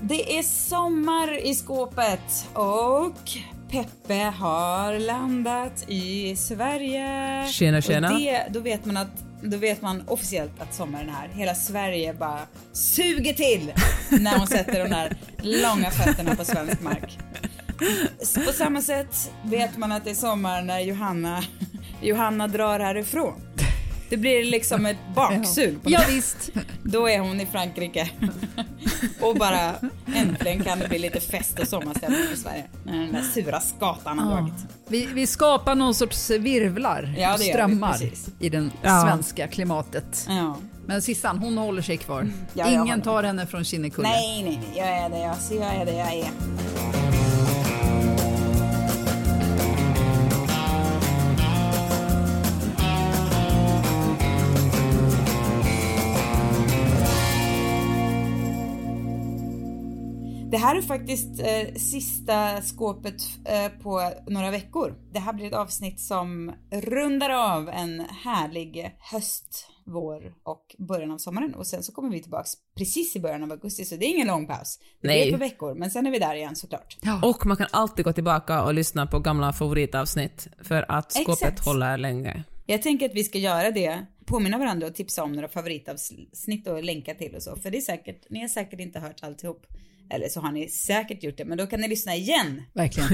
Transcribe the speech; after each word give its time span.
Det 0.00 0.38
är 0.38 0.42
sommar 0.42 1.46
i 1.46 1.54
skåpet 1.54 2.48
och 2.52 3.30
Peppe 3.70 4.14
har 4.14 4.98
landat 4.98 5.84
i 5.88 6.36
Sverige. 6.36 7.46
Tjena, 7.48 7.80
tjena. 7.80 8.12
Och 8.12 8.20
det, 8.20 8.46
då 8.50 8.60
vet 8.60 8.84
man 8.84 8.96
att 8.96 9.24
då 9.42 9.56
vet 9.56 9.82
man 9.82 10.02
officiellt 10.08 10.60
att 10.60 10.74
sommaren 10.74 11.08
är 11.08 11.12
här. 11.12 11.28
Hela 11.28 11.54
Sverige 11.54 12.14
bara 12.14 12.40
suger 12.72 13.32
till 13.32 13.72
när 14.10 14.38
hon 14.38 14.46
sätter 14.46 14.84
de 14.84 14.90
där 14.90 15.16
långa 15.42 15.90
fötterna 15.90 16.36
på 16.36 16.44
svensk 16.44 16.80
mark. 16.80 17.18
På 18.46 18.52
samma 18.52 18.80
sätt 18.80 19.32
vet 19.44 19.76
man 19.76 19.92
att 19.92 20.04
det 20.04 20.10
är 20.10 20.14
sommar 20.14 20.62
när 20.62 20.80
Johanna, 20.80 21.42
Johanna 22.02 22.48
drar 22.48 22.80
härifrån. 22.80 23.40
Det 24.08 24.16
blir 24.16 24.44
liksom 24.44 24.86
ett 24.86 24.96
baksug. 25.14 25.82
På 25.82 25.90
ja, 25.90 26.00
visst. 26.08 26.50
Då 26.82 27.08
är 27.08 27.18
hon 27.18 27.40
i 27.40 27.46
Frankrike. 27.46 28.10
och 29.20 29.36
bara 29.36 29.74
äntligen 30.14 30.64
kan 30.64 30.78
det 30.78 30.88
bli 30.88 30.98
lite 30.98 31.20
fest 31.20 31.58
och 31.58 31.68
sommarstämning 31.68 32.20
i 32.34 32.36
Sverige. 32.36 32.64
När 32.84 32.98
den 32.98 33.12
där 33.12 33.22
sura 33.22 33.60
skatan 33.60 34.18
har 34.18 34.30
Ja. 34.30 34.36
dragit. 34.36 34.54
Vi, 34.88 35.06
vi 35.06 35.26
skapar 35.26 35.74
någon 35.74 35.94
sorts 35.94 36.30
virvlar 36.30 37.14
Ja, 37.18 37.34
och 37.34 37.40
vi, 37.40 37.44
strömmar 37.44 37.92
precis. 37.92 38.28
i 38.40 38.48
det 38.48 38.68
Ja. 38.82 39.02
svenska 39.02 39.48
klimatet. 39.48 40.26
Ja. 40.28 40.56
Men 40.86 41.02
Sissan, 41.02 41.38
hon 41.38 41.58
håller 41.58 41.82
sig 41.82 41.96
kvar. 41.96 42.28
Ja, 42.54 42.70
jag 42.70 42.84
Ingen 42.86 43.02
tar 43.02 43.22
henne 43.22 43.46
från 43.46 43.64
Kinnekulle. 43.64 44.08
Nej, 44.08 44.42
nej, 44.42 44.60
nej, 44.68 44.78
jag 44.78 44.88
är 44.88 45.08
det 45.10 45.18
jag, 45.18 45.36
så 45.36 45.54
jag 45.54 45.74
är 45.74 45.84
det 45.86 45.92
jag 45.96 46.12
är. 46.14 47.15
Det 60.56 60.60
här 60.60 60.76
är 60.76 60.82
faktiskt 60.82 61.40
eh, 61.40 61.74
sista 61.74 62.62
skåpet 62.62 63.14
eh, 63.44 63.68
på 63.82 64.12
några 64.26 64.50
veckor. 64.50 64.94
Det 65.12 65.18
här 65.18 65.32
blir 65.32 65.46
ett 65.46 65.54
avsnitt 65.54 66.00
som 66.00 66.52
rundar 66.70 67.30
av 67.30 67.68
en 67.68 68.00
härlig 68.00 68.96
höst, 68.98 69.68
vår 69.86 70.34
och 70.42 70.76
början 70.78 71.10
av 71.10 71.18
sommaren. 71.18 71.54
Och 71.54 71.66
sen 71.66 71.82
så 71.82 71.92
kommer 71.92 72.10
vi 72.10 72.22
tillbaks 72.22 72.50
precis 72.76 73.16
i 73.16 73.20
början 73.20 73.42
av 73.42 73.52
augusti, 73.52 73.84
så 73.84 73.96
det 73.96 74.06
är 74.06 74.08
ingen 74.08 74.26
lång 74.26 74.46
paus. 74.46 74.78
Det 75.00 75.08
Nej. 75.08 75.22
blir 75.22 75.32
på 75.32 75.38
veckor, 75.38 75.74
men 75.74 75.90
sen 75.90 76.06
är 76.06 76.10
vi 76.10 76.18
där 76.18 76.34
igen 76.34 76.56
såklart. 76.56 76.96
Och 77.22 77.46
man 77.46 77.56
kan 77.56 77.66
alltid 77.70 78.04
gå 78.04 78.12
tillbaka 78.12 78.62
och 78.62 78.74
lyssna 78.74 79.06
på 79.06 79.18
gamla 79.18 79.52
favoritavsnitt 79.52 80.48
för 80.62 80.92
att 80.92 81.12
skåpet 81.12 81.42
Exakt. 81.42 81.64
håller 81.64 81.98
länge. 81.98 82.44
Jag 82.66 82.82
tänker 82.82 83.06
att 83.06 83.14
vi 83.14 83.24
ska 83.24 83.38
göra 83.38 83.70
det, 83.70 84.06
påminna 84.26 84.58
varandra 84.58 84.86
och 84.86 84.94
tipsa 84.94 85.22
om 85.22 85.32
några 85.32 85.48
favoritavsnitt 85.48 86.68
och 86.68 86.84
länka 86.84 87.14
till 87.14 87.34
och 87.34 87.42
så. 87.42 87.56
För 87.56 87.70
det 87.70 87.76
är 87.76 87.80
säkert, 87.80 88.30
ni 88.30 88.40
har 88.40 88.48
säkert 88.48 88.80
inte 88.80 88.98
hört 88.98 89.22
alltihop. 89.22 89.66
Eller 90.10 90.28
så 90.28 90.40
har 90.40 90.52
ni 90.52 90.68
säkert 90.68 91.22
gjort 91.22 91.36
det, 91.36 91.44
men 91.44 91.58
då 91.58 91.66
kan 91.66 91.80
ni 91.80 91.88
lyssna 91.88 92.14
igen. 92.14 92.62
Verkligen. 92.72 93.08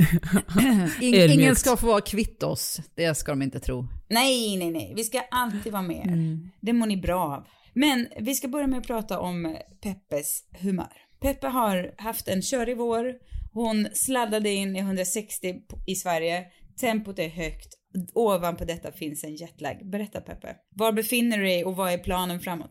In, 1.01 1.31
ingen 1.31 1.57
ska 1.57 1.77
få 1.77 1.86
vara 1.86 2.01
kvitt 2.01 2.42
oss. 2.42 2.80
Det 2.95 3.14
ska 3.14 3.33
de 3.33 3.42
inte 3.42 3.61
tro. 3.61 3.86
Nej, 4.08 4.57
nej, 4.57 4.70
nej. 4.70 4.92
Vi 4.97 5.05
ska 5.05 5.20
alltid 5.30 5.73
vara 5.73 5.83
med 5.83 5.97
er. 5.97 6.39
Det 6.61 6.73
mår 6.73 6.86
ni 6.86 6.97
bra 6.97 7.35
av. 7.36 7.47
Men 7.75 8.08
vi 8.20 8.35
ska 8.35 8.48
börja 8.48 8.67
med 8.67 8.79
att 8.79 8.86
prata 8.86 9.20
om 9.20 9.57
Peppes 9.83 10.45
humör. 10.61 10.92
Peppe 11.20 11.48
har 11.48 11.95
haft 11.98 12.29
en 12.29 12.42
körig 12.42 12.77
vår. 12.77 13.14
Hon 13.53 13.89
sladdade 13.92 14.51
in 14.51 14.77
i 14.77 14.79
160 14.79 15.55
i 15.86 15.95
Sverige. 15.95 16.45
Tempot 16.81 17.19
är 17.19 17.29
högt. 17.29 17.69
Ovanpå 18.15 18.65
detta 18.65 18.93
finns 18.93 19.25
en 19.25 19.37
jetlag. 19.37 19.91
Berätta 19.91 20.21
Peppe. 20.21 20.57
Var 20.77 20.93
befinner 20.93 21.39
du 21.39 21.45
dig 21.45 21.65
och 21.65 21.77
vad 21.77 21.93
är 21.93 21.99
planen 21.99 22.41
framåt? 22.41 22.71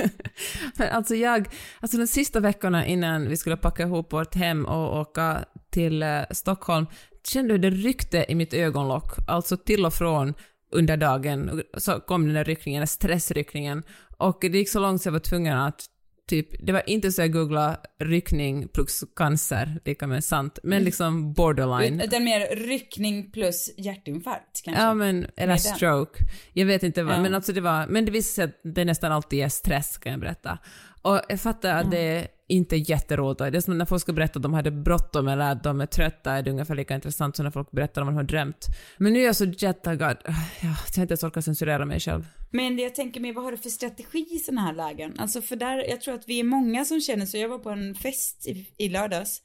Men 0.76 0.88
alltså 0.88 1.14
jag, 1.14 1.48
alltså 1.80 1.98
de 1.98 2.06
sista 2.06 2.40
veckorna 2.40 2.86
innan 2.86 3.28
vi 3.28 3.36
skulle 3.36 3.56
packa 3.56 3.82
ihop 3.82 4.12
vårt 4.12 4.34
hem 4.34 4.66
och 4.66 5.00
åka 5.00 5.44
till 5.70 6.02
eh, 6.02 6.22
Stockholm, 6.30 6.86
kände 7.28 7.52
hur 7.52 7.58
det 7.58 7.70
ryckte 7.70 8.26
i 8.28 8.34
mitt 8.34 8.54
ögonlock, 8.54 9.12
alltså 9.28 9.56
till 9.56 9.86
och 9.86 9.94
från 9.94 10.34
under 10.72 10.96
dagen, 10.96 11.62
så 11.76 12.00
kom 12.00 12.26
den 12.26 12.34
där 12.34 12.44
ryckningen, 12.44 12.80
den 12.80 12.86
stressryckningen, 12.86 13.82
och 14.18 14.38
det 14.40 14.58
gick 14.58 14.68
så 14.68 14.80
långt 14.80 15.02
så 15.02 15.06
jag 15.08 15.12
var 15.12 15.20
tvungen 15.20 15.58
att 15.58 15.86
typ, 16.28 16.66
det 16.66 16.72
var 16.72 16.82
inte 16.90 17.12
så 17.12 17.22
jag 17.22 17.32
googlade 17.32 17.76
ryckning 17.98 18.68
plus 18.68 19.04
cancer, 19.16 19.80
lika 19.84 20.06
med 20.06 20.24
sant, 20.24 20.58
men 20.62 20.84
liksom 20.84 21.32
borderline. 21.32 22.00
Utan 22.00 22.24
mer 22.24 22.56
ryckning 22.56 23.30
plus 23.30 23.70
hjärtinfarkt 23.76 24.62
kanske? 24.64 24.82
Ja 24.82 24.94
men, 24.94 25.26
eller 25.36 25.46
den. 25.46 25.58
stroke. 25.58 26.24
Jag 26.52 26.66
vet 26.66 26.82
inte 26.82 27.02
vad, 27.02 27.14
Ja. 27.14 27.22
men 27.22 27.34
alltså 27.34 27.52
det 27.52 27.60
var, 27.60 27.86
men 27.86 28.04
det 28.04 28.10
visade 28.10 28.34
sig 28.34 28.44
att 28.44 28.74
det 28.74 28.84
nästan 28.84 29.12
alltid 29.12 29.38
är 29.44 29.48
stress 29.48 29.98
kan 29.98 30.12
jag 30.12 30.20
berätta. 30.20 30.58
Och 31.06 31.20
jag 31.28 31.40
fattar 31.40 31.70
att 31.80 31.90
det 31.90 31.98
är 31.98 32.26
inte 32.48 32.76
jätteroligt. 32.76 33.38
Det 33.38 33.46
är 33.46 33.60
som 33.60 33.78
när 33.78 33.84
folk 33.84 34.02
ska 34.02 34.12
berätta 34.12 34.38
att 34.38 34.42
de 34.42 34.54
hade 34.54 34.70
bråttom 34.70 35.28
eller 35.28 35.52
att 35.52 35.64
de 35.64 35.80
är 35.80 35.86
trötta, 35.86 36.32
är 36.32 36.42
det 36.42 36.50
ungefär 36.50 36.74
lika 36.74 36.94
intressant 36.94 37.36
som 37.36 37.44
när 37.44 37.50
folk 37.50 37.70
berättar 37.70 38.02
om 38.02 38.06
vad 38.06 38.14
de 38.14 38.16
har 38.16 38.24
drömt. 38.24 38.66
Men 38.98 39.12
nu 39.12 39.20
är 39.20 39.24
jag 39.24 39.36
så 39.36 39.44
jettaggad, 39.44 40.16
ah, 40.24 40.32
jag 40.60 40.68
har 40.68 41.02
inte 41.02 41.12
ens 41.12 41.22
orkat 41.22 41.44
censurera 41.44 41.84
mig 41.84 42.00
själv. 42.00 42.26
Men 42.50 42.78
jag 42.78 42.94
tänker 42.94 43.20
mig, 43.20 43.32
vad 43.32 43.44
har 43.44 43.50
du 43.50 43.58
för 43.58 43.68
strategi 43.68 44.26
i 44.30 44.38
sådana 44.38 44.60
här 44.60 44.74
lägen? 44.74 45.18
Alltså 45.18 45.42
för 45.42 45.56
där, 45.56 45.88
jag 45.88 46.00
tror 46.00 46.14
att 46.14 46.28
vi 46.28 46.40
är 46.40 46.44
många 46.44 46.84
som 46.84 47.00
känner 47.00 47.26
så. 47.26 47.36
Jag 47.36 47.48
var 47.48 47.58
på 47.58 47.70
en 47.70 47.94
fest 47.94 48.46
i, 48.46 48.70
i 48.78 48.88
lördags. 48.88 49.42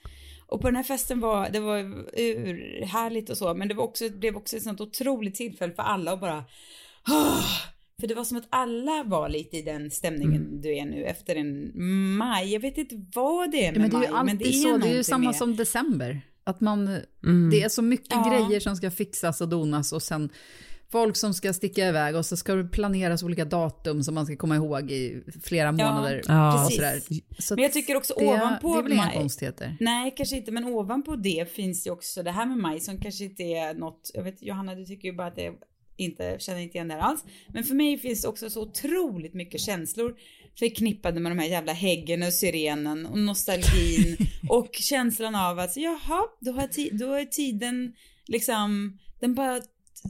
Och 0.48 0.62
på 0.62 0.68
den 0.68 0.76
här 0.76 0.84
festen 0.84 1.20
var, 1.20 1.50
det 1.50 1.60
var 1.60 1.78
ur, 2.20 2.86
härligt 2.86 3.30
och 3.30 3.38
så, 3.38 3.54
men 3.54 3.68
det 3.68 3.74
var 3.74 3.84
också, 3.84 4.04
det 4.04 4.18
blev 4.18 4.38
också 4.38 4.58
ett 4.58 4.64
sånt 4.64 4.82
otroligt 4.82 5.36
tillfälle 5.36 5.74
för 5.74 5.84
alla 5.84 6.14
att 6.14 6.20
bara, 6.22 6.44
"Ah." 7.04 7.44
För 8.02 8.08
det 8.08 8.16
var 8.16 8.24
som 8.24 8.38
att 8.38 8.48
alla 8.50 9.04
var 9.06 9.30
lite 9.30 9.58
i 9.58 9.62
den 9.62 9.92
stämningen 9.92 10.62
du 10.62 10.78
är 10.78 10.86
nu 10.86 11.04
efter 11.06 11.36
en 11.36 11.72
maj. 12.18 12.54
Jag 12.54 12.60
vet 12.60 12.78
inte 12.78 12.96
vad 13.16 13.52
det 13.52 13.66
är 13.66 13.74
Ja, 13.74 13.80
med 13.80 13.82
men 13.92 14.02
det 14.02 14.08
är 14.08 14.12
maj, 14.12 14.24
men 14.26 14.38
det 14.38 14.48
är 14.48 14.52
så. 14.52 14.78
Det 14.78 14.90
är 14.90 14.96
ju 14.98 15.04
samma 15.04 15.26
med- 15.26 15.36
som 15.36 15.56
december. 15.56 16.22
Att 16.44 16.62
man, 16.62 16.88
Mm. 17.24 17.50
det 17.50 17.62
är 17.62 17.70
så 17.70 17.82
mycket 17.82 18.08
Ja. 18.12 18.46
grejer 18.48 18.60
som 18.60 18.76
ska 18.76 18.92
fixas 18.92 19.42
och 19.42 19.50
donas 19.50 19.94
och 19.94 20.02
sen 20.04 20.30
folk 20.92 21.16
som 21.18 21.34
ska 21.34 21.54
sticka 21.54 21.88
iväg 21.88 22.16
och 22.16 22.26
så 22.26 22.38
ska 22.38 22.56
det 22.56 22.64
planeras 22.64 23.24
olika 23.24 23.46
datum 23.46 24.04
som 24.04 24.16
man 24.16 24.26
ska 24.26 24.36
komma 24.38 24.56
ihåg 24.56 24.92
i 24.92 25.24
flera 25.44 25.72
månader. 25.72 26.22
Ja, 26.28 26.54
och 26.54 26.60
precis. 26.60 26.76
sådär. 26.78 27.02
Så 27.42 27.56
Men 27.56 27.64
jag 27.64 27.74
tycker 27.74 27.96
också 27.96 28.14
det, 28.20 28.26
ovanpå 28.26 28.82
Det 28.82 28.88
är 28.90 28.94
inga 28.94 29.04
maj- 29.06 29.18
konstigheter. 29.18 29.78
Nej, 29.80 30.14
kanske 30.18 30.38
inte, 30.38 30.52
men 30.52 30.66
ovanpå 30.66 31.16
det 31.16 31.52
finns 31.56 31.88
ju 31.88 31.92
också 31.92 32.24
det 32.24 32.32
här 32.32 32.46
med 32.46 32.58
maj 32.58 32.80
som 32.80 32.98
kanske 32.98 33.24
inte 33.24 33.44
är 33.44 33.74
något, 33.74 34.12
jag 34.14 34.24
vet 34.24 34.42
Johanna 34.44 34.76
du 34.76 34.86
tycker 34.86 35.08
ju 35.08 35.14
bara 35.16 35.28
att 35.28 35.36
det 35.36 35.52
inte, 36.04 36.38
känner 36.40 36.60
inte 36.60 36.78
igen 36.78 36.88
det 36.88 36.94
här 36.94 37.02
alls. 37.02 37.24
Men 37.48 37.64
för 37.64 37.76
mig 37.76 37.98
finns 37.98 38.22
det 38.22 38.28
också 38.28 38.50
så 38.50 38.62
otroligt 38.62 39.34
mycket 39.34 39.62
känslor 39.62 40.16
förknippade 40.60 41.20
med 41.20 41.32
de 41.32 41.40
här 41.40 41.48
jävla 41.48 41.74
häggen 41.74 42.24
och 42.24 42.34
syrenen 42.34 43.06
och 43.06 43.18
nostalgin 43.18 44.18
och 44.50 44.70
känslan 44.76 45.36
av 45.36 45.60
att 45.60 45.78
jaha, 45.78 46.24
då 46.40 46.52
har, 46.52 46.68
ti- 46.68 46.98
då 46.98 47.14
är 47.14 47.26
tiden 47.26 47.94
liksom, 48.28 49.00
den 49.20 49.36
bara 49.36 49.62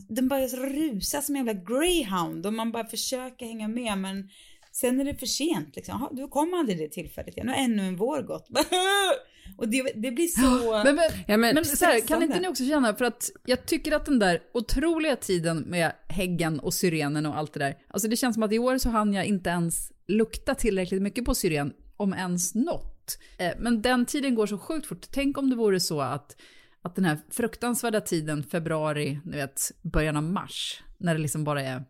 den 0.09 0.28
bara 0.28 0.47
rusar 0.47 1.22
som 1.22 1.35
en 1.35 1.46
jävla 1.46 1.62
greyhound 1.63 2.46
och 2.46 2.53
man 2.53 2.72
bara 2.72 2.85
försöker 2.85 3.46
hänga 3.46 3.68
med 3.68 3.97
men 3.97 4.29
sen 4.72 5.00
är 5.00 5.06
det 5.06 5.16
för 5.16 5.25
sent 5.25 5.75
liksom. 5.75 5.97
Jaha, 6.00 6.09
då 6.22 6.28
kommer 6.28 6.58
aldrig 6.58 6.78
det 6.78 6.90
tillfället 6.90 7.35
igen 7.38 7.49
och 7.49 7.58
ännu 7.58 7.84
en 7.84 7.96
vår 7.96 8.22
gått. 8.22 8.47
och 9.58 9.67
det, 9.70 9.91
det 9.96 10.11
blir 10.11 10.28
så... 10.28 10.72
Men, 10.84 10.96
men, 10.96 11.05
Ja, 11.28 11.38
men- 11.38 11.55
men 11.55 11.66
så 11.66 11.85
här, 11.85 12.08
kan 12.08 12.23
inte 12.23 12.40
ni 12.40 12.47
också 12.47 12.66
känna, 12.66 12.96
för 12.96 13.05
att 13.05 13.29
jag 13.46 13.66
tycker 13.66 13.91
att 13.96 14.05
den 14.05 14.20
där 14.20 14.40
otroliga 14.53 15.16
tiden 15.16 15.58
med 15.58 15.91
häggen 16.08 16.59
och 16.59 16.73
syrenen 16.73 17.26
och 17.26 17.38
allt 17.38 17.53
det 17.53 17.59
där, 17.59 17.76
alltså 17.88 18.08
det 18.08 18.16
känns 18.16 18.34
som 18.34 18.43
att 18.43 18.52
i 18.53 18.59
år 18.59 18.78
så 18.78 18.90
hann 18.90 19.14
jag 19.14 19.26
inte 19.26 19.49
ens 19.49 19.91
lukta 20.08 20.55
tillräckligt 20.55 21.02
mycket 21.02 21.26
på 21.26 21.35
syren, 21.35 21.73
om 21.97 22.14
ens 22.14 22.55
något. 22.55 23.17
Eh, 23.38 23.52
Men 23.59 23.82
den 23.82 24.05
tiden 24.05 24.35
går 24.35 24.47
så 24.47 24.58
sjukt 24.58 24.88
fort. 24.88 25.05
Tänk 25.11 25.38
om 25.38 25.49
det 25.49 25.55
vore 25.55 25.79
så 25.79 26.02
att, 26.02 26.35
att 26.82 26.96
den 26.96 27.05
här 27.05 27.17
fruktansvärda 27.29 28.02
tiden, 28.02 28.43
februari, 28.43 29.20
ni 29.26 29.38
vet, 29.38 29.72
början 29.82 30.17
av 30.17 30.23
mars, 30.23 30.84
när 30.97 31.14
det 31.16 31.22
liksom 31.22 31.43
bara 31.43 31.61
är 31.64 31.84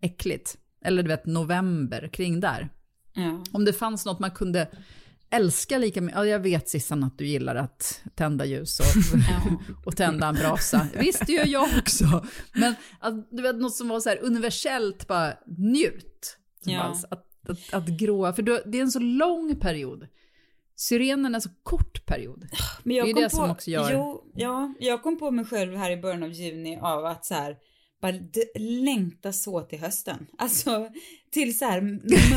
äckligt. 0.00 0.56
Eller 0.84 1.02
du 1.02 1.08
vet, 1.08 1.26
november, 1.26 2.08
kring 2.12 2.40
där. 2.40 2.68
ja. 3.14 3.44
Om 3.52 3.64
det 3.64 3.72
fanns 3.72 4.04
något 4.06 4.18
man 4.20 4.30
kunde 4.30 4.68
älska 5.32 5.78
lika 5.78 6.00
mycket. 6.00 6.18
Ja, 6.18 6.26
jag 6.26 6.40
vet 6.40 6.68
Sissan 6.68 7.04
att 7.04 7.18
du 7.18 7.26
gillar 7.26 7.54
att 7.54 8.02
tända 8.14 8.44
ljus 8.44 8.80
och, 8.80 8.86
och 9.86 9.96
tända 9.96 10.26
en 10.26 10.34
brasa. 10.34 10.86
Visst, 10.98 11.26
det 11.26 11.32
gör 11.32 11.46
jag 11.46 11.68
också. 11.78 12.26
Men 12.54 12.74
att, 13.00 13.30
du 13.30 13.42
vet 13.42 13.56
något 13.56 13.74
som 13.74 13.88
var 13.88 14.00
så 14.00 14.08
här 14.08 14.18
universellt, 14.22 15.06
bara 15.06 15.34
njut. 15.58 16.38
Ja. 16.64 16.82
fanns. 16.82 17.04
Att 17.04 17.28
att, 17.48 17.74
att 17.74 17.86
gråa, 17.88 18.32
för 18.32 18.42
det 18.42 18.78
är 18.78 18.82
en 18.82 18.90
så 18.90 18.98
lång 18.98 19.60
period. 19.60 20.06
Syrenen 20.76 21.34
är 21.34 21.40
så 21.40 21.50
kort 21.62 22.06
period. 22.06 22.46
Men 22.82 22.96
jag 22.96 23.06
Det 23.06 23.10
är 23.10 23.14
kom 23.14 23.22
det 23.22 23.28
på, 23.30 23.36
som 23.36 23.50
också 23.50 23.70
gör- 23.70 23.92
Jo, 23.92 24.32
ja, 24.34 24.74
jag 24.80 25.02
kom 25.02 25.18
på 25.18 25.30
mig 25.30 25.44
själv 25.44 25.76
här 25.76 25.90
i 25.90 25.96
början 25.96 26.22
av 26.22 26.32
juni 26.32 26.78
av 26.82 27.04
att 27.06 27.24
så 27.24 27.34
här, 27.34 27.56
bara 28.02 28.12
d- 28.12 28.58
längta 28.58 29.32
så 29.32 29.60
till 29.60 29.78
hösten. 29.78 30.26
Alltså 30.38 30.88
till 31.30 31.58
så 31.58 31.64
här 31.64 31.80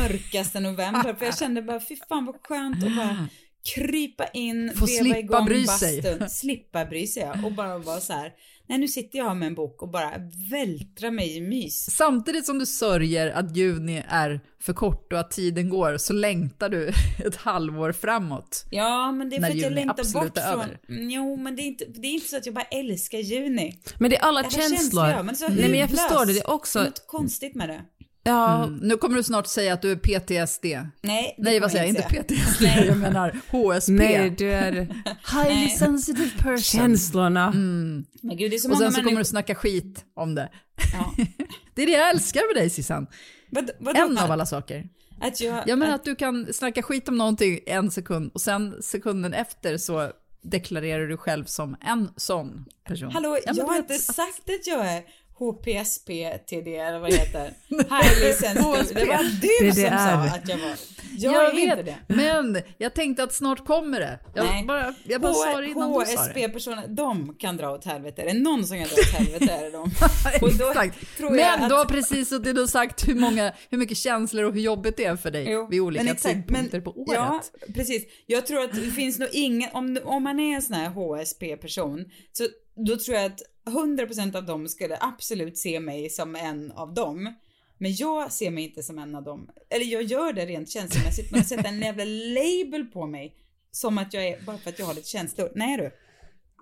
mörkaste 0.02 0.60
november. 0.60 1.14
För 1.14 1.24
jag 1.26 1.38
kände 1.38 1.62
bara, 1.62 1.80
fy 1.80 1.96
fan 2.08 2.24
vad 2.26 2.36
skönt 2.42 2.84
att 2.84 2.96
bara 2.96 3.28
krypa 3.74 4.26
in, 4.26 4.72
Få 4.76 4.86
veva 4.86 5.02
slippa 5.02 5.18
igång 5.18 5.44
bry 5.44 5.66
sig. 5.66 6.02
bastun, 6.02 6.30
slippa 6.30 6.84
bry 6.84 7.06
sig 7.06 7.30
och 7.44 7.52
bara 7.52 7.78
vara 7.78 8.00
så 8.00 8.12
här, 8.12 8.32
nej 8.66 8.78
nu 8.78 8.88
sitter 8.88 9.18
jag 9.18 9.36
med 9.36 9.46
en 9.46 9.54
bok 9.54 9.82
och 9.82 9.88
bara 9.88 10.10
vältrar 10.50 11.10
mig 11.10 11.36
i 11.36 11.40
mys. 11.40 11.96
Samtidigt 11.96 12.46
som 12.46 12.58
du 12.58 12.66
sörjer 12.66 13.30
att 13.30 13.56
juni 13.56 14.02
är 14.08 14.40
för 14.60 14.72
kort 14.72 15.12
och 15.12 15.20
att 15.20 15.30
tiden 15.30 15.68
går 15.68 15.96
så 15.96 16.12
längtar 16.12 16.68
du 16.68 16.88
ett 17.26 17.36
halvår 17.36 17.92
framåt. 17.92 18.64
Ja, 18.70 19.12
men 19.12 19.30
det 19.30 19.36
är 19.36 19.40
för 19.40 19.50
att 19.50 19.56
jag 19.56 19.72
längtar 19.72 20.12
bort 20.12 20.38
från... 20.38 20.52
över. 20.52 20.78
Mm, 20.88 21.10
Jo, 21.10 21.36
men 21.36 21.56
det 21.56 21.62
är, 21.62 21.66
inte, 21.66 21.84
det 21.84 22.08
är 22.08 22.12
inte 22.12 22.28
så 22.28 22.36
att 22.36 22.46
jag 22.46 22.54
bara 22.54 22.64
älskar 22.64 23.18
juni. 23.18 23.78
Men 23.98 24.10
det 24.10 24.16
är 24.16 24.22
alla 24.22 24.42
det 24.42 24.50
känslor. 24.50 25.06
det, 25.06 25.22
men 25.22 25.36
så 25.36 25.48
Nej 25.48 25.68
men 25.68 25.78
jag 25.78 25.90
förstår 25.90 26.26
det, 26.26 26.32
det 26.32 26.32
är 26.32 26.34
Det 26.34 26.40
är 26.40 26.50
också, 26.50 26.82
något 26.82 27.06
konstigt 27.06 27.54
med 27.54 27.68
det. 27.68 27.82
Ja, 28.26 28.64
Mm. 28.64 28.78
Nu 28.82 28.96
kommer 28.96 29.16
du 29.16 29.22
snart 29.22 29.46
säga 29.46 29.72
att 29.72 29.82
du 29.82 29.92
är 29.92 29.96
PTSD. 29.96 30.64
Nej, 31.02 31.34
Nej, 31.38 31.60
vad 31.60 31.70
säger 31.70 31.84
jag? 31.84 31.88
Inte. 31.88 32.02
PTSD, 32.02 32.62
Nej. 32.62 32.86
jag 32.86 32.96
menar 32.98 33.40
HSP. 33.50 33.92
nej 33.92 34.30
du 34.38 34.52
är 34.52 34.72
Highly 34.72 35.54
Nej. 35.54 35.70
sensitive 35.70 36.30
person. 36.38 36.58
känslorna. 36.58 37.50
Men 37.52 38.36
gud, 38.36 38.50
det 38.50 38.56
är 38.56 38.58
så 38.58 38.70
Och 38.70 38.78
sen 38.78 38.92
så 38.92 39.02
kommer 39.02 39.18
du 39.18 39.24
snacka 39.24 39.54
skit 39.54 40.04
om 40.14 40.34
det. 40.34 40.48
Ja. 40.92 41.14
Det 41.74 41.82
är 41.82 41.86
det 41.86 41.92
jag 41.92 42.10
älskar 42.10 42.54
med 42.54 42.62
dig 42.62 42.70
Sissan. 42.70 43.06
Vad, 43.50 43.70
vadå? 43.78 44.00
En 44.00 44.18
av 44.18 44.30
alla 44.30 44.46
saker. 44.46 44.88
Att 45.20 45.40
jag... 45.40 45.68
Jag 45.68 45.78
menar 45.78 45.94
att 45.94 46.04
du 46.04 46.16
kan 46.16 46.52
snacka 46.52 46.82
skit 46.82 47.08
om 47.08 47.18
någonting 47.18 47.60
en 47.66 47.90
sekund 47.90 48.30
och 48.34 48.40
sen 48.40 48.82
sekunden 48.82 49.32
efter 49.34 49.76
så 49.78 50.10
deklarerar 50.42 51.06
du 51.06 51.16
själv 51.16 51.44
som 51.44 51.76
en 51.80 52.08
sån 52.16 52.64
person. 52.84 53.10
Hallå, 53.12 53.38
jag 53.46 53.56
du 53.56 53.62
har 53.62 53.76
inte 53.76 53.98
sagt 53.98 54.50
att 54.60 54.66
jag 54.66 54.86
är 54.92 55.02
HPSP-TD 55.38 56.68
eller 56.76 56.98
vad 56.98 57.10
det 57.10 57.16
heter. 57.16 57.52
Highly 57.68 58.32
sensitive. 58.32 58.94
Det 58.94 59.04
var 59.04 59.22
du 59.40 59.72
som 59.72 59.82
sa 59.98 60.36
att 60.36 60.48
jag 60.48 60.58
var. 60.58 60.74
Jag, 61.18 61.34
Jag, 61.34 61.54
är 61.54 61.58
inte 61.58 61.76
vet, 61.82 61.86
det. 62.08 62.14
men 62.14 62.62
jag 62.78 62.94
tänkte 62.94 63.22
att 63.22 63.32
snart 63.34 63.64
kommer 63.66 64.00
det. 64.00 64.18
Jag 64.34 64.44
Nej. 64.44 64.64
bara, 64.64 64.94
jag 65.04 65.20
bara 65.20 65.34
sa 65.34 65.60
det 65.60 65.68
innan 65.68 65.92
du 65.92 66.06
sa 66.06 66.12
det. 66.12 66.18
HSP-personer, 66.18 66.84
de 66.88 67.34
kan 67.38 67.56
dra 67.56 67.70
åt 67.70 67.84
helvete. 67.84 68.22
Är 68.22 68.26
det 68.26 68.38
någon 68.40 68.66
som 68.66 68.76
kan 68.78 68.86
dra 68.88 68.94
åt 68.94 69.12
helvete 69.12 69.52
är 69.52 69.64
det 69.64 69.70
de. 69.70 69.82
Och 70.46 70.54
då 70.58 70.68
Exakt. 70.70 71.16
tror 71.18 71.30
jag 71.30 71.36
Men 71.36 71.62
att- 71.62 71.68
du 71.68 71.74
har 71.74 71.84
precis 71.84 72.28
suttit 72.28 72.58
och 72.58 72.68
sagt 72.68 73.08
hur, 73.08 73.14
många, 73.14 73.52
hur 73.70 73.78
mycket 73.78 73.96
känslor 73.98 74.44
och 74.44 74.54
hur 74.54 74.60
jobbigt 74.60 74.96
det 74.96 75.04
är 75.04 75.16
för 75.16 75.30
dig 75.30 75.46
Jo, 75.50 75.66
vid 75.70 75.80
olika 75.80 76.04
men 76.04 76.12
exakt, 76.14 76.34
tidpunkter 76.34 76.78
men- 76.78 76.84
på 76.84 76.90
året. 77.00 77.14
Ja, 77.14 77.40
precis. 77.74 78.02
Jag 78.26 78.46
tror 78.46 78.60
att 78.64 78.72
det 78.72 78.90
finns 78.90 79.18
nog 79.18 79.28
ingen, 79.32 79.70
om, 79.72 79.98
om 80.04 80.22
man 80.22 80.40
är 80.40 80.54
en 80.54 80.62
sån 80.62 80.76
här 80.76 80.88
HSP-person, 80.88 82.04
så 82.32 82.44
då 82.86 82.96
tror 82.98 83.16
jag 83.16 83.26
att 83.26 83.40
100% 83.66 84.36
av 84.36 84.46
dem 84.46 84.68
skulle 84.68 84.98
absolut 85.00 85.58
se 85.58 85.80
mig 85.80 86.10
som 86.10 86.36
en 86.36 86.72
av 86.72 86.94
dem. 86.94 87.34
Men 87.78 87.94
jag 87.94 88.32
ser 88.32 88.50
mig 88.50 88.64
inte 88.64 88.82
som 88.82 88.98
en 88.98 89.14
av 89.14 89.22
dem. 89.22 89.50
Eller 89.70 89.84
jag 89.84 90.02
gör 90.02 90.32
det 90.32 90.46
rent 90.46 90.70
känslomässigt, 90.70 91.30
men 91.30 91.40
att 91.40 91.46
sätta 91.46 91.68
en 91.68 91.80
jävla 91.80 92.04
label 92.04 92.84
på 92.84 93.06
mig 93.06 93.34
som 93.70 93.98
att 93.98 94.14
jag 94.14 94.26
är, 94.26 94.40
bara 94.40 94.58
för 94.58 94.70
att 94.70 94.78
jag 94.78 94.86
har 94.86 94.94
lite 94.94 95.08
känslor. 95.08 95.52
Nej 95.54 95.76
du. 95.76 95.90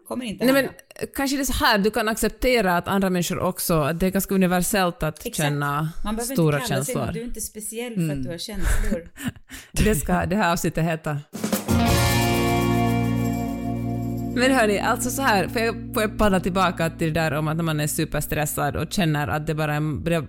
Kommer 0.09 0.25
inte 0.25 0.45
Nej 0.45 0.55
hända. 0.55 0.73
men 0.99 1.07
kanske 1.15 1.37
det 1.37 1.43
är 1.43 1.45
så 1.45 1.65
här, 1.65 1.79
du 1.79 1.91
kan 1.91 2.09
acceptera 2.09 2.77
att 2.77 2.89
andra 2.89 3.11
människor 3.11 3.39
också, 3.39 3.75
att 3.75 4.01
det 4.01 4.07
är 4.07 4.11
ganska 4.11 4.35
universellt 4.35 5.03
att 5.03 5.19
Exakt. 5.19 5.37
känna 5.37 5.93
Man 6.05 6.17
behöver 6.17 6.35
stora 6.35 6.57
inte 6.57 6.69
kalla 6.69 6.85
sig. 6.85 6.95
Du 7.13 7.21
är 7.21 7.25
inte 7.25 7.41
speciell 7.41 7.95
för 7.95 8.13
att 8.17 8.23
du 8.23 8.31
har 8.31 8.39
känslor. 8.39 9.09
Det 9.73 9.95
ska 9.95 10.27
det 10.27 10.37
här 10.37 10.53
avsnittet 10.53 10.85
heta. 10.85 11.21
Men 14.37 14.51
hörni, 14.51 14.79
alltså 14.79 15.11
så 15.11 15.23
här, 15.23 15.49
får 15.49 15.63
jag, 15.63 15.75
får 15.95 16.03
jag 16.03 16.19
paddla 16.19 16.41
tillbaka 16.41 16.91
till 16.91 17.15
det 17.15 17.21
där 17.21 17.33
om 17.33 17.49
att 17.49 17.57
när 17.57 17.65
man 17.65 17.81
är 17.81 17.87
superstressad 17.87 18.77
och 18.77 18.93
känner 18.93 19.29
att 19.29 19.47
det 19.47 19.55
bara, 19.55 19.81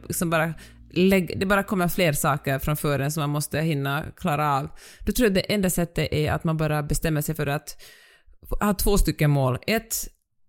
liksom 0.08 0.30
bara 0.30 0.54
lägg, 0.92 1.40
det 1.40 1.46
bara 1.46 1.64
kommer 1.64 1.88
fler 1.88 2.14
saker 2.14 2.60
framför 2.60 3.00
en 3.00 3.12
som 3.12 3.22
man 3.22 3.30
måste 3.30 3.60
hinna 3.60 4.04
klara 4.18 4.58
av. 4.58 4.70
Då 5.06 5.12
tror 5.12 5.26
jag 5.26 5.34
det 5.34 5.54
enda 5.54 5.70
sättet 5.70 6.08
är 6.12 6.32
att 6.32 6.44
man 6.44 6.58
bara 6.58 6.84
bestämmer 6.84 7.22
sig 7.22 7.36
för 7.36 7.48
att 7.48 7.84
ha 8.62 8.74
två 8.74 8.98
stycken 8.98 9.32
mål. 9.32 9.58
Ett, 9.68 9.96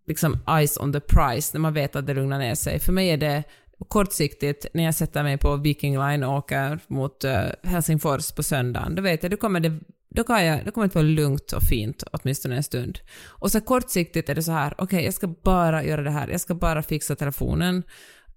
liksom 0.07 0.39
eyes 0.49 0.79
on 0.79 0.93
the 0.93 1.01
prize, 1.01 1.51
när 1.53 1.61
man 1.61 1.75
vet 1.75 1.97
att 1.97 2.07
det 2.07 2.15
lugnar 2.15 2.39
ner 2.39 2.55
sig. 2.55 2.81
För 2.81 2.93
mig 2.93 3.11
är 3.11 3.17
det 3.17 3.45
kortsiktigt 3.89 4.67
när 4.75 4.85
jag 4.85 4.95
sätter 4.95 5.23
mig 5.23 5.39
på 5.39 5.57
Viking 5.57 5.99
Line 5.99 6.23
och 6.23 6.37
åker 6.37 6.79
mot 6.87 7.25
eh, 7.25 7.45
Helsingfors 7.63 8.33
på 8.33 8.43
söndagen. 8.43 8.95
Då 8.95 9.03
vet 9.03 9.23
jag, 9.23 9.33
då 9.33 9.37
kommer 9.37 9.61
det 9.61 9.81
då, 10.09 10.25
kan 10.25 10.45
jag, 10.45 10.65
då 10.65 10.71
kommer 10.71 10.87
det 10.87 10.91
att 10.91 10.95
vara 10.95 11.05
lugnt 11.05 11.53
och 11.53 11.63
fint 11.63 12.03
åtminstone 12.13 12.57
en 12.57 12.63
stund. 12.63 12.99
Och 13.27 13.53
så 13.53 13.61
kortsiktigt 13.61 14.29
är 14.29 14.35
det 14.35 14.43
så 14.43 14.53
här, 14.53 14.75
okej, 14.79 15.05
jag 15.05 15.15
ska 15.15 15.27
bara 15.27 15.85
göra 15.85 16.03
det 16.03 16.11
här, 16.11 16.29
jag 16.29 16.41
ska 16.41 16.55
bara 16.55 16.83
fixa 16.83 17.17
telefonen, 17.17 17.83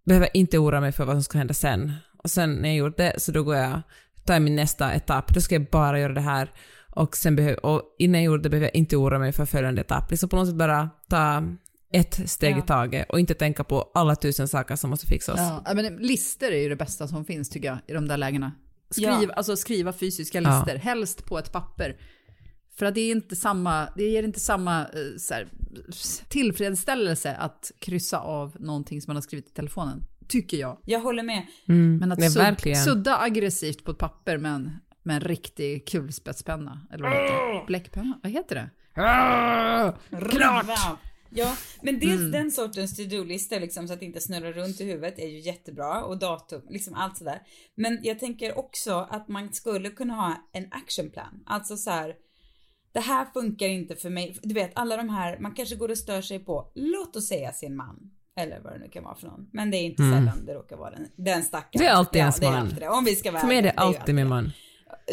behöver 0.05 0.29
inte 0.33 0.57
oroa 0.57 0.81
mig 0.81 0.91
för 0.91 1.05
vad 1.05 1.15
som 1.15 1.23
ska 1.23 1.37
hända 1.37 1.53
sen. 1.53 1.93
Och 2.23 2.29
sen 2.31 2.53
när 2.53 2.69
jag 2.69 2.77
gjort 2.77 2.97
det, 2.97 3.13
så 3.17 3.31
då 3.31 3.43
går 3.43 3.55
jag, 3.55 3.81
tar 4.25 4.33
jag 4.33 4.41
min 4.41 4.55
nästa 4.55 4.93
etapp, 4.93 5.33
då 5.33 5.41
ska 5.41 5.55
jag 5.55 5.65
bara 5.69 5.99
göra 5.99 6.13
det 6.13 6.21
här. 6.21 6.51
Och, 6.95 7.17
sen 7.17 7.35
behöver, 7.35 7.65
och 7.65 7.95
innan 7.99 8.21
jag 8.21 8.25
gjorde 8.25 8.43
det 8.43 8.49
behöver 8.49 8.67
jag 8.67 8.75
inte 8.75 8.97
oroa 8.97 9.19
mig 9.19 9.31
för 9.31 9.45
följande 9.45 9.81
etapp. 9.81 10.11
Liksom 10.11 10.29
på 10.29 10.35
något 10.35 10.47
sätt 10.47 10.55
bara 10.55 10.89
ta 11.09 11.43
ett 11.93 12.29
steg 12.29 12.53
Ja. 12.53 12.57
i 12.57 12.61
taget 12.61 13.09
och 13.09 13.19
inte 13.19 13.33
tänka 13.33 13.63
på 13.63 13.91
alla 13.93 14.15
tusen 14.15 14.47
saker 14.47 14.75
som 14.75 14.89
måste 14.89 15.05
fixas. 15.07 15.39
Ja, 15.65 15.73
men 15.73 15.95
lister 15.95 16.51
är 16.51 16.57
ju 16.61 16.69
det 16.69 16.75
bästa 16.75 17.07
som 17.07 17.25
finns 17.25 17.49
tycker 17.49 17.67
jag 17.67 17.77
i 17.87 17.93
de 17.93 18.07
där 18.07 18.17
lägena. 18.17 18.51
Skriv, 18.91 19.07
Ja. 19.07 19.33
Alltså 19.33 19.55
skriva 19.55 19.93
fysiska 19.93 20.41
Ja. 20.41 20.49
lister, 20.49 20.77
helst 20.79 21.25
på 21.25 21.39
ett 21.39 21.51
papper. 21.51 21.97
För 22.77 22.85
att 22.85 22.95
det 22.95 23.01
är 23.01 23.11
inte 23.11 23.35
samma, 23.35 23.89
det 23.95 24.03
ger 24.03 24.23
inte 24.23 24.39
samma 24.39 24.81
eh, 24.81 24.87
så 25.17 25.33
här, 25.33 25.47
tillfredsställelse 26.29 27.35
att 27.35 27.71
kryssa 27.79 28.19
av 28.19 28.55
någonting 28.59 29.01
som 29.01 29.09
man 29.09 29.15
har 29.17 29.21
skrivit 29.21 29.47
i 29.47 29.53
telefonen. 29.53 30.03
Tycker 30.27 30.57
jag. 30.57 30.77
Jag 30.85 30.99
håller 30.99 31.23
med. 31.23 31.45
Men 31.65 32.11
att 32.11 32.23
sud, 32.23 32.37
verkligen. 32.37 32.83
sudda 32.83 33.17
aggressivt 33.17 33.83
på 33.83 33.91
ett 33.91 33.97
papper 33.97 34.37
med 34.37 34.51
en, 34.51 34.71
med 35.03 35.15
en 35.15 35.21
riktig 35.21 35.87
kulspetspenna. 35.87 36.81
Eller 36.93 37.03
vad 37.03 37.13
heter 37.13 37.53
det? 37.53 37.63
Bläckpenna? 37.67 38.19
Vad 38.23 38.31
heter 38.31 38.55
det? 38.55 38.69
Klart! 40.29 40.99
Ja, 41.31 41.57
men 41.81 41.99
dels 41.99 42.19
Mm. 42.19 42.31
den 42.31 42.51
sortens 42.51 42.95
to-do-listor 42.97 43.59
liksom 43.59 43.87
så 43.87 43.93
att 43.93 43.99
det 43.99 44.05
inte 44.05 44.21
snurrar 44.21 44.53
runt 44.53 44.81
i 44.81 44.85
huvudet 44.85 45.19
är 45.19 45.27
ju 45.27 45.39
jättebra 45.39 46.03
och 46.03 46.17
datum, 46.19 46.61
liksom 46.69 46.93
allt 46.93 47.17
sådär. 47.17 47.41
Men 47.75 47.99
jag 48.03 48.19
tänker 48.19 48.57
också 48.57 49.07
att 49.09 49.27
man 49.27 49.53
skulle 49.53 49.89
kunna 49.89 50.13
ha 50.13 50.49
en 50.53 50.67
actionplan. 50.71 51.43
Alltså 51.45 51.77
så 51.77 51.89
här. 51.89 52.15
Det 52.91 52.99
här 52.99 53.25
funkar 53.33 53.67
inte 53.67 53.95
för 53.95 54.09
mig. 54.09 54.37
Du 54.43 54.53
vet 54.53 54.71
alla 54.75 54.97
de 54.97 55.09
här, 55.09 55.39
man 55.39 55.53
kanske 55.53 55.75
går 55.75 55.89
och 55.89 55.97
stör 55.97 56.21
sig 56.21 56.39
på, 56.39 56.71
låt 56.75 57.15
oss 57.15 57.27
säga 57.27 57.51
sin 57.53 57.75
man. 57.75 58.11
Eller 58.35 58.59
vad 58.59 58.73
det 58.73 58.79
nu 58.79 58.89
kan 58.89 59.03
vara 59.03 59.15
för 59.15 59.27
någon. 59.27 59.49
Men 59.53 59.71
det 59.71 59.77
är 59.77 59.83
inte 59.83 60.03
sällan 60.03 60.45
det 60.45 60.53
råkar 60.53 60.77
vara 60.77 60.91
den, 60.91 61.07
den 61.15 61.43
stackaren. 61.43 61.81
Mm. 61.81 61.85
Det 61.85 61.91
är 61.91 61.95
alltid 61.97 62.19
ja, 62.19 62.23
ens 62.23 62.39
det 62.39 62.51
man. 62.51 62.69
det. 62.79 62.89
Om 62.89 63.05
vi 63.05 63.15
ska 63.15 63.31
vara 63.31 63.41
För 63.41 63.47
mig 63.47 63.57
är 63.57 63.61
det 63.61 63.67
ju 63.67 63.73
alltid 63.75 64.15
min 64.15 64.27
man. 64.27 64.51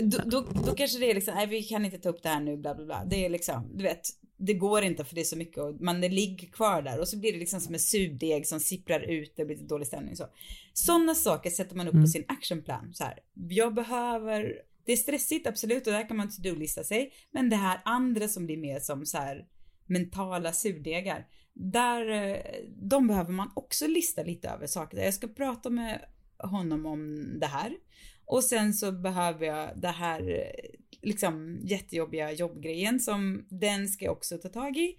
då, 0.02 0.18
då, 0.24 0.40
då 0.66 0.74
kanske 0.74 0.98
det 0.98 1.10
är 1.10 1.14
liksom, 1.14 1.34
nej 1.34 1.46
vi 1.46 1.62
kan 1.62 1.84
inte 1.84 1.98
ta 1.98 2.08
upp 2.08 2.22
det 2.22 2.28
här 2.28 2.40
nu, 2.40 2.56
bla 2.56 2.74
bla 2.74 2.84
bla. 2.84 3.04
Det 3.06 3.24
är 3.24 3.28
liksom, 3.30 3.70
du 3.74 3.82
vet, 3.84 4.00
det 4.36 4.54
går 4.54 4.82
inte 4.82 5.04
för 5.04 5.14
det 5.14 5.20
är 5.20 5.24
så 5.24 5.36
mycket 5.36 5.58
och 5.58 5.80
man 5.80 6.00
ligger 6.00 6.48
kvar 6.48 6.82
där 6.82 7.00
och 7.00 7.08
så 7.08 7.18
blir 7.18 7.32
det 7.32 7.38
liksom 7.38 7.60
som 7.60 7.74
en 7.74 7.80
surdeg 7.80 8.46
som 8.46 8.60
sipprar 8.60 9.00
ut, 9.00 9.32
det 9.36 9.44
blir 9.44 9.56
lite 9.56 9.68
dålig 9.68 9.86
stämning 9.86 10.16
så. 10.16 10.26
Sådana 10.72 11.14
saker 11.14 11.50
sätter 11.50 11.76
man 11.76 11.88
upp 11.88 11.94
på 11.94 12.06
sin 12.06 12.24
actionplan. 12.28 12.94
Så 12.94 13.04
här, 13.04 13.18
jag 13.48 13.74
behöver, 13.74 14.52
det 14.84 14.92
är 14.92 14.96
stressigt 14.96 15.46
absolut 15.46 15.86
och 15.86 15.92
där 15.92 16.08
kan 16.08 16.16
man 16.16 16.30
to-do-lista 16.30 16.84
sig, 16.84 17.12
men 17.30 17.50
det 17.50 17.56
här 17.56 17.80
andra 17.84 18.28
som 18.28 18.46
blir 18.46 18.56
mer 18.56 18.80
som 18.80 19.06
så 19.06 19.18
här 19.18 19.46
mentala 19.86 20.52
surdegar, 20.52 21.26
där, 21.52 22.10
eh, 22.10 22.40
de 22.76 23.06
behöver 23.06 23.32
man 23.32 23.50
också 23.54 23.86
lista 23.86 24.22
lite 24.22 24.48
över 24.48 24.66
saker. 24.66 24.98
Jag 24.98 25.14
ska 25.14 25.28
prata 25.28 25.70
med 25.70 26.04
honom 26.38 26.86
om 26.86 27.32
det 27.40 27.46
här. 27.46 27.76
Och 28.24 28.44
sen 28.44 28.74
så 28.74 28.92
behöver 28.92 29.46
jag 29.46 29.80
det 29.80 29.88
här 29.88 30.30
eh, 30.30 30.70
liksom 31.06 31.60
jättejobbiga 31.62 32.32
jobbgrejen 32.32 33.00
som 33.00 33.46
den 33.48 33.88
ska 33.88 34.04
jag 34.04 34.12
också 34.12 34.38
ta 34.38 34.48
tag 34.48 34.76
i. 34.76 34.96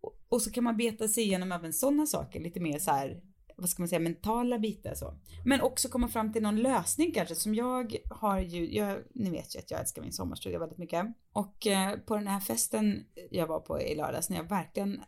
Och, 0.00 0.18
och 0.28 0.42
så 0.42 0.50
kan 0.50 0.64
man 0.64 0.76
beta 0.76 1.08
sig 1.08 1.24
igenom 1.24 1.52
även 1.52 1.72
sådana 1.72 2.06
saker, 2.06 2.40
lite 2.40 2.60
mer 2.60 2.78
så 2.78 2.90
här, 2.90 3.20
vad 3.56 3.68
ska 3.68 3.82
man 3.82 3.88
säga, 3.88 4.00
mentala 4.00 4.58
bitar 4.58 4.94
så. 4.94 5.14
Men 5.44 5.60
också 5.60 5.88
komma 5.88 6.08
fram 6.08 6.32
till 6.32 6.42
någon 6.42 6.56
lösning 6.56 7.12
kanske 7.12 7.34
som 7.34 7.54
jag 7.54 7.96
har 8.10 8.40
ju, 8.40 8.74
jag, 8.74 8.98
ni 9.14 9.30
vet 9.30 9.54
ju 9.54 9.58
att 9.58 9.70
jag 9.70 9.80
älskar 9.80 10.02
min 10.02 10.12
sommarstuga 10.12 10.58
väldigt 10.58 10.78
mycket. 10.78 11.06
Och 11.32 11.66
eh, 11.66 11.98
på 11.98 12.16
den 12.16 12.26
här 12.26 12.40
festen 12.40 13.04
jag 13.30 13.46
var 13.46 13.60
på 13.60 13.80
i 13.80 13.94
lördags 13.94 14.30
när 14.30 14.36
jag 14.36 14.48
verkligen 14.48 15.00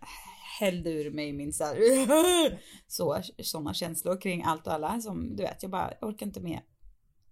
hällde 0.60 0.90
ur 0.90 1.10
mig 1.10 1.32
min 1.32 1.52
så 1.52 1.64
här, 1.64 1.78
så, 2.86 3.18
sådana 3.42 3.74
känslor 3.74 4.20
kring 4.20 4.42
allt 4.42 4.66
och 4.66 4.72
alla 4.72 5.00
som 5.00 5.36
du 5.36 5.42
vet, 5.42 5.62
jag 5.62 5.70
bara 5.70 5.92
jag 6.00 6.08
orkar 6.08 6.26
inte 6.26 6.40
med 6.40 6.60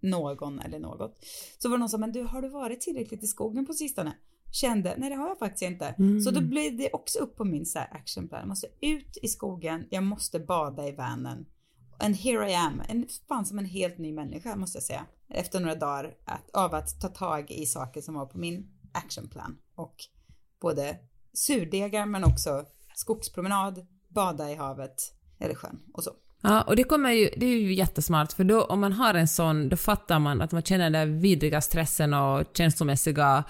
någon 0.02 0.60
eller 0.60 0.78
något. 0.78 1.24
Så 1.58 1.68
var 1.68 1.76
det 1.76 1.80
någon 1.80 1.88
som, 1.88 2.00
men 2.00 2.12
du 2.12 2.22
har 2.22 2.42
du 2.42 2.48
varit 2.48 2.80
tillräckligt 2.80 3.22
i 3.22 3.26
skogen 3.26 3.66
på 3.66 3.72
sistone? 3.72 4.16
Kände, 4.52 4.94
nej 4.98 5.10
det 5.10 5.16
har 5.16 5.28
jag 5.28 5.38
faktiskt 5.38 5.62
inte. 5.62 5.94
Så 6.24 6.30
då 6.30 6.40
blev 6.40 6.76
det 6.76 6.90
också 6.92 7.18
upp 7.18 7.36
på 7.36 7.44
min 7.44 7.66
så 7.66 7.78
här 7.78 7.88
actionplan. 7.92 8.40
Jag 8.40 8.48
måste 8.48 8.66
ut 8.80 9.18
i 9.22 9.28
skogen, 9.28 9.86
jag 9.90 10.02
måste 10.02 10.40
bada 10.40 10.88
i 10.88 10.92
vanen. 10.92 11.46
And 11.98 12.16
here 12.16 12.50
I 12.50 12.54
am, 12.54 12.82
en, 12.88 13.06
fan 13.28 13.46
som 13.46 13.58
en 13.58 13.64
helt 13.64 13.98
ny 13.98 14.12
människa 14.12 14.56
måste 14.56 14.76
jag 14.76 14.82
säga. 14.82 15.06
efter 15.28 15.60
några 15.60 15.74
dagar 15.74 16.14
att, 16.24 16.50
av 16.50 16.74
att 16.74 17.00
ta 17.00 17.08
tag 17.08 17.50
i 17.50 17.66
saker 17.66 18.00
som 18.00 18.14
var 18.14 18.26
på 18.26 18.38
min 18.38 18.68
actionplan. 18.92 19.58
Och 19.74 19.94
både 20.60 20.98
surdegar 21.32 22.06
men 22.06 22.24
också 22.24 22.66
skogspromenad, 22.94 23.86
bada 24.08 24.50
i 24.50 24.54
havet 24.54 25.14
eller 25.38 25.54
sjön 25.54 25.82
och 25.92 26.04
så. 26.04 26.10
Ja, 26.42 26.62
och 26.62 26.76
det 26.76 26.84
kommer 26.84 27.12
ju, 27.12 27.30
det 27.36 27.46
är 27.46 27.58
ju 27.58 27.74
jättesmart, 27.74 28.32
för 28.32 28.44
då 28.44 28.64
om 28.64 28.80
man 28.80 28.92
har 28.92 29.14
en 29.14 29.28
sån, 29.28 29.68
då 29.68 29.76
fattar 29.76 30.18
man 30.18 30.40
att 30.40 30.52
man 30.52 30.62
känner 30.62 30.90
den 30.90 31.20
vidriga 31.20 31.60
stressen 31.60 32.14
och 32.14 32.44
känslomässiga 32.54 33.44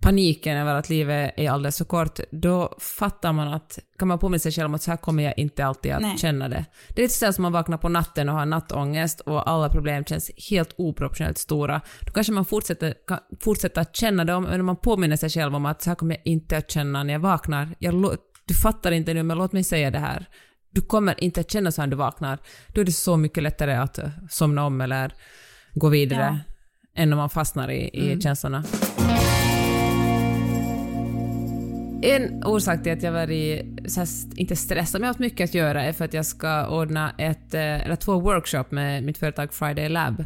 paniken 0.00 0.56
över 0.56 0.74
att 0.74 0.88
livet 0.88 1.34
är 1.36 1.50
alldeles 1.50 1.78
för 1.78 1.84
kort, 1.84 2.20
då 2.30 2.76
fattar 2.80 3.32
man 3.32 3.48
att, 3.48 3.78
kan 3.98 4.08
man 4.08 4.18
påminna 4.18 4.38
sig 4.38 4.52
själv 4.52 4.66
om 4.66 4.74
att 4.74 4.82
så 4.82 4.90
här 4.90 4.98
kommer 4.98 5.22
jag 5.22 5.38
inte 5.38 5.66
alltid 5.66 5.92
att 5.92 6.02
Nej. 6.02 6.18
känna 6.18 6.48
det. 6.48 6.64
Det 6.88 7.02
är 7.02 7.04
lite 7.04 7.14
sådär 7.14 7.32
som 7.32 7.42
man 7.42 7.52
vaknar 7.52 7.78
på 7.78 7.88
natten 7.88 8.28
och 8.28 8.34
har 8.34 8.46
nattångest 8.46 9.20
och 9.20 9.50
alla 9.50 9.68
problem 9.68 10.04
känns 10.04 10.30
helt 10.50 10.74
oproportionellt 10.78 11.38
stora. 11.38 11.80
Då 12.00 12.12
kanske 12.12 12.32
man 12.32 12.44
fortsätter, 12.44 12.94
kan 13.06 13.18
fortsätta 13.40 13.80
att 13.80 13.96
känna 13.96 14.24
dem, 14.24 14.42
men 14.42 14.60
om 14.60 14.66
man 14.66 14.76
påminner 14.76 15.16
sig 15.16 15.30
själv 15.30 15.54
om 15.54 15.66
att 15.66 15.82
så 15.82 15.90
här 15.90 15.94
kommer 15.94 16.14
jag 16.14 16.22
inte 16.26 16.56
att 16.56 16.70
känna 16.70 17.02
när 17.02 17.12
jag 17.12 17.20
vaknar. 17.20 17.74
Jag, 17.78 18.16
du 18.44 18.54
fattar 18.54 18.92
inte 18.92 19.14
nu, 19.14 19.22
men 19.22 19.38
låt 19.38 19.52
mig 19.52 19.64
säga 19.64 19.90
det 19.90 19.98
här. 19.98 20.28
Du 20.78 20.82
kommer 20.82 21.24
inte 21.24 21.40
att 21.40 21.50
känna 21.50 21.72
så 21.72 21.82
när 21.82 21.86
du 21.88 21.96
vaknar. 21.96 22.38
Då 22.74 22.80
är 22.80 22.84
det 22.84 22.92
så 22.92 23.16
mycket 23.16 23.42
lättare 23.42 23.74
att 23.74 23.98
eh, 23.98 24.08
somna 24.30 24.64
om 24.64 24.80
eller 24.80 25.14
gå 25.74 25.88
vidare 25.88 26.40
än 26.94 27.12
om 27.12 27.18
man 27.18 27.30
fastnar 27.30 27.70
i, 27.70 27.90
i 27.92 28.20
känslorna. 28.20 28.64
En 32.02 32.44
orsak 32.44 32.82
till 32.82 32.92
att 32.92 33.02
jag 33.02 33.12
varit, 33.12 33.66
så 33.90 34.00
här, 34.00 34.08
inte 34.36 34.56
stressad, 34.56 35.00
men 35.00 35.06
jag 35.06 35.08
har 35.08 35.14
haft 35.14 35.20
mycket 35.20 35.44
att 35.50 35.54
göra 35.54 35.84
är 35.84 35.92
för 35.92 36.04
att 36.04 36.14
jag 36.14 36.26
ska 36.26 36.68
ordna 36.68 37.14
ett, 37.18 37.54
eh, 37.54 37.86
eller 37.86 37.96
två 37.96 38.20
workshop 38.20 38.64
med 38.70 39.02
mitt 39.02 39.18
företag 39.18 39.54
Friday 39.54 39.88
Lab 39.88 40.24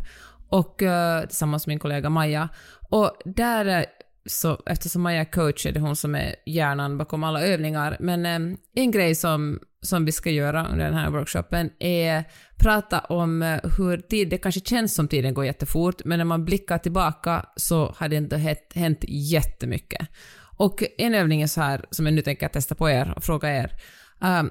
och 0.48 0.82
eh, 0.82 1.26
tillsammans 1.26 1.66
med 1.66 1.72
min 1.72 1.78
kollega 1.78 2.10
Maja. 2.10 2.48
Och 2.90 3.12
där, 3.24 3.86
så, 4.26 4.62
eftersom 4.66 5.02
Maja 5.02 5.20
är 5.20 5.32
coach 5.32 5.66
är 5.66 5.72
det 5.72 5.80
hon 5.80 5.96
som 5.96 6.14
är 6.14 6.34
hjärnan 6.46 6.98
bakom 6.98 7.24
alla 7.24 7.42
övningar, 7.42 7.96
men 8.00 8.26
en 8.74 8.90
grej 8.90 9.14
som, 9.14 9.60
som 9.82 10.04
vi 10.04 10.12
ska 10.12 10.30
göra 10.30 10.66
under 10.66 10.84
den 10.84 10.94
här 10.94 11.10
workshopen 11.10 11.70
är 11.78 12.24
prata 12.58 12.98
om 12.98 13.42
eh, 13.42 13.60
hur 13.78 13.98
tid, 13.98 14.28
det 14.28 14.38
kanske 14.38 14.60
känns 14.60 14.94
som 14.94 15.08
tiden 15.08 15.34
går 15.34 15.44
jättefort, 15.44 16.04
men 16.04 16.18
när 16.18 16.24
man 16.24 16.44
blickar 16.44 16.78
tillbaka 16.78 17.46
så 17.56 17.94
har 17.96 18.08
det 18.08 18.16
inte 18.16 18.60
hänt, 18.74 19.04
jättemycket. 19.08 20.08
Och 20.56 20.82
en 20.98 21.14
övning 21.14 21.42
är 21.42 21.46
så 21.46 21.60
här, 21.60 21.84
som 21.90 22.06
jag 22.06 22.14
nu 22.14 22.22
tänker 22.22 22.48
testa 22.48 22.74
på 22.74 22.90
er 22.90 23.12
och 23.16 23.24
fråga 23.24 23.56
er. 23.56 23.72
Um, 24.20 24.50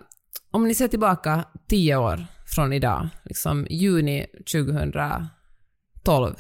om 0.52 0.68
ni 0.68 0.76
ser 0.76 0.88
tillbaka 0.88 1.46
tio 1.68 1.96
år 1.96 2.26
från 2.46 2.74
idag, 2.74 3.10
liksom 3.24 3.68
juni 3.70 4.26
2012, 4.52 6.36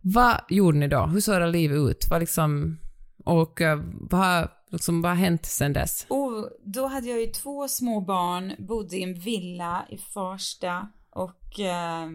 vad 0.00 0.40
gjorde 0.48 0.78
ni 0.78 0.88
då? 0.88 1.06
Hur 1.06 1.20
såg 1.20 1.34
era 1.34 1.46
liv 1.46 1.72
ut? 1.72 2.06
Vad 2.10 2.20
liksom, 2.20 2.78
och 3.24 3.60
eh, 3.60 3.80
vad, 4.10 4.48
liksom, 4.70 5.02
vad 5.02 5.10
har 5.10 5.16
hänt 5.16 5.46
sedan 5.46 5.72
dess? 5.72 6.06
Och 6.08 6.50
då 6.64 6.86
hade 6.86 7.08
jag 7.08 7.20
ju 7.20 7.26
två 7.26 7.68
små 7.68 8.00
barn, 8.00 8.52
bodde 8.58 8.96
i 8.96 9.02
en 9.02 9.14
villa 9.14 9.86
i 9.90 9.98
Farsta 9.98 10.88
och 11.10 11.60
eh, 11.60 12.06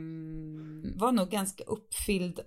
var 0.95 1.11
nog 1.11 1.29
ganska 1.29 1.63
uppfylld, 1.63 2.39
uh, 2.39 2.45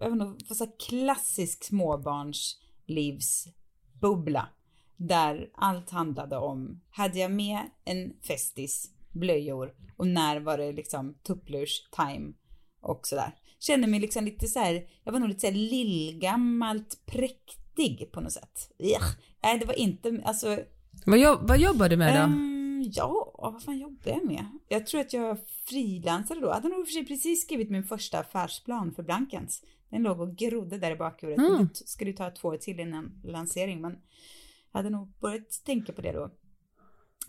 jag 0.00 0.10
var 0.10 0.16
nog 0.16 0.42
så 0.42 0.64
här 0.64 0.72
klassisk 0.88 1.64
småbarnslivsbubbla. 1.64 4.48
Där 4.96 5.50
allt 5.54 5.90
handlade 5.90 6.36
om, 6.36 6.80
hade 6.90 7.18
jag 7.18 7.30
med 7.30 7.60
en 7.84 8.12
festis, 8.26 8.90
blöjor 9.12 9.74
och 9.96 10.06
när 10.06 10.40
var 10.40 10.58
det 10.58 10.72
liksom 10.72 11.14
tupplurs 11.22 11.88
time 11.96 12.32
och 12.80 13.06
sådär. 13.06 13.34
Kände 13.60 13.86
mig 13.86 14.00
liksom 14.00 14.24
lite 14.24 14.46
så 14.46 14.58
här, 14.58 14.86
jag 15.04 15.12
var 15.12 15.20
nog 15.20 15.28
lite 15.28 15.40
så 15.40 15.46
här 15.46 15.54
lillgammalt 15.54 17.06
präktig 17.06 17.67
på 18.12 18.20
något 18.20 18.32
sätt. 18.32 18.70
Ugh. 18.78 19.06
Nej, 19.42 19.58
det 19.58 19.66
var 19.66 19.74
inte, 19.78 20.22
alltså 20.24 20.58
Vad, 21.06 21.18
jobb, 21.18 21.40
vad 21.42 21.58
jobbar 21.58 21.88
du 21.88 21.96
med 21.96 22.14
då? 22.14 22.20
Ehm, 22.20 22.84
ja, 22.94 23.34
vad 23.38 23.62
fan 23.62 23.78
jobbade 23.78 24.10
jag 24.10 24.26
med? 24.26 24.46
Jag 24.68 24.86
tror 24.86 25.00
att 25.00 25.12
jag 25.12 25.38
frilansade 25.64 26.40
då. 26.40 26.46
Jag 26.46 26.54
hade 26.54 26.68
nog 26.68 26.86
för 26.86 26.92
sig 26.92 27.06
precis 27.06 27.42
skrivit 27.42 27.70
min 27.70 27.84
första 27.84 28.18
affärsplan 28.18 28.94
för 28.94 29.02
Blankens. 29.02 29.62
Den 29.90 30.02
låg 30.02 30.20
och 30.20 30.36
grodde 30.36 30.78
där 30.78 30.90
i 30.90 30.96
bakhuvudet. 30.96 31.48
Mm. 31.48 31.68
Det 31.68 31.88
skulle 31.88 32.12
ta 32.12 32.30
två 32.30 32.48
år 32.48 32.56
till 32.56 32.80
innan 32.80 33.20
lansering, 33.24 33.80
men 33.80 33.98
jag 34.72 34.78
hade 34.78 34.90
nog 34.90 35.12
börjat 35.20 35.64
tänka 35.64 35.92
på 35.92 36.02
det 36.02 36.12
då. 36.12 36.30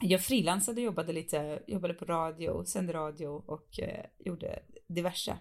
Jag 0.01 0.21
frilansade, 0.21 0.81
jobbade 0.81 1.13
lite, 1.13 1.59
jobbade 1.67 1.93
på 1.93 2.05
radio, 2.05 2.63
sände 2.65 2.93
radio 2.93 3.27
och 3.27 3.79
eh, 3.79 4.05
gjorde 4.19 4.59
diverse. 4.87 5.37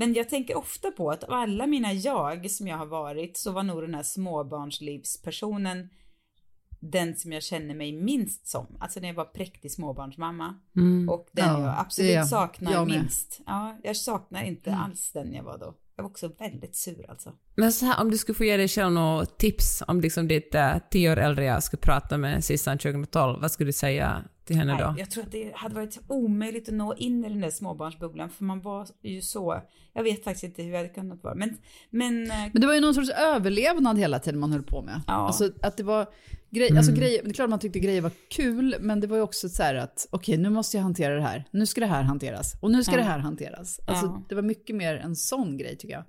Men 0.00 0.14
jag 0.14 0.28
tänker 0.28 0.56
ofta 0.56 0.90
på 0.90 1.10
att 1.10 1.24
av 1.24 1.32
alla 1.32 1.66
mina 1.66 1.92
jag 1.92 2.50
som 2.50 2.66
jag 2.66 2.76
har 2.76 2.86
varit 2.86 3.36
så 3.36 3.52
var 3.52 3.62
nog 3.62 3.82
den 3.82 3.94
här 3.94 4.02
småbarnslivspersonen 4.02 5.88
den 6.80 7.16
som 7.16 7.32
jag 7.32 7.42
känner 7.42 7.74
mig 7.74 7.92
minst 7.92 8.46
som. 8.46 8.76
Alltså 8.80 9.00
när 9.00 9.08
jag 9.08 9.14
var 9.14 9.24
präktig 9.24 9.72
småbarnsmamma. 9.72 10.54
Mm. 10.76 11.08
Och 11.08 11.28
den 11.32 11.48
Ja, 11.48 11.60
jag 11.60 11.74
absolut 11.78 12.10
är 12.10 12.22
saknar 12.22 12.72
jag 12.72 12.88
minst. 12.88 13.40
Ja, 13.46 13.78
jag 13.82 13.96
saknar 13.96 14.42
inte 14.42 14.74
alls 14.74 15.12
den 15.12 15.32
jag 15.32 15.44
var 15.44 15.58
då. 15.58 15.74
Jag 15.96 16.02
var 16.02 16.10
också 16.10 16.30
väldigt 16.38 16.76
sur 16.76 17.10
alltså. 17.10 17.32
Men 17.54 17.72
så 17.72 17.86
här, 17.86 18.00
om 18.00 18.10
du 18.10 18.18
skulle 18.18 18.36
få 18.36 18.44
ge 18.44 18.56
dig 18.56 18.68
själv 18.68 18.92
några 18.92 19.26
tips 19.26 19.82
om 19.88 20.00
liksom 20.00 20.28
ditt 20.28 20.54
äh, 20.54 20.76
tio 20.90 21.12
år 21.12 21.16
äldre 21.16 21.44
jag 21.44 21.62
skulle 21.62 21.80
prata 21.80 22.18
med 22.18 22.44
Sissan 22.44 22.78
2012, 22.78 23.40
vad 23.40 23.52
skulle 23.52 23.68
du 23.68 23.72
säga 23.72 24.24
till 24.48 24.56
henne 24.56 24.72
då? 24.78 24.90
Nej, 24.90 24.94
jag 24.98 25.10
tror 25.10 25.24
att 25.24 25.32
det 25.32 25.52
hade 25.56 25.74
varit 25.74 25.98
omöjligt 26.08 26.68
att 26.68 26.74
nå 26.74 26.94
in 26.94 27.24
i 27.24 27.28
den 27.28 27.40
där 27.40 27.50
småbarnsbubblan 27.50 28.30
för 28.30 28.44
man 28.44 28.60
var 28.60 28.86
ju 29.02 29.20
så, 29.20 29.62
jag 29.92 30.02
vet 30.02 30.24
faktiskt 30.24 30.44
inte 30.44 30.62
hur 30.62 30.70
jag 30.70 30.76
hade 30.78 30.88
kunnat 30.88 31.22
vara. 31.24 31.34
Men, 31.34 31.56
men 31.90 32.30
eh, 32.30 32.36
Men 32.52 32.60
det 32.60 32.66
var 32.66 32.74
ju 32.74 32.80
någon 32.80 32.94
sorts 32.94 33.10
överlevnad 33.10 33.98
hela 33.98 34.18
tiden 34.18 34.40
man 34.40 34.52
höll 34.52 34.62
på 34.62 34.82
med. 34.82 35.00
Ja. 35.06 35.12
Alltså 35.12 35.50
att 35.62 35.76
det 35.76 35.82
var 35.82 36.06
grej, 36.50 36.76
alltså 36.76 36.92
grejer, 36.92 37.22
det 37.24 37.30
är 37.30 37.34
klart 37.34 37.50
man 37.50 37.58
tyckte 37.58 37.78
grejer 37.78 38.00
var 38.00 38.12
kul, 38.30 38.76
men 38.80 39.00
det 39.00 39.06
var 39.06 39.16
ju 39.16 39.22
också 39.22 39.48
så 39.48 39.62
här 39.62 39.74
att 39.74 40.06
okej, 40.10 40.36
nu 40.38 40.50
måste 40.50 40.76
jag 40.76 40.82
hantera 40.84 41.14
det 41.14 41.22
här. 41.22 41.44
Nu 41.50 41.66
ska 41.66 41.80
det 41.80 41.86
här 41.86 42.02
hanteras 42.02 42.54
och 42.62 42.70
nu 42.70 42.82
ska 42.84 42.92
Ja. 42.92 42.98
det 42.98 43.04
här 43.04 43.18
hanteras. 43.18 43.80
Alltså 43.86 44.06
Ja. 44.06 44.22
det 44.28 44.34
var 44.34 44.42
mycket 44.42 44.76
mer 44.76 44.94
en 44.96 45.16
sån 45.16 45.56
grej 45.56 45.76
tycker 45.76 45.94
jag. 45.94 46.04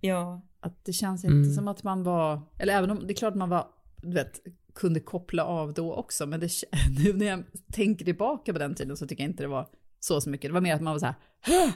ja, 0.00 0.42
Att 0.60 0.84
det 0.84 0.92
känns 0.92 1.24
inte 1.24 1.50
som 1.50 1.68
att 1.68 1.82
man 1.82 2.02
var, 2.02 2.40
eller 2.58 2.74
även 2.78 2.90
om 2.90 3.06
det 3.06 3.12
är 3.12 3.16
klart 3.16 3.34
man 3.34 3.48
var, 3.48 3.66
du 4.02 4.12
vet, 4.14 4.40
kunde 4.74 5.00
koppla 5.00 5.44
av 5.44 5.74
då 5.74 5.94
också, 5.94 6.26
men 6.26 6.40
det, 6.40 6.48
nu 7.04 7.12
när 7.12 7.26
jag 7.26 7.42
tänker 7.72 8.04
tillbaka 8.04 8.52
på 8.52 8.58
den 8.58 8.74
tiden 8.74 8.96
så 8.96 9.06
tycker 9.06 9.24
jag 9.24 9.30
inte 9.30 9.42
det 9.42 9.48
var 9.48 9.68
så, 10.00 10.20
så 10.20 10.30
mycket. 10.30 10.48
Det 10.48 10.52
var 10.54 10.60
mer 10.60 10.74
att 10.74 10.82
man 10.82 10.92
var 10.94 10.98
så 10.98 11.06
här, 11.06 11.14
"Hå! 11.46 11.70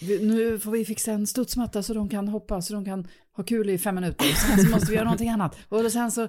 Vi- 0.00 0.26
nu 0.26 0.58
får 0.58 0.70
vi 0.70 0.84
fixa 0.84 1.12
en 1.12 1.26
studsmatta 1.26 1.82
så 1.82 1.94
de 1.94 2.08
kan 2.08 2.28
hoppa, 2.28 2.62
så 2.62 2.74
de 2.74 2.84
kan 2.84 3.06
ha 3.36 3.44
kul 3.44 3.70
i 3.70 3.78
fem 3.78 3.94
minuter. 3.94 4.24
Sen 4.26 4.58
så 4.64 4.70
måste 4.70 4.86
vi 4.86 4.94
göra 4.94 5.04
någonting 5.04 5.28
annat. 5.28 5.56
Och 5.68 5.92
sen 5.92 6.10
så, 6.12 6.28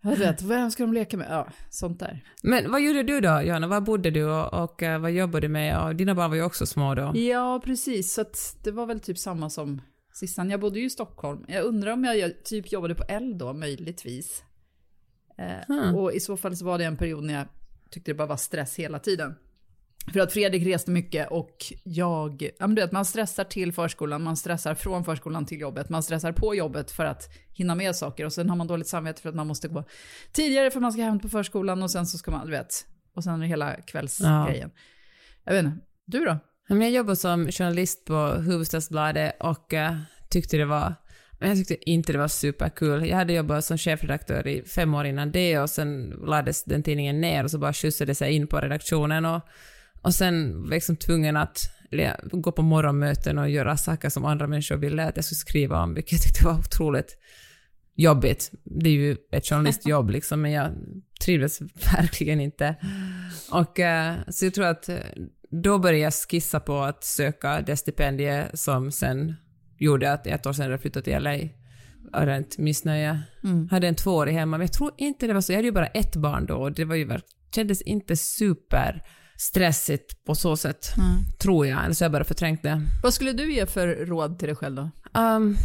jag 0.00 0.16
vet, 0.16 0.42
vem 0.42 0.70
ska 0.70 0.82
de 0.82 0.92
leka 0.92 1.16
med? 1.16 1.26
Ja, 1.30 1.48
sånt 1.70 2.00
där. 2.00 2.24
Men 2.42 2.70
vad 2.70 2.82
gjorde 2.82 3.02
du 3.02 3.20
då, 3.20 3.42
Johanna? 3.42 3.66
Var 3.66 3.80
bodde 3.80 4.10
du 4.10 4.24
och, 4.24 4.54
och 4.64 4.82
eh, 4.82 4.98
vad 5.00 5.12
jobbade 5.12 5.40
du 5.46 5.48
med? 5.48 5.84
Och 5.84 5.96
dina 5.96 6.14
barn 6.14 6.30
var 6.30 6.36
ju 6.36 6.42
också 6.42 6.66
små 6.66 6.94
då. 6.94 7.12
Ja, 7.16 7.60
precis. 7.64 8.12
Så 8.14 8.20
att 8.20 8.56
det 8.64 8.70
var 8.70 8.86
väl 8.86 9.00
typ 9.00 9.18
samma 9.18 9.50
som 9.50 9.80
Sissan. 10.12 10.50
Jag 10.50 10.60
bodde 10.60 10.80
ju 10.80 10.86
i 10.86 10.90
Stockholm. 10.90 11.44
Jag 11.48 11.64
undrar 11.64 11.92
om 11.92 12.04
jag 12.04 12.18
jag 12.18 12.44
typ 12.44 12.72
jobbade 12.72 12.94
på 12.94 13.04
L 13.08 13.38
då, 13.38 13.52
möjligtvis. 13.52 14.42
Hmm. 15.66 15.94
Och 15.94 16.12
i 16.12 16.20
så 16.20 16.36
fall 16.36 16.56
så 16.56 16.64
var 16.64 16.78
det 16.78 16.84
en 16.84 16.96
period 16.96 17.24
när 17.24 17.34
jag 17.34 17.46
tyckte 17.90 18.10
det 18.10 18.14
bara 18.14 18.28
var 18.28 18.36
stress 18.36 18.76
hela 18.76 18.98
tiden. 18.98 19.34
För 20.12 20.20
att 20.20 20.32
Fredrik 20.32 20.66
reste 20.66 20.90
mycket 20.90 21.28
och 21.30 21.56
jag, 21.82 22.42
ja 22.58 22.66
men 22.66 22.74
du 22.74 22.82
vet 22.82 22.92
man 22.92 23.04
stressar 23.04 23.44
till 23.44 23.72
förskolan, 23.72 24.22
man 24.22 24.36
stressar 24.36 24.74
från 24.74 25.04
förskolan 25.04 25.46
till 25.46 25.60
jobbet, 25.60 25.88
man 25.88 26.02
stressar 26.02 26.32
på 26.32 26.54
jobbet 26.54 26.90
för 26.90 27.04
att 27.04 27.28
hinna 27.52 27.74
med 27.74 27.96
saker 27.96 28.24
och 28.24 28.32
sen 28.32 28.50
har 28.50 28.56
man 28.56 28.66
dåligt 28.66 28.86
samvete 28.86 29.22
för 29.22 29.28
att 29.28 29.34
man 29.34 29.46
måste 29.46 29.68
gå 29.68 29.84
tidigare 30.32 30.70
för 30.70 30.78
att 30.78 30.82
man 30.82 30.92
ska 30.92 31.02
hem 31.02 31.20
på 31.20 31.28
förskolan 31.28 31.82
och 31.82 31.90
sen 31.90 32.06
så 32.06 32.18
ska 32.18 32.30
man, 32.30 32.46
du 32.46 32.52
vet, 32.52 32.86
och 33.14 33.24
sen 33.24 33.34
är 33.34 33.38
det 33.38 33.46
hela 33.46 33.74
kvällsgrejen. 33.74 34.70
Jag 35.44 35.52
vet 35.52 35.64
inte, 35.64 35.78
du 36.04 36.24
då? 36.24 36.38
Jag 36.68 36.90
jobbade 36.90 37.16
som 37.16 37.52
journalist 37.52 38.04
på 38.04 38.16
Hufvudstadsbladet 38.16 39.36
och 39.40 39.74
eh, 39.74 39.96
tyckte 40.30 40.56
det 40.56 40.64
var 40.64 40.94
men 41.44 41.56
jag 41.56 41.66
tyckte 41.66 41.90
inte 41.90 42.12
det 42.12 42.18
var 42.18 42.28
superkul. 42.28 43.08
Jag 43.08 43.16
hade 43.16 43.32
jobbat 43.32 43.64
som 43.64 43.78
chefredaktör 43.78 44.46
i 44.46 44.62
fem 44.62 44.94
år 44.94 45.06
innan 45.06 45.32
det 45.32 45.58
och 45.58 45.70
sen 45.70 46.10
lades 46.10 46.64
den 46.64 46.82
tidningen 46.82 47.20
ner 47.20 47.44
och 47.44 47.50
så 47.50 47.58
bara 47.58 47.72
skjutsade 47.72 48.14
sig 48.14 48.32
in 48.32 48.46
på 48.46 48.56
redaktionen 48.56 49.24
och, 49.24 49.40
och 50.02 50.14
sen 50.14 50.56
var 50.56 50.64
jag 50.64 50.70
liksom 50.70 50.96
tvungen 50.96 51.36
att 51.36 51.58
gå 52.22 52.52
på 52.52 52.62
morgonmöten 52.62 53.38
och 53.38 53.50
göra 53.50 53.76
saker 53.76 54.08
som 54.08 54.24
andra 54.24 54.46
människor 54.46 54.76
ville 54.76 55.04
att 55.04 55.16
jag 55.16 55.24
skulle 55.24 55.36
skriva 55.36 55.82
om, 55.82 55.94
vilket 55.94 56.12
jag 56.12 56.22
tyckte 56.22 56.44
var 56.44 56.58
otroligt 56.58 57.18
jobbigt. 57.94 58.50
Det 58.64 58.90
är 58.90 58.94
ju 58.94 59.16
ett 59.32 59.46
journalistjobb 59.46 60.10
liksom, 60.16 60.42
men 60.42 60.52
jag 60.52 60.72
trivdes 61.24 61.60
verkligen 61.92 62.40
inte. 62.40 62.74
Och 63.50 63.80
eh, 63.80 64.14
så 64.28 64.44
jag 64.44 64.54
tror 64.54 64.66
att 64.66 64.88
eh, 64.88 64.96
då 65.50 65.78
började 65.78 65.98
jag 65.98 66.14
skissa 66.14 66.60
på 66.60 66.78
att 66.78 67.04
söka 67.04 67.60
det 67.60 67.76
stipendie 67.76 68.44
som 68.54 68.92
sen 68.92 69.34
gjorde 69.78 70.12
att 70.12 70.26
ett 70.26 70.46
år 70.46 70.52
senare 70.52 70.78
flyttade 70.78 71.04
till 71.04 71.22
LA. 71.22 71.38
Av 72.12 72.26
rent 72.26 72.58
missnöje. 72.58 73.20
Hade 73.70 73.88
en 73.88 73.94
tvåårig 73.94 74.32
hemma, 74.32 74.58
men 74.58 74.64
jag 74.64 74.72
tror 74.72 74.92
inte 74.96 75.26
det 75.26 75.34
var 75.34 75.40
så. 75.40 75.52
Jag 75.52 75.58
hade 75.58 75.68
ju 75.68 75.72
bara 75.72 75.86
ett 75.86 76.16
barn 76.16 76.46
då 76.46 76.54
och 76.54 76.72
det 76.72 76.84
var 76.84 76.94
ju 76.94 77.20
kändes 77.54 77.82
inte 77.82 78.16
super 78.16 79.02
stressigt 79.36 80.24
på 80.24 80.34
så 80.34 80.56
sätt. 80.56 80.94
Mm. 80.96 81.24
Tror 81.38 81.66
jag, 81.66 81.84
eller 81.84 81.94
så 81.94 82.04
har 82.04 82.06
jag 82.06 82.12
bara 82.12 82.24
förträngt 82.24 82.62
det. 82.62 82.82
Vad 83.02 83.14
skulle 83.14 83.32
du 83.32 83.52
ge 83.52 83.66
för 83.66 84.06
råd 84.06 84.38
till 84.38 84.48
dig 84.48 84.56
själv 84.56 84.74
då? 84.74 84.90
Um, 85.20 85.56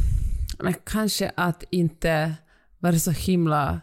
men 0.59 0.73
kanske 0.83 1.31
att 1.35 1.63
inte 1.69 2.33
vara 2.79 2.99
så 2.99 3.11
himla... 3.11 3.81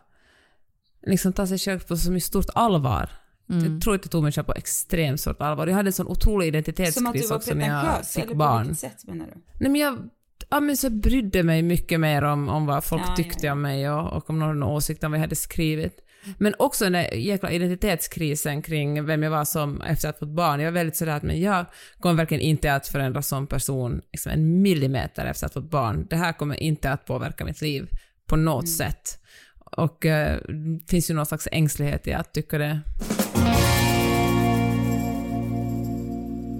Liksom 1.06 1.33
ta 1.33 1.47
sig 1.47 1.59
själv 1.59 1.80
på 1.80 1.97
så 1.97 2.11
mycket 2.11 2.26
stort 2.26 2.47
allvar. 2.54 3.11
Mm. 3.50 3.73
Jag 3.73 3.83
tror 3.83 3.95
att 3.95 4.04
jag 4.04 4.11
tog 4.11 4.23
mig 4.23 4.33
själv 4.33 4.45
på 4.45 4.54
extremt 4.54 5.21
stort 5.21 5.40
allvar. 5.40 5.66
Jag 5.66 5.75
hade 5.75 5.88
en 5.88 5.92
sån 5.92 6.06
otrolig 6.06 6.47
Som 6.52 6.59
att 6.59 6.64
du 6.64 6.71
identitetskris 6.71 7.30
var 7.30 7.37
också 7.37 7.54
när 7.54 7.68
jag 7.68 7.83
pretentiös, 7.83 8.14
fick 8.14 8.25
eller 8.25 8.33
på 8.33 8.38
barn. 8.38 8.62
vilket 8.62 8.78
sätt 8.78 9.04
menar 9.06 9.26
du? 9.26 9.33
Nej 9.61 9.71
men 9.71 9.80
jag 9.80 10.09
ja, 10.50 10.60
men 10.60 10.76
så 10.76 10.90
brydde 10.90 11.42
mig 11.42 11.62
mycket 11.62 12.00
mer 12.00 12.22
om, 12.24 12.48
om 12.48 12.66
vad 12.66 12.84
folk 12.84 13.02
Ja, 13.06 13.16
tyckte 13.16 13.46
ja, 13.46 13.50
ja. 13.50 13.52
om 13.52 13.62
mig 13.62 13.90
och, 13.90 14.12
och 14.12 14.30
om 14.30 14.38
någon 14.38 14.62
åsikt 14.62 15.04
om 15.04 15.10
vad 15.10 15.18
jag 15.18 15.22
hade 15.22 15.36
skrivit. 15.36 16.02
Men 16.38 16.54
också 16.58 16.84
den 16.84 16.92
där 16.92 17.14
jäkla 17.14 17.50
identitetskrisen 17.50 18.62
kring 18.62 19.04
vem 19.04 19.22
jag 19.22 19.30
var 19.30 19.44
som 19.44 19.80
efter 19.80 20.08
att 20.08 20.14
ha 20.14 20.18
fått 20.26 20.34
barn. 20.36 20.60
Jag 20.60 20.66
var 20.66 20.72
väldigt 20.74 20.96
sådär 20.96 21.16
att 21.16 21.22
men 21.22 21.40
jag 21.40 21.66
kommer 22.00 22.14
verkligen 22.14 22.40
inte 22.40 22.74
att 22.74 22.88
förändras 22.88 23.28
som 23.28 23.46
person 23.46 24.00
liksom 24.12 24.32
en 24.32 24.62
millimeter 24.62 25.26
efter 25.26 25.46
att 25.46 25.54
ha 25.54 25.62
fått 25.62 25.70
barn. 25.70 26.06
Det 26.10 26.16
här 26.16 26.32
kommer 26.32 26.62
inte 26.62 26.90
att 26.90 27.04
påverka 27.04 27.44
mitt 27.44 27.60
liv 27.62 27.88
på 28.26 28.36
något 28.36 28.64
Mm. 28.64 28.66
sätt. 28.66 29.18
Och 29.58 30.06
eh, 30.06 30.38
det 30.48 30.90
finns 30.90 31.10
ju 31.10 31.14
någon 31.14 31.26
slags 31.26 31.48
ängslighet 31.52 32.06
i 32.06 32.12
att 32.12 32.32
tycka 32.34 32.58
det. 32.58 32.80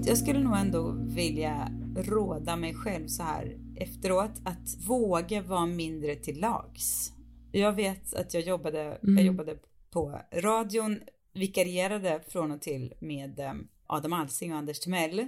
Jag 0.05 0.17
skulle 0.17 0.39
nog 0.39 0.57
ändå 0.57 0.91
vilja 1.15 1.71
råda 1.95 2.55
mig 2.55 2.73
själv 2.73 3.07
så 3.07 3.23
här 3.23 3.57
efteråt 3.77 4.41
att 4.45 4.87
våga 4.87 5.41
vara 5.41 5.65
mindre 5.65 6.15
till 6.15 6.39
lags. 6.39 7.11
Jag 7.51 7.73
vet 7.73 8.13
att 8.13 8.33
jag 8.33 8.43
jobbade, 8.43 8.99
jag 9.01 9.25
jobbade 9.25 9.57
på 9.89 10.21
radion, 10.33 10.99
vikarierade 11.33 12.21
från 12.27 12.51
och 12.51 12.61
till 12.61 12.93
med 12.99 13.39
eh, 13.39 13.53
Adam 13.87 14.13
Alsing 14.13 14.51
och 14.51 14.57
Anders 14.57 14.79
Timell. 14.79 15.27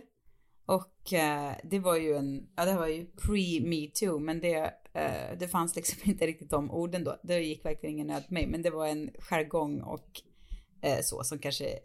Och 0.65 1.13
eh, 1.13 1.53
det 1.63 1.79
var 1.79 1.95
ju 1.95 2.15
en, 2.15 2.49
ja 2.55 2.65
det 2.65 2.75
var 2.75 2.87
ju 2.87 3.05
pre-metoo, 3.05 4.19
men 4.19 4.39
det, 4.39 4.73
eh, 4.93 5.37
det 5.39 5.47
fanns 5.47 5.75
liksom 5.75 5.99
inte 6.09 6.27
riktigt 6.27 6.49
de 6.49 6.71
orden 6.71 7.03
då. 7.03 7.19
Det 7.23 7.39
gick 7.39 7.65
verkligen 7.65 7.95
ingen 7.95 8.07
nöd 8.07 8.27
på 8.27 8.33
mig, 8.33 8.47
men 8.47 8.61
det 8.61 8.69
var 8.69 8.87
en 8.87 9.09
jargong 9.19 9.81
och 9.81 10.21
eh, 10.81 10.99
så 11.01 11.23
som 11.23 11.39
kanske 11.39 11.79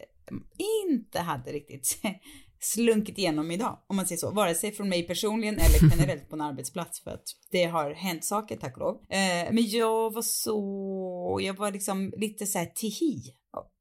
inte 0.83 1.19
hade 1.19 1.51
riktigt 1.51 2.01
slunkit 2.65 3.17
igenom 3.17 3.51
idag, 3.51 3.79
om 3.87 3.95
man 3.95 4.07
säger 4.07 4.19
så. 4.19 4.31
Vare 4.31 4.55
sig 4.55 4.71
från 4.71 4.89
mig 4.89 5.07
personligen 5.07 5.55
eller 5.55 5.89
generellt 5.97 6.29
på 6.29 6.35
en 6.35 6.41
arbetsplats 6.41 7.03
för 7.03 7.11
att 7.11 7.23
det 7.51 7.65
har 7.65 7.93
hänt 7.93 8.25
saker 8.25 8.57
tack 8.57 8.77
och 8.77 8.79
lov. 8.79 8.95
Eh, 9.09 9.53
men 9.53 9.69
jag 9.69 10.13
var 10.13 10.21
så, 10.21 11.39
jag 11.41 11.53
var 11.53 11.71
liksom 11.71 12.13
lite 12.17 12.45
så 12.45 12.57
här 12.59 12.65
tihi. 12.65 13.33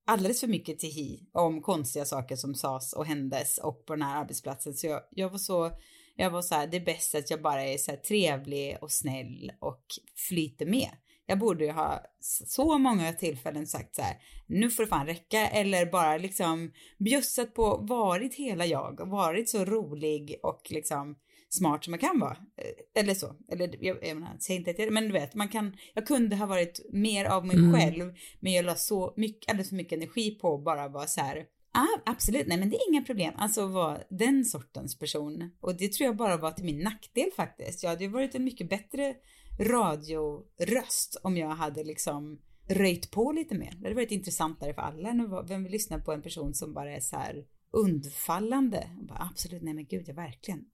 Alldeles 0.06 0.40
för 0.40 0.46
mycket 0.46 0.78
tihi 0.78 1.20
om 1.32 1.62
konstiga 1.62 2.04
saker 2.04 2.36
som 2.36 2.54
sades 2.54 2.92
och 2.92 3.06
händes 3.06 3.58
och 3.58 3.86
på 3.86 3.94
den 3.94 4.02
här 4.02 4.20
arbetsplatsen. 4.20 4.74
Så 4.74 4.86
jag, 4.86 5.00
jag 5.10 5.30
var 5.30 5.38
så, 5.38 5.70
jag 6.16 6.30
var 6.30 6.42
så 6.42 6.54
här, 6.54 6.66
det 6.66 6.76
är 6.76 6.84
bäst 6.84 7.14
att 7.14 7.30
jag 7.30 7.42
bara 7.42 7.62
är 7.62 7.78
så 7.78 7.90
här 7.90 7.98
trevlig 7.98 8.78
och 8.80 8.92
snäll 8.92 9.52
och 9.60 9.84
flyter 10.28 10.66
med. 10.66 10.90
Jag 11.26 11.38
borde 11.38 11.64
ju 11.64 11.71
ha 11.71 12.02
så 12.21 12.78
många 12.78 13.12
tillfällen 13.12 13.66
sagt 13.66 13.95
så 13.95 14.02
här, 14.02 14.16
nu 14.47 14.71
får 14.71 14.83
det 14.83 14.88
fan 14.88 15.07
räcka, 15.07 15.49
eller 15.49 15.87
bara 15.87 16.16
liksom 16.16 16.73
bjussat 16.99 17.54
på, 17.54 17.76
varit 17.76 18.35
hela 18.35 18.66
jag, 18.66 19.09
varit 19.09 19.49
så 19.49 19.64
rolig 19.64 20.37
och 20.43 20.62
liksom 20.71 21.16
smart 21.49 21.85
som 21.85 21.90
man 21.90 21.99
kan 21.99 22.21
vara. 22.21 22.37
Eh, 22.57 23.02
Eller 23.02 23.14
så, 23.14 23.37
eller 23.49 23.85
jag, 23.85 24.07
jag 24.07 24.16
menar, 24.16 24.37
säg 24.40 24.57
inte 24.57 24.71
att 24.71 24.78
jag, 24.78 24.93
men 24.93 25.04
du 25.04 25.12
vet, 25.12 25.35
man 25.35 25.49
kan, 25.49 25.76
jag 25.95 26.07
kunde 26.07 26.37
ha 26.37 26.47
varit 26.47 26.81
mer 26.93 27.25
av 27.25 27.47
mig 27.47 27.57
själv, 27.75 28.14
men 28.40 28.52
jag 28.52 28.64
la 28.64 28.75
så 28.75 29.14
mycket, 29.16 29.50
alldeles 29.50 29.69
för 29.69 29.76
mycket 29.76 29.97
energi 29.97 30.31
på 30.31 30.54
att 30.54 30.64
bara 30.64 30.88
vara 30.88 31.07
så 31.07 31.21
här, 31.21 31.47
ah, 31.73 32.00
absolut, 32.07 32.47
nej 32.47 32.59
men 32.59 32.71
det 32.71 32.76
är 32.76 32.90
inga 32.90 33.02
problem, 33.02 33.35
alltså 33.37 33.66
vara 33.66 34.00
den 34.11 34.45
sortens 34.45 34.99
person. 34.99 35.50
Och 35.61 35.76
det 35.76 35.93
tror 35.93 36.07
jag 36.07 36.16
bara 36.16 36.37
var 36.37 36.50
till 36.50 36.64
min 36.64 36.78
nackdel 36.78 37.31
faktiskt. 37.37 37.83
Jag 37.83 37.90
hade 37.90 38.04
ju 38.04 38.11
varit 38.11 38.35
en 38.35 38.45
mycket 38.45 38.69
bättre 38.69 39.14
radioröst 39.58 41.16
om 41.23 41.37
jag 41.37 41.49
hade 41.49 41.84
liksom 41.84 42.38
röjt 42.68 43.10
på 43.10 43.32
lite 43.32 43.54
mer. 43.54 43.71
Det 43.71 43.84
hade 43.84 43.95
varit 43.95 44.10
intressantare 44.10 44.75
för 44.75 44.82
alla 44.82 45.08
än 45.08 45.47
vem 45.47 45.62
vill 45.62 45.73
lyssna 45.73 45.99
på 45.99 46.12
en 46.12 46.23
person 46.23 46.54
som 46.54 46.75
bara 46.75 46.93
är 46.93 47.00
så 47.00 47.17
här 47.17 47.45
undfallande. 47.71 48.90
Och 48.99 49.06
bara, 49.06 49.28
absolut, 49.30 49.62
nej 49.62 49.75
men 49.75 49.86
gud, 49.86 50.04
ja 50.06 50.14
verkligen. 50.14 50.64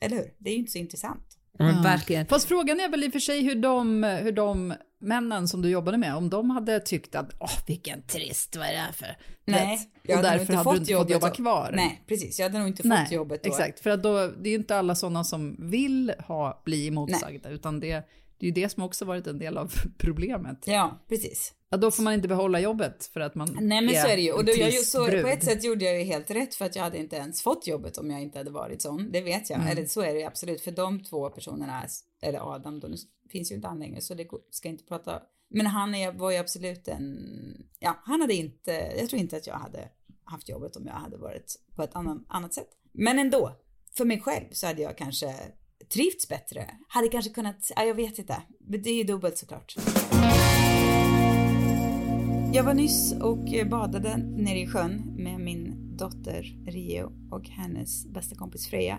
Eller 0.00 0.16
hur? 0.16 0.34
Det 0.38 0.50
är 0.50 0.54
ju 0.54 0.60
inte 0.60 0.72
så 0.72 0.78
intressant. 0.78 1.38
Men 1.58 1.82
verkligen. 1.82 2.26
Fast 2.26 2.48
frågan 2.48 2.80
är 2.80 2.88
väl 2.88 3.04
i 3.04 3.08
och 3.08 3.12
för 3.12 3.20
sig 3.20 3.42
hur 3.42 3.54
de, 3.54 4.02
hur 4.02 4.32
de 4.32 4.74
männen 5.02 5.48
som 5.48 5.62
du 5.62 5.68
jobbade 5.68 5.98
med, 5.98 6.16
om 6.16 6.30
de 6.30 6.50
hade 6.50 6.80
tyckt 6.80 7.14
att 7.14 7.30
åh 7.40 7.58
vilken 7.66 8.02
trist, 8.02 8.56
vad 8.56 8.66
är 8.66 8.72
det 8.72 8.78
här 8.78 8.92
för... 8.92 9.16
Nej, 9.44 9.90
och 10.08 10.14
hade 10.14 10.30
nog 10.30 10.38
därför 10.38 10.54
hade 10.54 10.70
du 10.70 10.76
inte 10.76 10.94
fått 10.94 11.10
jobba 11.10 11.28
då. 11.28 11.34
kvar. 11.34 11.72
Nej, 11.74 12.02
precis. 12.06 12.38
Jag 12.38 12.46
hade 12.46 12.58
nog 12.58 12.68
inte 12.68 12.82
fått 12.82 12.88
Nej, 12.88 13.08
jobbet 13.10 13.42
då. 13.42 13.50
exakt. 13.50 13.80
För 13.80 13.90
att 13.90 14.02
då, 14.02 14.26
det 14.26 14.48
är 14.48 14.50
ju 14.50 14.56
inte 14.56 14.76
alla 14.76 14.94
sådana 14.94 15.24
som 15.24 15.70
vill 15.70 16.14
ha, 16.18 16.62
bli 16.64 16.88
emotsagda, 16.88 17.50
utan 17.50 17.80
det, 17.80 17.88
det 18.38 18.46
är 18.46 18.46
ju 18.46 18.50
det 18.50 18.68
som 18.68 18.82
också 18.82 19.04
varit 19.04 19.26
en 19.26 19.38
del 19.38 19.58
av 19.58 19.72
problemet. 19.98 20.58
Ja, 20.64 21.04
precis. 21.08 21.54
Ja, 21.70 21.76
då 21.76 21.90
får 21.90 22.02
man 22.02 22.14
inte 22.14 22.28
behålla 22.28 22.60
jobbet 22.60 23.10
för 23.12 23.20
att 23.20 23.34
man 23.34 23.58
Nej 23.60 23.82
men 23.82 23.94
så 23.94 24.08
är 24.08 24.16
det 24.16 24.22
ju. 24.22 24.32
Och 24.32 24.44
då, 24.44 24.52
jag, 24.52 24.74
så, 24.74 25.04
brud. 25.04 25.22
på 25.22 25.28
ett 25.28 25.44
sätt 25.44 25.64
gjorde 25.64 25.84
jag 25.84 25.98
ju 25.98 26.04
helt 26.04 26.30
rätt 26.30 26.54
för 26.54 26.64
att 26.64 26.76
jag 26.76 26.82
hade 26.82 26.98
inte 26.98 27.16
ens 27.16 27.42
fått 27.42 27.66
jobbet 27.66 27.98
om 27.98 28.10
jag 28.10 28.22
inte 28.22 28.38
hade 28.38 28.50
varit 28.50 28.82
sån. 28.82 29.12
Det 29.12 29.20
vet 29.20 29.50
jag. 29.50 29.70
Eller 29.70 29.86
så 29.86 30.00
är 30.00 30.14
det 30.14 30.20
ju 30.20 30.26
absolut. 30.26 30.60
För 30.60 30.70
de 30.70 31.04
två 31.04 31.30
personerna, 31.30 31.82
eller 32.22 32.54
Adam 32.54 32.80
då, 32.80 32.88
nu 32.88 32.96
finns 33.32 33.50
ju 33.50 33.54
inte 33.54 33.68
han 33.68 33.78
längre 33.78 34.00
så 34.00 34.14
det 34.14 34.28
ska 34.50 34.68
jag 34.68 34.74
inte 34.74 34.84
prata. 34.84 35.22
Men 35.50 35.66
han 35.66 35.94
är, 35.94 36.12
var 36.12 36.30
ju 36.30 36.36
absolut 36.36 36.88
en, 36.88 37.06
ja 37.78 38.00
han 38.04 38.20
hade 38.20 38.34
inte, 38.34 38.92
jag 38.98 39.08
tror 39.08 39.20
inte 39.20 39.36
att 39.36 39.46
jag 39.46 39.54
hade 39.54 39.88
haft 40.24 40.48
jobbet 40.48 40.76
om 40.76 40.86
jag 40.86 40.94
hade 40.94 41.16
varit 41.16 41.56
på 41.76 41.82
ett 41.82 41.94
annan, 41.94 42.24
annat 42.28 42.54
sätt. 42.54 42.68
Men 42.92 43.18
ändå, 43.18 43.56
för 43.96 44.04
mig 44.04 44.20
själv 44.20 44.44
så 44.50 44.66
hade 44.66 44.82
jag 44.82 44.98
kanske 44.98 45.34
trivts 45.92 46.28
bättre. 46.28 46.70
Hade 46.88 47.08
kanske 47.08 47.30
kunnat, 47.30 47.70
ja, 47.76 47.84
jag 47.84 47.94
vet 47.94 48.18
inte. 48.18 48.42
Men 48.60 48.82
det 48.82 48.90
är 48.90 48.94
ju 48.94 49.04
dubbelt 49.04 49.38
såklart. 49.38 49.76
Jag 52.54 52.64
var 52.64 52.74
nyss 52.74 53.12
och 53.12 53.68
badade 53.70 54.16
nere 54.16 54.58
i 54.58 54.66
sjön 54.66 55.14
med 55.16 55.40
min 55.40 55.96
dotter 55.96 56.42
Rio 56.66 57.12
och 57.30 57.48
hennes 57.48 58.06
bästa 58.06 58.36
kompis 58.36 58.68
Freja. 58.68 58.98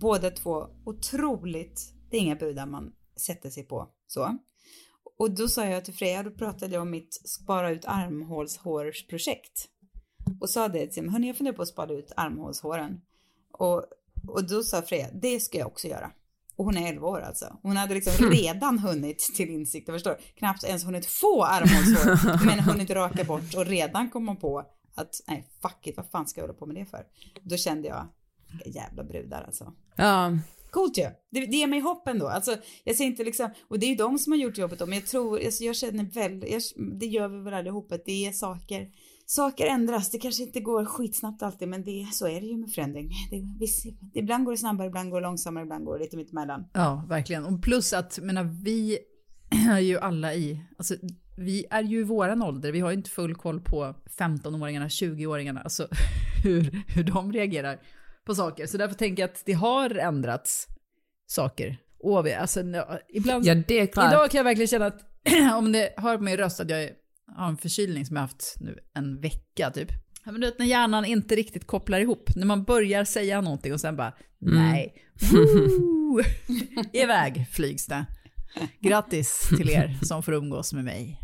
Båda 0.00 0.30
två 0.30 0.66
otroligt, 0.84 1.94
det 2.10 2.16
är 2.16 2.20
inga 2.20 2.36
budar 2.36 2.66
man 2.66 2.92
sätter 3.16 3.50
sig 3.50 3.62
på 3.62 3.88
så. 4.06 4.38
Och 5.18 5.30
då 5.30 5.48
sa 5.48 5.64
jag 5.66 5.84
till 5.84 5.94
Freja, 5.94 6.22
då 6.22 6.30
pratade 6.30 6.74
jag 6.74 6.82
om 6.82 6.90
mitt 6.90 7.14
spara 7.24 7.70
ut 7.70 7.84
armhålshårsprojekt. 7.84 9.68
Och 10.40 10.50
sa 10.50 10.68
det 10.68 10.86
till 10.86 11.10
henne, 11.10 11.26
jag 11.26 11.36
funderar 11.36 11.56
på 11.56 11.62
att 11.62 11.68
spara 11.68 11.92
ut 11.92 12.12
armhålshåren. 12.16 13.00
Och, 13.52 13.84
och 14.28 14.48
då 14.48 14.62
sa 14.62 14.82
Freja, 14.82 15.08
det 15.12 15.40
ska 15.40 15.58
jag 15.58 15.66
också 15.66 15.88
göra. 15.88 16.10
Och 16.56 16.64
hon 16.64 16.76
är 16.76 16.88
11 16.88 17.08
år 17.08 17.20
alltså. 17.20 17.56
Hon 17.62 17.76
hade 17.76 17.94
liksom 17.94 18.30
redan 18.30 18.78
hunnit 18.78 19.18
till 19.36 19.50
insikt, 19.50 19.88
jag 19.88 19.94
förstår. 19.94 20.18
Knappt 20.34 20.64
ens 20.64 20.86
hunnit 20.86 21.06
få 21.06 21.44
armhålshår, 21.44 22.44
men 22.46 22.60
hunnit 22.60 22.90
raka 22.90 23.24
bort 23.24 23.54
och 23.54 23.66
redan 23.66 24.10
komma 24.10 24.34
på 24.34 24.64
att 24.94 25.20
nej, 25.26 25.48
fuck 25.62 25.86
it, 25.86 25.96
vad 25.96 26.06
fan 26.06 26.26
ska 26.26 26.40
jag 26.40 26.46
hålla 26.46 26.58
på 26.58 26.66
med 26.66 26.76
det 26.76 26.86
för? 26.86 27.06
Då 27.42 27.56
kände 27.56 27.88
jag, 27.88 28.06
jävla 28.66 29.04
brudar 29.04 29.42
alltså. 29.42 29.72
Ja, 29.96 30.38
Coolt 30.76 30.98
ju. 30.98 31.06
Det, 31.30 31.46
det 31.46 31.56
ger 31.56 31.66
mig 31.66 31.80
hopp 31.80 32.08
ändå. 32.08 32.28
Alltså, 32.28 32.56
jag 32.84 32.96
ser 32.96 33.04
inte 33.04 33.24
liksom, 33.24 33.50
och 33.68 33.78
det 33.78 33.86
är 33.86 33.90
ju 33.90 33.94
de 33.94 34.18
som 34.18 34.32
har 34.32 34.38
gjort 34.38 34.58
jobbet 34.58 34.78
då, 34.78 34.86
men 34.86 34.98
jag 34.98 35.06
tror, 35.06 35.44
alltså, 35.44 35.64
jag 35.64 35.76
känner 35.76 36.04
väl, 36.04 36.44
jag, 36.50 36.62
det 37.00 37.06
gör 37.06 37.28
vi 37.28 37.38
väl 37.38 37.54
allihop, 37.54 37.92
att 37.92 38.04
det 38.04 38.26
är 38.26 38.32
saker, 38.32 38.88
saker 39.26 39.66
ändras. 39.66 40.10
Det 40.10 40.18
kanske 40.18 40.42
inte 40.42 40.60
går 40.60 40.84
skitsnabbt 40.84 41.42
alltid, 41.42 41.68
men 41.68 41.84
det, 41.84 42.08
så 42.12 42.28
är 42.28 42.40
det 42.40 42.46
ju 42.46 42.56
med 42.56 42.72
förändring. 42.72 43.10
Det, 43.30 43.42
visst, 43.60 43.86
ibland 44.14 44.44
går 44.44 44.52
det 44.52 44.58
snabbare, 44.58 44.86
ibland 44.86 45.10
går 45.10 45.20
det 45.20 45.26
långsammare, 45.26 45.64
ibland 45.64 45.84
går 45.84 45.98
det 45.98 46.04
lite 46.04 46.16
mittemellan. 46.16 46.64
Ja, 46.72 47.06
verkligen. 47.08 47.44
Och 47.44 47.62
plus 47.62 47.92
att, 47.92 48.18
menar, 48.18 48.44
vi 48.44 48.98
är 49.70 49.80
ju 49.80 49.98
alla 49.98 50.34
i, 50.34 50.60
alltså 50.78 50.94
vi 51.36 51.66
är 51.70 51.82
ju 51.82 52.00
i 52.00 52.04
våran 52.04 52.42
ålder, 52.42 52.72
vi 52.72 52.80
har 52.80 52.90
ju 52.90 52.96
inte 52.96 53.10
full 53.10 53.34
koll 53.34 53.60
på 53.60 53.94
15-åringarna, 54.18 54.88
20-åringarna, 54.88 55.62
alltså 55.62 55.88
hur, 56.44 56.82
hur 56.88 57.04
de 57.04 57.32
reagerar 57.32 57.80
på 58.26 58.34
saker. 58.34 58.66
Så 58.66 58.76
därför 58.76 58.94
tänker 58.94 59.22
jag 59.22 59.30
att 59.30 59.42
det 59.46 59.52
har 59.52 59.90
ändrats 59.94 60.66
saker. 61.26 61.76
Och 61.98 62.28
alltså, 62.28 62.60
ibland, 63.08 63.44
ja 63.46 63.54
det 63.54 63.80
är 63.80 63.86
klart. 63.86 64.12
idag 64.12 64.30
kan 64.30 64.38
jag 64.38 64.44
verkligen 64.44 64.68
känna 64.68 64.86
att, 64.86 65.00
om 65.58 65.72
det 65.72 65.94
hör 65.96 66.16
på 66.16 66.22
min 66.22 66.36
röst 66.36 66.60
att 66.60 66.70
jag 66.70 66.82
är- 66.84 66.92
har 67.36 67.48
en 67.48 67.56
förkylning 67.56 68.06
som 68.06 68.16
jag 68.16 68.22
har 68.22 68.26
haft 68.28 68.54
nu 68.60 68.78
en 68.94 69.20
vecka 69.20 69.70
typ. 69.70 69.88
Ja, 70.24 70.32
men 70.32 70.40
du 70.40 70.46
vet 70.46 70.58
när 70.58 70.66
hjärnan 70.66 71.04
inte 71.04 71.36
riktigt 71.36 71.66
kopplar 71.66 72.00
ihop, 72.00 72.30
när 72.36 72.46
man 72.46 72.64
börjar 72.64 73.04
säga 73.04 73.40
någonting 73.40 73.72
och 73.72 73.80
sen 73.80 73.96
bara 73.96 74.12
nej, 74.38 74.94
Woo! 75.32 76.20
iväg 76.92 77.46
flygs 77.52 77.86
det. 77.86 78.04
Grattis 78.80 79.48
till 79.56 79.70
er 79.70 79.98
som 80.02 80.22
får 80.22 80.34
umgås 80.34 80.72
med 80.72 80.84
mig. 80.84 81.20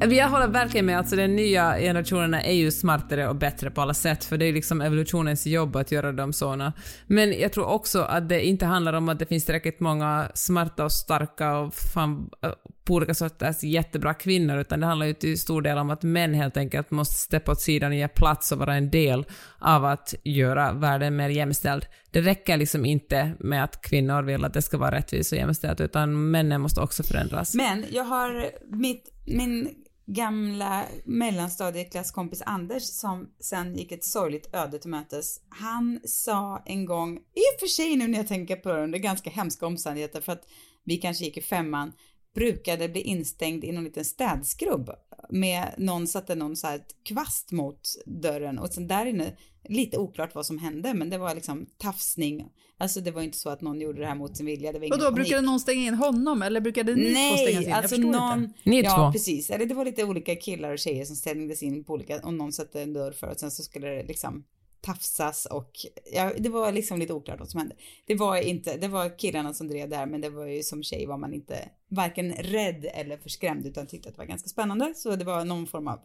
Alltså, 0.00 0.16
jag 0.16 0.28
håller 0.28 0.48
verkligen 0.48 0.86
med, 0.86 0.98
alltså 0.98 1.16
den 1.16 1.36
nya 1.36 1.78
generationerna 1.78 2.42
är 2.42 2.52
ju 2.52 2.70
smartare 2.70 3.28
och 3.28 3.36
bättre 3.36 3.70
på 3.70 3.80
alla 3.80 3.94
sätt, 3.94 4.24
för 4.24 4.38
det 4.38 4.44
är 4.44 4.52
liksom 4.52 4.80
evolutionens 4.80 5.46
jobb 5.46 5.76
att 5.76 5.92
göra 5.92 6.12
dem 6.12 6.32
såna. 6.32 6.72
Men 7.06 7.40
jag 7.40 7.52
tror 7.52 7.66
också 7.66 8.02
att 8.02 8.28
det 8.28 8.46
inte 8.46 8.66
handlar 8.66 8.92
om 8.92 9.08
att 9.08 9.18
det 9.18 9.26
finns 9.26 9.44
tillräckligt 9.44 9.80
många 9.80 10.30
smarta 10.34 10.84
och 10.84 10.92
starka 10.92 11.56
och 11.56 11.74
fan, 11.74 12.30
äh, 12.42 12.50
på 12.84 12.94
olika 12.94 13.14
sorters 13.14 13.62
jättebra 13.62 14.14
kvinnor, 14.14 14.58
utan 14.58 14.80
det 14.80 14.86
handlar 14.86 15.06
ju 15.06 15.14
till 15.14 15.40
stor 15.40 15.62
del 15.62 15.78
om 15.78 15.90
att 15.90 16.02
män 16.02 16.34
helt 16.34 16.56
enkelt 16.56 16.90
måste 16.90 17.14
steppa 17.14 17.52
åt 17.52 17.60
sidan 17.60 17.90
och 17.90 17.98
ge 17.98 18.08
plats 18.08 18.52
och 18.52 18.58
vara 18.58 18.74
en 18.74 18.90
del 18.90 19.24
av 19.58 19.84
att 19.84 20.14
göra 20.24 20.72
världen 20.72 21.16
mer 21.16 21.28
jämställd. 21.28 21.86
Det 22.10 22.20
räcker 22.20 22.56
liksom 22.56 22.84
inte 22.84 23.32
med 23.38 23.64
att 23.64 23.82
kvinnor 23.82 24.22
vill 24.22 24.44
att 24.44 24.54
det 24.54 24.62
ska 24.62 24.78
vara 24.78 24.96
rättvist 24.96 25.32
och 25.32 25.38
jämställt, 25.38 25.80
utan 25.80 26.30
männen 26.30 26.60
måste 26.60 26.80
också 26.80 27.02
förändras. 27.02 27.54
Men 27.54 27.84
jag 27.90 28.04
har 28.04 28.50
mitt, 28.70 29.12
min 29.26 29.68
gamla 30.08 30.84
mellanstadieklasskompis 31.04 32.42
Anders 32.46 32.82
som 32.82 33.30
sen 33.40 33.76
gick 33.76 33.92
ett 33.92 34.04
sorgligt 34.04 34.54
öde 34.54 34.78
till 34.78 34.90
mötes. 34.90 35.40
Han 35.48 36.00
sa 36.04 36.62
en 36.66 36.84
gång, 36.84 37.16
i 37.16 37.44
och 37.54 37.60
för 37.60 37.66
sig 37.66 37.96
nu 37.96 38.08
när 38.08 38.18
jag 38.18 38.28
tänker 38.28 38.56
på 38.56 38.72
det 38.72 38.82
under 38.82 38.98
ganska 38.98 39.30
hemska 39.30 39.66
omständigheter 39.66 40.20
för 40.20 40.32
att 40.32 40.44
vi 40.84 40.96
kanske 40.96 41.24
gick 41.24 41.36
i 41.36 41.42
femman, 41.42 41.92
brukade 42.34 42.88
bli 42.88 43.00
instängd 43.00 43.64
i 43.64 43.72
någon 43.72 43.84
liten 43.84 44.04
städskrubb 44.04 44.90
med 45.30 45.74
någon 45.78 46.06
satte 46.06 46.34
någon 46.34 46.56
så 46.56 46.66
här 46.66 46.80
kvast 47.04 47.52
mot 47.52 47.80
dörren 48.06 48.58
och 48.58 48.68
sen 48.68 48.88
där 48.88 49.06
inne, 49.06 49.36
lite 49.68 49.98
oklart 49.98 50.34
vad 50.34 50.46
som 50.46 50.58
hände 50.58 50.94
men 50.94 51.10
det 51.10 51.18
var 51.18 51.34
liksom 51.34 51.66
tafsning. 51.78 52.50
Alltså 52.80 53.00
det 53.00 53.10
var 53.10 53.22
inte 53.22 53.38
så 53.38 53.50
att 53.50 53.60
någon 53.60 53.80
gjorde 53.80 54.00
det 54.00 54.06
här 54.06 54.14
mot 54.14 54.36
sin 54.36 54.46
vilja. 54.46 54.72
Det 54.72 54.78
var 54.78 54.92
Och 54.92 54.98
då 54.98 55.12
brukade 55.12 55.40
någon 55.40 55.60
stänga 55.60 55.86
in 55.86 55.94
honom 55.94 56.42
eller 56.42 56.60
brukade 56.60 56.94
ni 56.94 57.12
Nej, 57.12 57.36
två 57.36 57.36
stängas 57.36 57.66
in? 57.66 57.72
alltså 57.72 57.96
jag 57.96 58.04
någon, 58.04 58.44
inte. 58.44 58.54
Ni 58.62 58.82
ja, 58.82 58.96
två. 58.96 59.12
precis. 59.12 59.50
Eller 59.50 59.66
det 59.66 59.74
var 59.74 59.84
lite 59.84 60.04
olika 60.04 60.36
killar 60.36 60.72
och 60.72 60.78
tjejer 60.78 61.04
som 61.04 61.16
stängdes 61.16 61.62
in 61.62 61.84
på 61.84 61.92
olika, 61.92 62.20
och 62.20 62.34
någon 62.34 62.52
satte 62.52 62.82
en 62.82 62.92
dörr 62.92 63.12
för 63.12 63.26
och 63.26 63.40
sen 63.40 63.50
så 63.50 63.62
skulle 63.62 63.88
det 63.88 64.02
liksom 64.02 64.44
tafsas 64.80 65.46
och 65.46 65.70
ja, 66.12 66.32
det 66.38 66.48
var 66.48 66.72
liksom 66.72 66.98
lite 66.98 67.12
oklart 67.12 67.38
vad 67.38 67.50
som 67.50 67.58
hände. 67.58 67.76
Det 68.06 68.14
var 68.14 68.36
inte, 68.36 68.76
det 68.76 68.88
var 68.88 69.18
killarna 69.18 69.54
som 69.54 69.68
drev 69.68 69.88
där 69.88 70.06
men 70.06 70.20
det 70.20 70.30
var 70.30 70.46
ju 70.46 70.62
som 70.62 70.82
tjej 70.82 71.06
var 71.06 71.18
man 71.18 71.34
inte 71.34 71.68
varken 71.88 72.32
rädd 72.32 72.90
eller 72.94 73.16
förskrämd 73.16 73.66
utan 73.66 73.86
tyckte 73.86 74.08
att 74.08 74.14
det 74.14 74.18
var 74.18 74.26
ganska 74.26 74.48
spännande 74.48 74.92
så 74.96 75.16
det 75.16 75.24
var 75.24 75.44
någon 75.44 75.66
form 75.66 75.88
av 75.88 75.98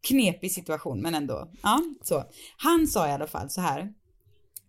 knepig 0.00 0.52
situation 0.52 1.00
men 1.00 1.14
ändå, 1.14 1.50
ja 1.62 1.82
så. 2.02 2.24
Han 2.56 2.86
sa 2.86 3.08
i 3.08 3.12
alla 3.12 3.26
fall 3.26 3.50
så 3.50 3.60
här 3.60 3.92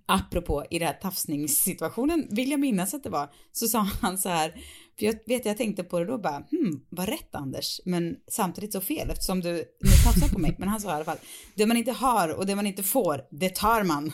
apropå 0.10 0.65
i 0.69 0.80
den 0.80 0.88
här 0.88 0.95
tafsningssituationen, 0.95 2.28
vill 2.30 2.52
jag 2.52 2.60
minnas 2.60 2.93
att 2.93 3.04
det 3.04 3.10
var, 3.10 3.30
så 3.52 3.67
sa 3.67 3.80
han 4.02 4.17
så 4.17 4.30
här, 4.30 4.54
för 5.00 5.06
jag 5.06 5.15
vet 5.26 5.45
jag 5.45 5.58
tänkte 5.58 5.84
på 5.84 6.00
det 6.00 6.06
då 6.06 6.17
bara, 6.17 6.43
hmm, 6.52 6.82
vad 6.89 7.10
rätt 7.10 7.36
Anders, 7.36 7.82
men 7.86 8.15
samtidigt 8.32 8.74
så 8.74 8.82
fel 8.82 9.10
eftersom 9.10 9.41
du 9.41 9.54
nu 9.54 9.91
tafsar 10.06 10.28
på 10.34 10.39
mig, 10.39 10.56
men 10.60 10.67
han 10.67 10.82
sa 10.82 10.89
i 10.89 10.93
alla 10.93 11.06
fall, 11.06 11.17
det 11.56 11.65
man 11.65 11.78
inte 11.78 11.91
har 11.91 12.30
och 12.30 12.45
det 12.45 12.56
man 12.56 12.67
inte 12.67 12.84
får, 12.84 13.22
det 13.32 13.56
tar 13.56 13.84
man. 13.84 14.06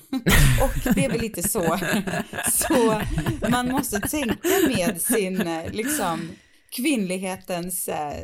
och 0.63 0.93
det 0.95 1.05
är 1.05 1.09
väl 1.09 1.21
lite 1.21 1.43
så, 1.43 1.79
så 2.51 3.01
man 3.49 3.71
måste 3.71 3.99
tänka 3.99 4.49
med 4.67 5.01
sin, 5.01 5.41
eh, 5.41 5.71
liksom, 5.71 6.29
kvinnlighetens 6.75 7.87
eh, 7.87 8.23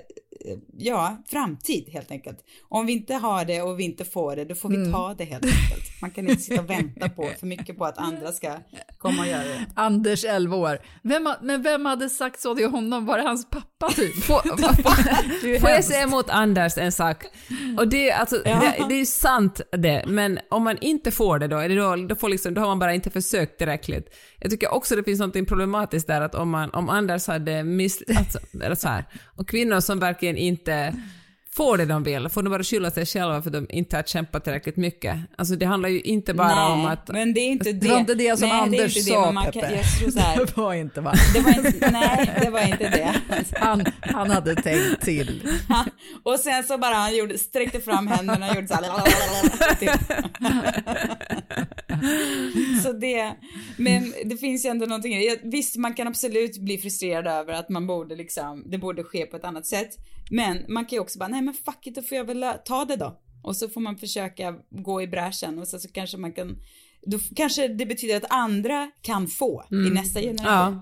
ja, 0.77 1.23
framtid 1.27 1.89
helt 1.93 2.11
enkelt. 2.11 2.37
Om 2.69 2.85
vi 2.85 2.93
inte 2.93 3.13
har 3.13 3.45
det 3.45 3.61
och 3.61 3.79
vi 3.79 3.83
inte 3.83 4.05
får 4.05 4.35
det, 4.35 4.45
då 4.45 4.55
får 4.55 4.69
vi 4.69 4.91
ta 4.91 5.13
det 5.17 5.23
helt 5.23 5.45
enkelt. 5.45 6.01
Man 6.01 6.11
kan 6.11 6.29
inte 6.29 6.41
sitta 6.41 6.61
och 6.61 6.69
vänta 6.69 7.09
på 7.09 7.29
för 7.39 7.47
mycket 7.47 7.77
på 7.77 7.85
att 7.85 7.97
andra 7.97 8.31
ska 8.31 8.57
komma 8.97 9.21
och 9.21 9.27
göra 9.27 9.43
det. 9.43 9.65
Anders 9.75 10.25
11 10.25 10.57
år. 10.57 10.79
Vem, 11.03 11.29
men 11.41 11.61
vem 11.61 11.85
hade 11.85 12.09
sagt 12.09 12.39
så 12.39 12.55
till 12.55 12.69
honom? 12.69 13.05
Var 13.05 13.17
det 13.17 13.23
hans 13.23 13.49
pappa 13.49 13.89
typ? 13.89 14.23
Får, 14.23 14.35
är 14.45 15.59
får 15.59 15.69
jag 15.69 15.83
säga 15.83 16.03
emot 16.03 16.29
Anders 16.29 16.77
en 16.77 16.91
sak? 16.91 17.25
Och 17.77 17.87
det, 17.87 18.11
alltså, 18.11 18.35
det, 18.35 18.85
det 18.89 18.95
är 18.95 18.99
ju 18.99 19.05
sant 19.05 19.61
det, 19.71 20.03
men 20.07 20.39
om 20.49 20.63
man 20.63 20.77
inte 20.77 21.11
får 21.11 21.39
det 21.39 21.47
då, 21.47 21.57
är 21.57 21.69
det 21.69 21.75
då, 21.75 21.95
då, 21.95 22.15
får 22.15 22.29
liksom, 22.29 22.53
då 22.53 22.61
har 22.61 22.67
man 22.67 22.79
bara 22.79 22.93
inte 22.93 23.09
försökt 23.09 23.57
tillräckligt. 23.57 24.15
Jag 24.39 24.51
tycker 24.51 24.73
också 24.73 24.95
det 24.95 25.03
finns 25.03 25.19
något 25.19 25.47
problematiskt 25.47 26.07
där 26.07 26.21
att 26.21 26.35
om, 26.35 26.49
man, 26.49 26.69
om 26.69 26.89
Anders 26.89 27.27
hade 27.27 27.63
miss... 27.63 28.03
Alltså, 28.17 28.39
eller 28.63 28.75
så 28.75 28.87
här, 28.87 29.05
och 29.37 29.49
kvinnor 29.49 29.79
som 29.79 29.99
verkligen 29.99 30.30
inte 30.37 30.93
får 31.53 31.77
det 31.77 31.85
de 31.85 32.03
vill, 32.03 32.29
får 32.29 32.43
de 32.43 32.49
bara 32.49 32.63
skylla 32.63 32.91
sig 32.91 33.05
själva 33.05 33.41
för 33.41 33.49
att 33.49 33.53
de 33.53 33.67
inte 33.69 33.95
har 33.95 34.03
kämpat 34.03 34.43
tillräckligt 34.43 34.77
mycket. 34.77 35.17
Alltså 35.37 35.55
det 35.55 35.65
handlar 35.65 35.89
ju 35.89 36.01
inte 36.01 36.33
bara 36.33 36.55
Nej, 36.55 36.73
om 36.73 36.85
att... 36.85 37.07
men 37.07 37.33
det 37.33 37.39
är 37.39 37.47
inte 37.47 37.71
det. 37.71 37.79
Det 37.79 37.89
var 37.89 37.99
inte 37.99 38.15
det 38.15 38.39
som 38.39 38.49
Nej, 38.49 38.69
det 38.69 38.77
är 38.77 38.81
Anders 38.81 38.97
inte 38.97 39.09
det, 39.09 39.15
sa, 39.15 39.25
men 39.25 39.33
man 39.33 39.43
kan, 39.43 39.61
Peppe. 39.61 39.75
Jag 39.75 39.99
tror 39.99 40.11
så 40.11 40.19
här, 40.19 40.37
Det 40.45 40.57
var 40.57 40.73
inte 40.73 41.01
va? 41.01 41.13
det 41.33 41.39
var 41.39 41.51
inte, 41.51 41.91
nej, 41.91 42.39
det 42.41 42.49
var 42.49 42.61
inte 42.61 42.89
det. 42.89 43.15
Han, 43.59 43.85
han 44.01 44.31
hade 44.31 44.55
tänkt 44.55 45.01
till. 45.01 45.47
Och 46.23 46.39
sen 46.39 46.63
så 46.63 46.77
bara 46.77 46.95
han 46.95 47.15
gjorde, 47.15 47.37
sträckte 47.37 47.79
fram 47.79 48.07
händerna 48.07 48.49
och 48.49 48.55
gjorde 48.55 48.67
så 48.67 48.73
här. 48.73 49.75
typ. 49.79 49.91
Så 52.83 52.91
det, 52.93 53.35
men 53.77 54.13
det 54.25 54.37
finns 54.37 54.65
ju 54.65 54.69
ändå 54.69 54.85
någonting 54.85 55.13
i 55.13 55.29
det. 55.29 55.39
Visst, 55.43 55.75
man 55.77 55.93
kan 55.93 56.07
absolut 56.07 56.57
bli 56.57 56.77
frustrerad 56.77 57.27
över 57.27 57.53
att 57.53 57.69
man 57.69 57.87
borde 57.87 58.15
liksom, 58.15 58.63
det 58.71 58.77
borde 58.77 59.03
ske 59.03 59.25
på 59.25 59.37
ett 59.37 59.45
annat 59.45 59.65
sätt. 59.65 59.89
Men 60.31 60.65
man 60.67 60.85
kan 60.85 60.95
ju 60.95 60.99
också 60.99 61.19
bara, 61.19 61.27
nej 61.27 61.41
men 61.41 61.53
fuck 61.53 61.87
it, 61.87 61.95
då 61.95 62.01
får 62.01 62.17
jag 62.17 62.25
väl 62.25 62.45
ta 62.65 62.85
det 62.85 62.95
då. 62.95 63.19
Och 63.43 63.55
så 63.55 63.69
får 63.69 63.81
man 63.81 63.97
försöka 63.97 64.55
gå 64.69 65.01
i 65.01 65.07
bräschen 65.07 65.59
och 65.59 65.67
så, 65.67 65.79
så 65.79 65.87
kanske 65.91 66.17
man 66.17 66.31
kan, 66.33 66.57
då 67.01 67.19
kanske 67.35 67.67
det 67.67 67.85
betyder 67.85 68.17
att 68.17 68.25
andra 68.31 68.91
kan 69.01 69.27
få 69.27 69.63
i 69.71 69.75
nästa 69.93 70.21
generation. 70.21 70.81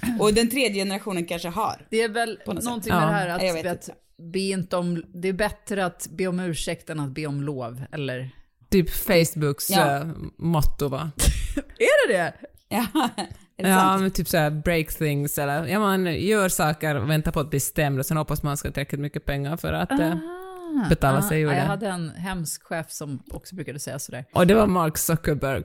Ja, 0.00 0.16
Och 0.20 0.34
den 0.34 0.48
tredje 0.50 0.74
generationen 0.84 1.24
kanske 1.26 1.48
har. 1.48 1.86
Det 1.90 2.02
är 2.02 2.08
väl 2.08 2.38
något 2.46 2.64
någonting 2.64 2.92
med 2.92 3.02
det 3.02 3.06
Ja. 3.06 3.10
här 3.12 3.64
att, 3.66 3.88
att 3.88 3.88
be 4.32 4.38
inte 4.40 4.76
om, 4.76 5.04
det 5.14 5.28
är 5.28 5.32
bättre 5.32 5.84
att 5.86 6.08
be 6.10 6.26
om 6.26 6.40
ursäkt 6.40 6.90
än 6.90 7.00
att 7.00 7.10
be 7.14 7.26
om 7.26 7.42
lov, 7.42 7.82
eller? 7.92 8.30
Typ 8.72 8.90
Facebooks 8.90 9.70
Ja. 9.70 9.96
eh, 9.96 10.06
motto 10.38 10.88
va? 10.88 11.10
Är 11.78 12.08
det 12.08 12.14
det? 12.14 12.32
Ja, 12.68 12.86
det 13.56 13.68
Ja, 13.68 13.76
sant? 13.76 14.02
men 14.02 14.10
typ 14.10 14.28
såhär 14.28 14.50
break 14.50 14.88
things 14.94 15.38
eller 15.38 15.66
ja, 15.66 15.78
man 15.78 16.06
gör 16.20 16.48
saker 16.48 16.94
och 16.94 17.10
väntar 17.10 17.32
på 17.32 17.40
att 17.40 17.50
bli 17.50 17.60
stämd 17.60 17.98
och 17.98 18.06
sen 18.06 18.16
hoppas 18.16 18.42
man 18.42 18.56
ska 18.56 18.68
ha 18.68 18.72
tillräckligt 18.72 19.00
mycket 19.00 19.24
pengar 19.24 19.56
för 19.56 19.72
att... 19.72 19.90
eh, 20.00 20.14
betala 20.88 21.22
sig 21.22 21.40
ur 21.40 21.46
ja, 21.46 21.50
det. 21.52 21.58
Jag 21.58 21.64
hade 21.66 21.88
en 21.88 22.10
hemsk 22.10 22.62
chef 22.62 22.90
som 22.90 23.22
också 23.30 23.54
brukade 23.54 23.78
säga 23.78 23.98
sådär. 23.98 24.24
och 24.34 24.46
det 24.46 24.54
var 24.54 24.66
Mark 24.66 24.98
Zuckerberg. 24.98 25.62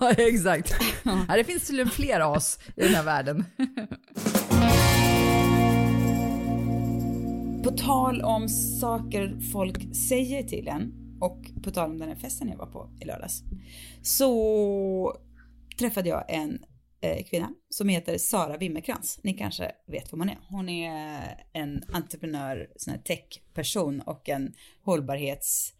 Ja, 0.00 0.10
exakt. 0.16 0.74
Ja, 1.28 1.36
det 1.36 1.44
finns 1.44 1.66
tydligen 1.66 1.90
fler 1.90 2.36
as 2.36 2.58
i 2.76 2.82
den 2.82 2.94
här 2.94 3.02
världen. 3.04 3.44
På 7.64 7.70
tal 7.70 8.22
om 8.22 8.48
saker 8.80 9.50
folk 9.52 9.94
säger 10.08 10.42
till 10.42 10.68
en 10.68 10.92
och 11.20 11.62
på 11.62 11.70
tal 11.70 11.90
om 11.90 11.98
den 11.98 12.08
här 12.08 12.16
festen 12.16 12.48
jag 12.48 12.56
var 12.56 12.66
på 12.66 12.90
i 13.00 13.04
lördags 13.04 13.42
så 14.02 15.16
träffade 15.78 16.08
jag 16.08 16.24
en 16.28 16.64
eh, 17.00 17.24
kvinna 17.24 17.54
som 17.68 17.88
heter 17.88 18.18
Sara 18.18 18.56
Wimmerkrans. 18.56 19.20
Ni 19.22 19.34
kanske 19.34 19.72
vet 19.86 20.12
vem 20.12 20.20
hon 20.20 20.28
är. 20.28 20.38
Hon 20.48 20.68
är 20.68 21.44
en 21.52 21.82
entreprenör, 21.92 22.70
sån 22.76 22.94
här 22.94 23.00
techperson 23.00 24.00
och 24.00 24.28
en 24.28 24.54
hållbarhets 24.82 25.74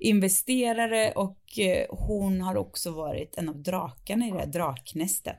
hållbarhetsinvesterare 0.00 1.12
och 1.12 1.58
eh, 1.58 1.86
hon 1.90 2.40
har 2.40 2.56
också 2.56 2.90
varit 2.90 3.38
en 3.38 3.48
av 3.48 3.62
drakarna 3.62 4.26
i 4.26 4.30
det 4.30 4.38
här 4.38 4.46
draknästet. 4.46 5.36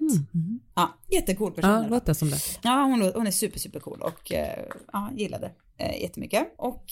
Ja, 0.76 1.00
jättecool 1.12 1.52
person. 1.52 1.71
Ja, 1.71 1.88
låter 1.88 2.13
som 2.13 2.30
det. 2.30 2.38
Ja, 2.63 2.84
hon, 2.84 3.02
hon 3.02 3.28
är 3.28 3.32
super, 3.32 3.60
super 3.60 3.80
cool 3.80 4.02
och 4.02 4.32
eh, 4.32 4.65
ja, 4.93 5.12
gillade 5.15 5.52
eh, 5.78 6.02
jättemycket. 6.02 6.54
Och 6.58 6.86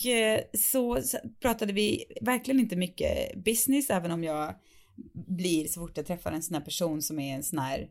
så, 0.58 1.02
så 1.02 1.18
pratade 1.40 1.72
vi 1.72 2.04
verkligen 2.20 2.60
inte 2.60 2.76
mycket 2.76 3.44
business, 3.44 3.90
även 3.90 4.10
om 4.10 4.24
jag 4.24 4.54
blir 5.14 5.68
så 5.68 5.80
fort 5.80 5.96
jag 5.96 6.06
träffar 6.06 6.32
en 6.32 6.42
sån 6.42 6.54
här 6.54 6.64
person 6.64 7.02
som 7.02 7.18
är 7.18 7.34
en 7.34 7.42
sån 7.42 7.58
här 7.58 7.88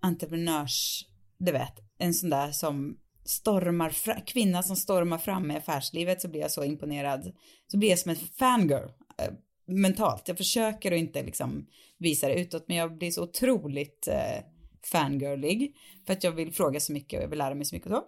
entreprenörs, 0.00 1.06
du 1.38 1.52
vet, 1.52 1.80
en 1.98 2.14
sån 2.14 2.30
där 2.30 2.52
som 2.52 2.96
stormar 3.24 3.90
fra, 3.90 4.20
kvinna 4.20 4.62
som 4.62 4.76
stormar 4.76 5.18
fram 5.18 5.50
i 5.50 5.56
affärslivet 5.56 6.20
så 6.20 6.28
blir 6.28 6.40
jag 6.40 6.50
så 6.50 6.64
imponerad. 6.64 7.32
Så 7.66 7.78
blir 7.78 7.88
jag 7.88 7.98
som 7.98 8.10
en 8.10 8.16
fangirl 8.16 8.88
eh, 9.18 9.32
mentalt. 9.66 10.28
Jag 10.28 10.36
försöker 10.36 10.92
att 10.92 10.98
inte 10.98 11.22
liksom 11.22 11.66
visa 11.98 12.28
det 12.28 12.40
utåt, 12.40 12.64
men 12.68 12.76
jag 12.76 12.98
blir 12.98 13.10
så 13.10 13.22
otroligt 13.22 14.08
eh, 14.08 14.44
fangirlig 14.92 15.76
för 16.06 16.12
att 16.12 16.24
jag 16.24 16.32
vill 16.32 16.52
fråga 16.52 16.80
så 16.80 16.92
mycket 16.92 17.18
och 17.18 17.24
jag 17.24 17.28
vill 17.28 17.38
lära 17.38 17.54
mig 17.54 17.64
så 17.64 17.74
mycket 17.74 17.92
och 17.92 17.96
så. 17.96 18.04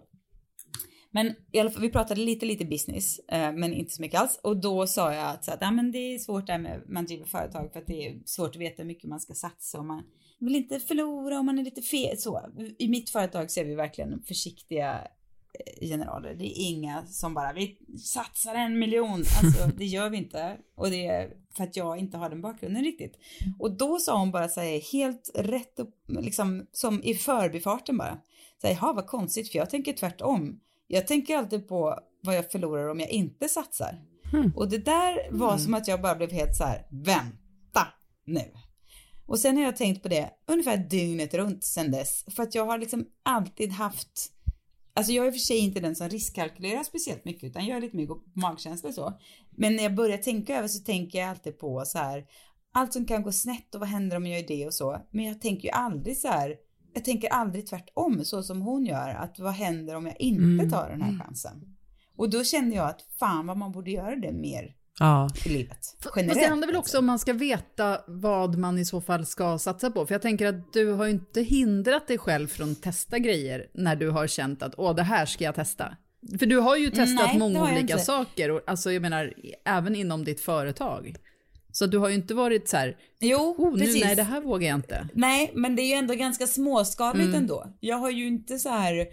Men 1.11 1.35
i 1.51 1.59
alla 1.59 1.71
fall, 1.71 1.81
vi 1.81 1.89
pratade 1.89 2.21
lite, 2.21 2.45
lite 2.45 2.65
business, 2.65 3.19
eh, 3.19 3.51
men 3.51 3.73
inte 3.73 3.93
så 3.93 4.01
mycket 4.01 4.19
alls. 4.19 4.39
Och 4.43 4.57
då 4.57 4.87
sa 4.87 5.13
jag 5.13 5.27
att, 5.29 5.45
så 5.45 5.51
att 5.51 5.61
ja, 5.61 5.71
men 5.71 5.91
det 5.91 5.97
är 5.97 6.19
svårt 6.19 6.47
det 6.47 6.51
här 6.51 6.59
med 6.59 6.81
man 6.87 7.05
driver 7.05 7.25
företag 7.25 7.73
för 7.73 7.79
att 7.79 7.87
det 7.87 8.07
är 8.07 8.19
svårt 8.25 8.49
att 8.49 8.61
veta 8.61 8.81
hur 8.81 8.87
mycket 8.87 9.09
man 9.09 9.19
ska 9.19 9.33
satsa 9.33 9.79
och 9.79 9.85
man 9.85 10.03
vill 10.39 10.55
inte 10.55 10.79
förlora 10.79 11.39
om 11.39 11.45
man 11.45 11.59
är 11.59 11.63
lite 11.63 11.81
fel. 11.81 12.17
Så, 12.17 12.41
I 12.77 12.87
mitt 12.87 13.09
företag 13.09 13.51
så 13.51 13.59
är 13.59 13.65
vi 13.65 13.75
verkligen 13.75 14.23
försiktiga 14.23 15.07
eh, 15.53 15.87
generaler. 15.87 16.35
Det 16.35 16.45
är 16.45 16.69
inga 16.69 17.05
som 17.05 17.33
bara, 17.33 17.53
vi 17.53 17.77
satsar 18.03 18.55
en 18.55 18.79
miljon. 18.79 19.23
Alltså 19.43 19.67
det 19.77 19.85
gör 19.85 20.09
vi 20.09 20.17
inte. 20.17 20.57
Och 20.75 20.89
det 20.89 21.07
är 21.07 21.33
för 21.55 21.63
att 21.63 21.75
jag 21.75 21.97
inte 21.97 22.17
har 22.17 22.29
den 22.29 22.41
bakgrunden 22.41 22.83
riktigt. 22.83 23.17
Och 23.59 23.77
då 23.77 23.99
sa 23.99 24.19
hon 24.19 24.31
bara 24.31 24.49
så 24.49 24.61
här, 24.61 24.91
helt 24.91 25.31
rätt 25.35 25.79
upp, 25.79 25.95
liksom 26.07 26.67
som 26.71 27.03
i 27.03 27.13
förbifarten 27.13 27.97
bara. 27.97 28.17
Så 28.61 28.67
här, 28.67 28.73
jaha 28.73 28.93
vad 28.93 29.07
konstigt 29.07 29.51
för 29.51 29.59
jag 29.59 29.69
tänker 29.69 29.93
tvärtom. 29.93 30.59
Jag 30.87 31.07
tänker 31.07 31.37
alltid 31.37 31.67
på 31.67 31.99
vad 32.23 32.35
jag 32.35 32.51
förlorar 32.51 32.89
om 32.89 32.99
jag 32.99 33.09
inte 33.09 33.49
satsar. 33.49 34.01
Och 34.55 34.69
det 34.69 34.77
där 34.77 35.31
var 35.31 35.57
som 35.57 35.73
att 35.73 35.87
jag 35.87 36.01
bara 36.01 36.15
blev 36.15 36.31
helt 36.31 36.55
så 36.55 36.63
här, 36.63 36.87
vänta 36.89 37.87
nu. 38.25 38.51
Och 39.27 39.39
sen 39.39 39.57
har 39.57 39.63
jag 39.63 39.77
tänkt 39.77 40.03
på 40.03 40.09
det 40.09 40.29
ungefär 40.47 40.77
dygnet 40.77 41.33
runt 41.33 41.63
sen 41.63 41.91
dess. 41.91 42.25
För 42.27 42.43
att 42.43 42.55
jag 42.55 42.65
har 42.65 42.77
liksom 42.77 43.05
alltid 43.23 43.71
haft 43.71 44.31
alltså 44.93 45.11
jag 45.11 45.27
är 45.27 45.31
för 45.31 45.39
sig 45.39 45.57
inte 45.57 45.79
den 45.79 45.95
som 45.95 46.09
riskkalkylerar 46.09 46.83
speciellt 46.83 47.25
mycket 47.25 47.43
utan 47.43 47.65
jag 47.65 47.77
är 47.77 47.81
lite 47.81 47.97
mycket 47.97 48.15
på 48.15 48.39
magkänsla 48.39 48.89
och 48.89 48.95
så. 48.95 49.19
Men 49.51 49.75
när 49.75 49.83
jag 49.83 49.95
börjar 49.95 50.17
tänka 50.17 50.57
över 50.57 50.67
så 50.67 50.83
tänker 50.83 51.19
jag 51.19 51.29
alltid 51.29 51.59
på 51.59 51.83
så 51.85 51.97
här, 51.97 52.25
allt 52.73 52.93
som 52.93 53.05
kan 53.05 53.23
gå 53.23 53.31
snett 53.31 53.75
och 53.75 53.79
vad 53.79 53.89
händer 53.89 54.17
om 54.17 54.25
jag 54.25 54.39
gör 54.39 54.47
det 54.47 54.67
och 54.67 54.73
så. 54.73 55.01
Men 55.11 55.25
jag 55.25 55.41
tänker 55.41 55.63
ju 55.63 55.71
aldrig 55.71 56.17
så 56.17 56.27
här, 56.27 56.55
jag 56.93 57.05
tänker 57.05 57.29
aldrig 57.29 57.67
tvärtom 57.67 58.25
så 58.25 58.43
som 58.43 58.61
hon 58.61 58.85
gör, 58.85 59.09
att 59.09 59.39
vad 59.39 59.53
händer 59.53 59.95
om 59.95 60.05
jag 60.05 60.21
inte 60.21 60.43
Mm. 60.43 60.69
tar 60.69 60.89
den 60.89 61.01
här 61.01 61.19
chansen? 61.25 61.75
Och 62.15 62.29
då 62.29 62.43
kände 62.43 62.75
jag 62.75 62.89
att 62.89 63.01
fan 63.19 63.47
vad 63.47 63.57
man 63.57 63.71
borde 63.71 63.91
göra 63.91 64.15
det 64.15 64.31
mer 64.33 64.75
Ja. 64.99 65.29
i 65.45 65.49
livet. 65.49 65.77
Fast 66.03 66.15
Generellt. 66.15 66.39
det 66.41 66.47
handlar 66.47 66.67
väl 66.67 66.75
alltså. 66.75 66.89
också 66.89 66.99
om 66.99 67.05
man 67.05 67.19
ska 67.19 67.33
veta 67.33 68.01
vad 68.07 68.57
man 68.57 68.79
i 68.79 68.85
så 68.85 69.01
fall 69.01 69.25
ska 69.25 69.59
satsa 69.59 69.91
på. 69.91 70.05
För 70.05 70.13
jag 70.13 70.21
tänker 70.21 70.45
att 70.45 70.73
du 70.73 70.91
har 70.91 71.05
ju 71.05 71.11
inte 71.11 71.41
hindrat 71.41 72.07
dig 72.07 72.17
själv 72.17 72.47
från 72.47 72.71
att 72.71 72.81
testa 72.81 73.19
grejer 73.19 73.67
när 73.73 73.95
du 73.95 74.09
har 74.09 74.27
känt 74.27 74.63
att 74.63 74.73
åh, 74.77 74.95
det 74.95 75.03
här 75.03 75.25
ska 75.25 75.43
jag 75.43 75.55
testa. 75.55 75.97
För 76.39 76.45
du 76.45 76.57
har 76.57 76.75
ju 76.77 76.89
testat 76.89 77.25
Nej, 77.27 77.39
många 77.39 77.63
olika 77.63 77.79
inte. 77.79 77.99
saker, 77.99 78.51
och, 78.51 78.61
alltså 78.67 78.91
jag 78.91 79.01
menar 79.01 79.33
även 79.65 79.95
inom 79.95 80.23
ditt 80.23 80.39
företag. 80.41 81.15
Så 81.71 81.85
du 81.85 81.97
har 81.97 82.09
ju 82.09 82.15
inte 82.15 82.33
varit 82.33 82.69
så 82.69 82.77
här, 82.77 82.97
Jo, 83.19 83.55
oh, 83.57 83.73
nu, 83.73 83.79
precis. 83.85 84.03
nej 84.03 84.15
det 84.15 84.23
här 84.23 84.41
vågar 84.41 84.67
jag 84.67 84.75
inte. 84.75 85.07
Nej, 85.13 85.51
men 85.53 85.75
det 85.75 85.81
är 85.81 85.87
ju 85.87 85.93
ändå 85.93 86.13
ganska 86.13 86.47
småskaligt 86.47 87.25
Mm. 87.25 87.35
ändå. 87.35 87.67
Jag 87.79 87.97
har 87.97 88.09
ju 88.11 88.27
inte 88.27 88.59
så 88.59 88.69
här, 88.69 89.07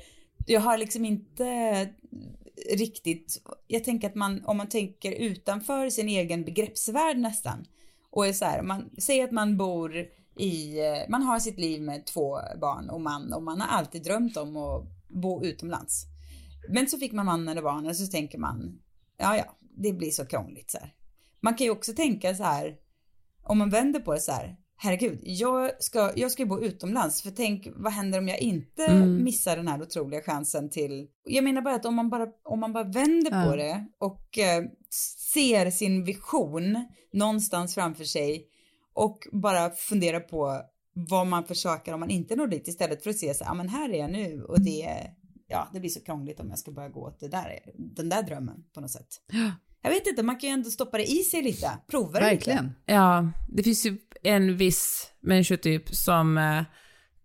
jag 0.46 0.60
har 0.60 0.78
liksom 0.78 1.04
inte 1.04 1.44
riktigt, 2.70 3.42
jag 3.66 3.84
tänker 3.84 4.08
att 4.08 4.14
man, 4.14 4.44
om 4.44 4.56
man 4.56 4.68
tänker 4.68 5.12
utanför 5.12 5.90
sin 5.90 6.08
egen 6.08 6.44
begreppsvärld 6.44 7.18
nästan, 7.18 7.66
och 8.10 8.26
är 8.26 8.32
så 8.32 8.44
här, 8.44 8.62
man 8.62 8.90
säger 8.98 9.24
att 9.24 9.32
man 9.32 9.56
bor 9.56 10.06
i, 10.36 10.78
eh, 10.78 11.08
man 11.08 11.22
har 11.22 11.38
sitt 11.38 11.58
liv 11.58 11.82
med 11.82 12.06
två 12.06 12.38
barn 12.60 12.90
och 12.90 13.00
man, 13.00 13.32
och 13.32 13.42
man 13.42 13.60
har 13.60 13.68
alltid 13.68 14.02
drömt 14.02 14.36
om 14.36 14.56
att 14.56 14.84
bo 15.08 15.44
utomlands. 15.44 16.06
Men 16.68 16.88
så 16.88 16.98
fick 16.98 17.12
man 17.12 17.26
mannen 17.26 17.58
och 17.58 17.64
barnen 17.64 17.86
och 17.86 17.96
så 17.96 18.06
tänker 18.06 18.38
man, 18.38 18.78
ja 19.16 19.36
ja, 19.36 19.56
det 19.76 19.92
blir 19.92 20.10
så 20.10 20.26
krångligt 20.26 20.70
så 20.70 20.78
här. 20.78 20.94
Man 21.40 21.54
kan 21.54 21.64
ju 21.64 21.70
också 21.70 21.92
tänka 21.92 22.34
så 22.34 22.42
här, 22.42 22.76
om 23.42 23.58
man 23.58 23.70
vänder 23.70 24.00
på 24.00 24.14
det 24.14 24.20
så 24.20 24.32
här, 24.32 24.56
herregud, 24.76 25.18
jag 25.22 25.82
ska, 25.82 26.12
jag 26.16 26.30
ska 26.30 26.42
ju 26.42 26.48
bo 26.48 26.60
utomlands, 26.60 27.22
för 27.22 27.30
tänk 27.30 27.68
vad 27.76 27.92
händer 27.92 28.18
om 28.18 28.28
jag 28.28 28.38
inte 28.38 28.84
Mm. 28.86 29.24
missar 29.24 29.56
den 29.56 29.68
här 29.68 29.82
otroliga 29.82 30.20
chansen 30.22 30.70
till, 30.70 31.08
jag 31.24 31.44
menar 31.44 31.62
bara 31.62 31.74
att 31.74 31.84
om 31.86 31.94
man 31.94 32.10
bara, 32.10 32.26
om 32.44 32.60
man 32.60 32.72
bara 32.72 32.84
vänder 32.84 33.30
Ja. 33.30 33.50
på 33.50 33.56
det 33.56 33.86
och 33.98 34.38
eh, 34.38 34.64
ser 35.32 35.70
sin 35.70 36.04
vision 36.04 36.84
någonstans 37.12 37.74
framför 37.74 38.04
sig 38.04 38.46
och 38.94 39.18
bara 39.32 39.70
funderar 39.70 40.20
på 40.20 40.60
vad 40.92 41.26
man 41.26 41.44
försöker 41.44 41.92
om 41.94 42.00
man 42.00 42.10
inte 42.10 42.36
når 42.36 42.46
dit 42.46 42.68
istället 42.68 43.02
för 43.02 43.10
att 43.10 43.16
se 43.18 43.34
så 43.34 43.44
ja 43.44 43.54
men 43.54 43.68
här 43.68 43.88
är 43.92 43.98
jag 43.98 44.10
nu 44.12 44.42
och 44.42 44.60
det, 44.60 45.10
ja 45.48 45.68
det 45.72 45.80
blir 45.80 45.90
så 45.90 46.00
krångligt 46.00 46.40
om 46.40 46.48
jag 46.48 46.58
ska 46.58 46.70
börja 46.70 46.88
gå 46.88 47.00
åt 47.00 47.20
det 47.20 47.28
där, 47.28 47.58
den 47.76 48.08
där 48.08 48.22
drömmen 48.22 48.64
på 48.74 48.80
något 48.80 48.90
sätt. 48.90 49.08
Jag 49.84 49.90
vet 49.90 50.06
inte, 50.06 50.22
man 50.22 50.36
kan 50.38 50.48
ju 50.50 50.54
ändå 50.54 50.70
stoppa 50.70 50.98
det 50.98 51.10
i 51.10 51.16
sig 51.22 51.42
lite, 51.42 51.70
prova 51.90 52.20
det 52.20 52.30
lite. 52.30 52.34
Verkligen. 52.34 52.74
Ja, 52.86 53.30
det 53.48 53.62
finns 53.62 53.86
ju 53.86 53.98
en 54.22 54.56
viss 54.56 55.06
människotyp 55.22 55.94
som 55.94 56.38
eh, 56.38 56.62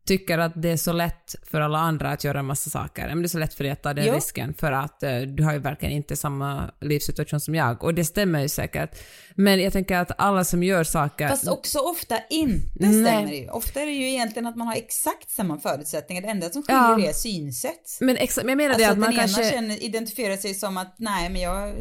tycker 0.07 0.37
att 0.37 0.61
det 0.61 0.69
är 0.69 0.77
så 0.77 0.91
lätt 0.93 1.35
för 1.43 1.61
alla 1.61 1.77
andra 1.77 2.09
att 2.11 2.23
göra 2.23 2.39
en 2.39 2.45
massa 2.45 2.69
saker. 2.69 3.07
Men 3.07 3.17
det 3.21 3.25
är 3.25 3.27
så 3.27 3.37
lätt 3.39 3.53
för 3.53 3.63
dig 3.63 3.73
att 3.73 3.83
ta 3.83 3.93
den 3.93 4.05
Jo. 4.05 4.13
risken 4.13 4.53
för 4.53 4.71
att 4.71 5.03
eh, 5.03 5.19
du 5.19 5.43
har 5.43 5.53
ju 5.53 5.59
verkligen 5.59 5.95
inte 5.95 6.15
samma 6.15 6.71
livssituation 6.81 7.39
som 7.39 7.55
jag. 7.55 7.83
Och 7.83 7.93
det 7.93 8.05
stämmer 8.05 8.41
ju 8.41 8.49
säkert. 8.49 8.99
Men 9.35 9.59
jag 9.61 9.73
tänker 9.73 9.95
att 9.97 10.11
alla 10.17 10.43
som 10.43 10.63
gör 10.63 10.83
saker... 10.83 11.27
Fast 11.29 11.47
också 11.47 11.79
ofta 11.79 12.15
inte 12.29 12.65
Nej. 12.87 13.05
stämmer 13.05 13.27
det 13.27 13.35
ju. 13.37 13.49
Ofta 13.49 13.81
är 13.81 13.85
det 13.85 13.91
ju 13.91 14.09
egentligen 14.09 14.47
att 14.47 14.55
man 14.55 14.67
har 14.67 14.75
exakt 14.75 15.29
samma 15.31 15.59
förutsättningar. 15.59 16.21
Det 16.21 16.27
enda 16.27 16.49
som 16.49 16.63
skiljer 16.63 16.81
Ja. 16.99 17.09
är 17.09 17.13
synsätt. 17.13 17.97
Men, 18.01 18.17
exa- 18.17 18.39
men 18.43 18.49
jag 18.49 18.57
menar 18.57 18.69
Alltså 18.69 18.79
det 18.83 18.85
att 18.85 18.91
att 18.91 18.97
man 18.97 19.09
den 19.09 19.19
kanske... 19.19 19.41
ena 19.41 19.51
känner, 19.51 19.83
identifierar 19.83 20.37
sig 20.37 20.53
som 20.53 20.77
att 20.77 20.95
nej 20.97 21.29
men 21.29 21.41
jag, 21.41 21.73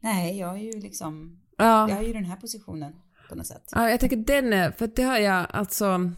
nej 0.00 0.38
jag 0.38 0.54
är 0.54 0.62
ju 0.74 0.80
liksom, 0.80 1.40
Ja. 1.58 1.88
jag 1.88 1.98
är 1.98 2.02
ju 2.02 2.12
den 2.12 2.24
här 2.24 2.36
positionen 2.36 2.92
på 3.28 3.34
något 3.34 3.46
sätt. 3.46 3.62
Ja, 3.72 3.90
jag 3.90 4.00
tänker 4.00 4.16
den 4.16 4.52
är, 4.52 4.70
för 4.70 4.90
det 4.96 5.02
har 5.02 5.18
jag 5.18 5.46
alltså, 5.50 6.10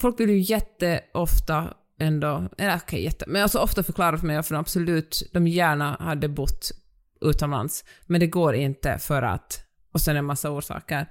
folk 0.00 0.20
vill 0.20 0.30
ju 0.30 0.38
jätteofta 0.38 1.74
ändå, 2.00 2.48
eller 2.58 2.76
okej 2.76 3.04
jätte, 3.04 3.24
men 3.28 3.42
alltså 3.42 3.58
ofta 3.58 3.82
förklara 3.82 4.18
för 4.18 4.26
mig 4.26 4.36
varför 4.36 4.54
de 4.54 4.60
absolut, 4.60 5.22
de 5.32 5.46
gärna 5.46 5.96
hade 6.00 6.28
bott 6.28 6.70
utomlands, 7.20 7.84
men 8.06 8.20
det 8.20 8.26
går 8.26 8.54
inte 8.54 8.98
för 8.98 9.22
att, 9.22 9.60
och 9.92 10.00
sen 10.00 10.16
en 10.16 10.24
massa 10.24 10.50
orsaker. 10.50 11.06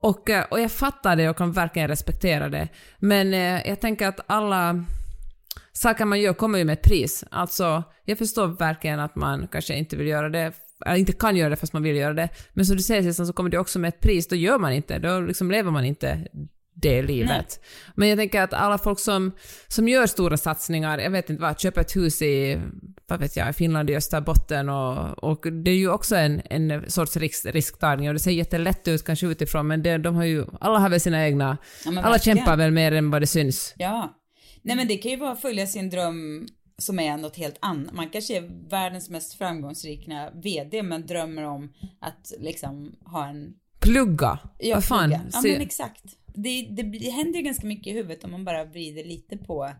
Och, 0.00 0.30
eh, 0.30 0.44
och 0.50 0.60
jag 0.60 0.72
fattar 0.72 1.16
det 1.16 1.28
och 1.30 1.36
kan 1.36 1.52
verkligen 1.52 1.88
respektera 1.88 2.48
det, 2.48 2.68
men 2.98 3.34
eh, 3.34 3.68
jag 3.68 3.80
tänker 3.80 4.08
att 4.08 4.20
alla 4.26 4.84
saker 5.72 6.04
man 6.04 6.20
gör 6.20 6.32
kommer 6.34 6.58
ju 6.58 6.64
med 6.64 6.72
ett 6.72 6.82
pris. 6.82 7.24
Alltså, 7.30 7.82
jag 8.04 8.18
förstår 8.18 8.46
verkligen 8.46 9.00
att 9.00 9.16
man 9.16 9.48
kanske 9.48 9.74
inte 9.74 9.96
vill 9.96 10.06
göra 10.06 10.28
det, 10.28 10.52
inte 10.96 11.12
kan 11.12 11.36
göra 11.36 11.50
det 11.50 11.56
fast 11.56 11.72
man 11.72 11.82
vill 11.82 11.96
göra 11.96 12.14
det. 12.14 12.28
Men 12.52 12.66
som 12.66 12.76
du 12.76 12.82
säger 12.82 13.12
så 13.12 13.32
kommer 13.32 13.50
det 13.50 13.58
också 13.58 13.78
med 13.78 13.88
ett 13.88 14.00
pris. 14.00 14.28
Då 14.28 14.36
gör 14.36 14.58
man 14.58 14.72
inte, 14.72 14.98
då 14.98 15.20
liksom 15.20 15.50
lever 15.50 15.70
man 15.70 15.84
inte 15.84 16.26
det 16.82 17.02
livet. 17.02 17.60
Men 17.94 18.08
jag 18.08 18.18
tänker 18.18 18.42
att 18.42 18.52
alla 18.52 18.78
folk 18.78 19.00
som, 19.00 19.32
som 19.68 19.88
gör 19.88 20.06
stora 20.06 20.36
satsningar, 20.36 20.98
jag 20.98 21.10
vet 21.10 21.30
inte 21.30 21.42
vad, 21.42 21.60
köper 21.60 21.80
ett 21.80 21.96
hus 21.96 22.22
i, 22.22 22.60
vad 23.08 23.20
vet 23.20 23.36
jag, 23.36 23.56
Finland, 23.56 23.90
i 23.90 23.96
Österbotten 23.96 24.68
och, 24.68 25.24
och 25.24 25.52
det 25.52 25.70
är 25.70 25.76
ju 25.76 25.90
också 25.90 26.16
en, 26.16 26.42
en 26.50 26.90
sorts 26.90 27.16
risk, 27.16 27.46
risktagning 27.46 28.08
och 28.08 28.14
det 28.14 28.20
ser 28.20 28.30
jättelätt 28.30 28.88
ut 28.88 29.04
kanske 29.04 29.26
utifrån 29.26 29.66
men 29.66 29.82
det, 29.82 29.98
de 29.98 30.14
har 30.14 30.24
ju, 30.24 30.44
alla 30.60 30.78
har 30.78 30.88
väl 30.88 31.00
sina 31.00 31.26
egna, 31.26 31.56
Ja, 31.84 31.90
alla 31.90 32.10
verkligen. 32.10 32.36
kämpar 32.38 32.56
väl 32.56 32.70
mer 32.70 32.92
än 32.92 33.10
vad 33.10 33.22
det 33.22 33.26
syns. 33.26 33.74
Ja. 33.76 34.14
Nej 34.62 34.76
men 34.76 34.88
det 34.88 34.96
kan 34.96 35.10
ju 35.10 35.16
vara 35.16 35.32
att 35.32 35.40
följa 35.42 35.66
sin 35.66 35.90
dröm 35.90 36.46
som 36.78 36.98
är 36.98 37.16
något 37.16 37.36
helt 37.36 37.56
annat. 37.60 37.94
Man 37.94 38.08
kanske 38.08 38.36
är 38.36 38.68
världens 38.70 39.10
mest 39.10 39.34
framgångsrika 39.34 40.30
VD 40.34 40.82
men 40.82 41.06
drömmer 41.06 41.42
om 41.42 41.72
att 42.00 42.32
liksom 42.38 42.96
ha 43.04 43.26
en 43.26 43.54
Plugga! 43.80 44.38
Ja, 44.58 44.74
vad 44.74 44.84
fan? 44.84 45.08
plugga. 45.10 45.22
Ja 45.32 45.40
men 45.42 45.60
exakt. 45.60 46.04
Det, 46.34 46.66
det, 46.70 46.82
det 46.82 47.10
händer 47.10 47.38
ju 47.38 47.44
ganska 47.44 47.66
mycket 47.66 47.86
i 47.86 47.90
huvudet 47.92 48.24
om 48.24 48.30
man 48.30 48.44
bara 48.44 48.64
vrider 48.64 49.04
lite 49.04 49.36
på, 49.36 49.70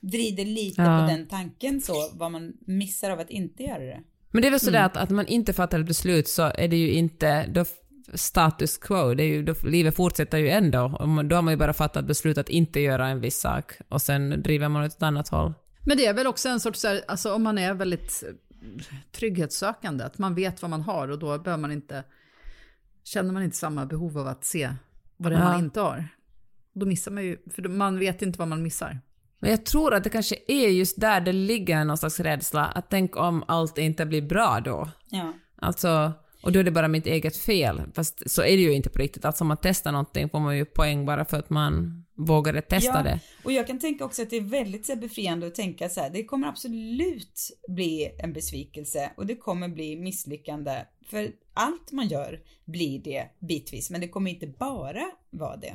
vrider 0.00 0.44
lite 0.44 0.82
Ja. 0.82 0.98
på 1.06 1.14
den 1.16 1.26
tanken 1.26 1.80
så, 1.80 2.10
vad 2.14 2.30
man 2.32 2.52
missar 2.66 3.10
av 3.10 3.20
att 3.20 3.30
inte 3.30 3.62
göra 3.62 3.84
det. 3.84 4.00
Men 4.30 4.42
det 4.42 4.48
är 4.48 4.50
väl 4.50 4.60
sådär 4.60 4.78
Mm. 4.78 4.86
att, 4.86 4.96
att 4.96 5.10
man 5.10 5.26
inte 5.26 5.52
fattar 5.52 5.80
ett 5.80 5.86
beslut 5.86 6.28
så 6.28 6.42
är 6.42 6.68
det 6.68 6.76
ju 6.76 6.92
inte 6.92 7.46
då 7.46 7.64
status 8.14 8.78
quo, 8.78 9.14
det 9.14 9.22
är 9.22 9.28
ju, 9.28 9.42
då, 9.42 9.54
livet 9.64 9.96
fortsätter 9.96 10.38
ju 10.38 10.50
ändå. 10.50 10.96
Och 11.00 11.08
man- 11.08 11.28
Då 11.28 11.36
har 11.36 11.42
man 11.42 11.52
ju 11.52 11.58
bara 11.58 11.72
fattat 11.72 12.06
beslut 12.06 12.38
att 12.38 12.48
inte 12.48 12.80
göra 12.80 13.08
en 13.08 13.20
viss 13.20 13.40
sak 13.40 13.72
och 13.88 14.02
sen 14.02 14.42
driver 14.42 14.68
man 14.68 14.84
åt 14.84 14.92
ett 14.92 15.02
annat 15.02 15.28
håll. 15.28 15.52
Men 15.84 15.96
det 15.96 16.06
är 16.06 16.14
väl 16.14 16.26
också 16.26 16.48
en 16.48 16.60
sorts, 16.60 16.80
så 16.80 16.88
här, 16.88 17.00
alltså 17.08 17.34
om 17.34 17.42
man 17.42 17.58
är 17.58 17.74
väldigt 17.74 18.22
eh, 18.28 18.34
trygghetssökande, 19.12 20.04
att 20.04 20.18
man 20.18 20.34
vet 20.34 20.62
vad 20.62 20.70
man 20.70 20.82
har 20.82 21.08
och 21.08 21.18
då 21.18 21.38
behöver 21.38 21.60
man 21.60 21.72
inte, 21.72 22.04
känner 23.04 23.32
man 23.32 23.42
inte 23.42 23.56
samma 23.56 23.86
behov 23.86 24.18
av 24.18 24.26
att 24.26 24.44
se 24.44 24.74
vad 25.16 25.32
det 25.32 25.36
är 25.36 25.40
Ja. 25.40 25.44
man 25.48 25.58
inte 25.64 25.80
har. 25.80 26.08
Då 26.74 26.86
missar 26.86 27.10
man 27.12 27.24
ju, 27.24 27.38
för 27.54 27.68
man 27.68 27.98
vet 27.98 28.22
inte 28.22 28.38
vad 28.38 28.48
man 28.48 28.62
missar. 28.62 29.00
Men 29.38 29.50
jag 29.50 29.66
tror 29.66 29.94
att 29.94 30.04
det 30.04 30.10
kanske 30.10 30.36
är 30.48 30.68
just 30.68 31.00
där 31.00 31.20
det 31.20 31.32
ligger 31.32 31.84
någon 31.84 31.98
slags 31.98 32.20
rädsla, 32.20 32.66
att 32.66 32.90
tänk 32.90 33.16
om 33.16 33.44
allt 33.48 33.78
inte 33.78 34.06
blir 34.06 34.22
bra 34.22 34.60
då. 34.64 34.88
Ja. 35.10 35.32
Alltså, 35.56 36.12
och 36.42 36.52
då 36.52 36.58
är 36.60 36.64
det 36.64 36.70
bara 36.70 36.88
mitt 36.88 37.06
eget 37.06 37.36
fel. 37.36 37.82
Fast 37.94 38.30
så 38.30 38.42
är 38.42 38.56
det 38.56 38.62
ju 38.62 38.72
inte 38.72 38.90
på 38.90 38.98
riktigt. 38.98 39.24
Alltså 39.24 39.44
om 39.44 39.48
man 39.48 39.56
testar 39.62 39.92
någonting 39.92 40.28
får 40.30 40.40
man 40.40 40.56
ju 40.56 40.64
poäng 40.64 41.06
bara 41.06 41.24
för 41.24 41.38
att 41.38 41.50
man 41.50 42.04
vågade 42.24 42.62
testa 42.62 42.92
ja. 42.94 43.02
det. 43.02 43.20
Och 43.44 43.52
jag 43.52 43.66
kan 43.66 43.78
tänka 43.78 44.04
också 44.04 44.22
att 44.22 44.30
det 44.30 44.36
är 44.36 44.40
väldigt 44.40 44.86
så 44.86 44.92
här, 44.92 45.00
befriande 45.00 45.46
att 45.46 45.54
tänka 45.54 45.88
så 45.88 46.00
här, 46.00 46.10
det 46.10 46.24
kommer 46.24 46.48
absolut 46.48 47.58
bli 47.68 48.10
en 48.18 48.32
besvikelse 48.32 49.12
och 49.16 49.26
det 49.26 49.36
kommer 49.36 49.68
bli 49.68 49.96
misslyckande. 49.96 50.84
För 51.06 51.32
allt 51.54 51.92
man 51.92 52.08
gör 52.08 52.40
blir 52.64 52.98
det 52.98 53.26
bitvis, 53.38 53.90
men 53.90 54.00
det 54.00 54.08
kommer 54.08 54.30
inte 54.30 54.46
bara 54.46 55.10
vara 55.30 55.56
det. 55.56 55.74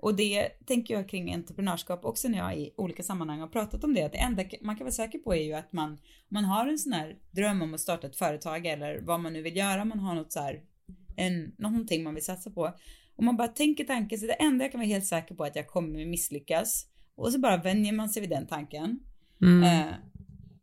Och 0.00 0.14
det 0.14 0.48
tänker 0.48 0.94
jag 0.94 1.08
kring 1.08 1.34
entreprenörskap 1.34 2.04
också 2.04 2.28
när 2.28 2.38
jag 2.38 2.58
i 2.58 2.74
olika 2.76 3.02
sammanhang 3.02 3.40
har 3.40 3.48
pratat 3.48 3.84
om 3.84 3.94
det. 3.94 4.02
Att 4.02 4.12
det 4.12 4.18
enda 4.18 4.44
man 4.60 4.76
kan 4.76 4.84
vara 4.84 4.92
säker 4.92 5.18
på 5.18 5.34
är 5.34 5.42
ju 5.42 5.54
att 5.54 5.72
man, 5.72 5.98
man 6.28 6.44
har 6.44 6.66
en 6.66 6.78
sån 6.78 6.92
här 6.92 7.16
dröm 7.30 7.62
om 7.62 7.74
att 7.74 7.80
starta 7.80 8.06
ett 8.06 8.16
företag 8.16 8.66
eller 8.66 9.00
vad 9.00 9.20
man 9.20 9.32
nu 9.32 9.42
vill 9.42 9.56
göra, 9.56 9.84
man 9.84 9.98
har 9.98 10.14
något 10.14 10.32
så 10.32 10.40
här, 10.40 10.62
en, 11.16 11.52
någonting 11.58 12.04
man 12.04 12.14
vill 12.14 12.24
satsa 12.24 12.50
på. 12.50 12.72
Om 13.18 13.24
man 13.24 13.36
bara 13.36 13.48
tänker 13.48 13.84
tanken, 13.84 14.18
så 14.18 14.26
det 14.26 14.32
enda 14.32 14.64
jag 14.64 14.72
kan 14.72 14.80
vara 14.80 14.88
helt 14.88 15.06
säker 15.06 15.34
på 15.34 15.44
är 15.44 15.48
att 15.48 15.56
jag 15.56 15.68
kommer 15.68 16.06
misslyckas. 16.06 16.86
Och 17.14 17.32
så 17.32 17.38
bara 17.38 17.56
vänjer 17.56 17.92
man 17.92 18.08
sig 18.08 18.20
vid 18.20 18.30
den 18.30 18.46
tanken. 18.46 19.00
Mm. 19.42 19.62
Eh, 19.62 19.94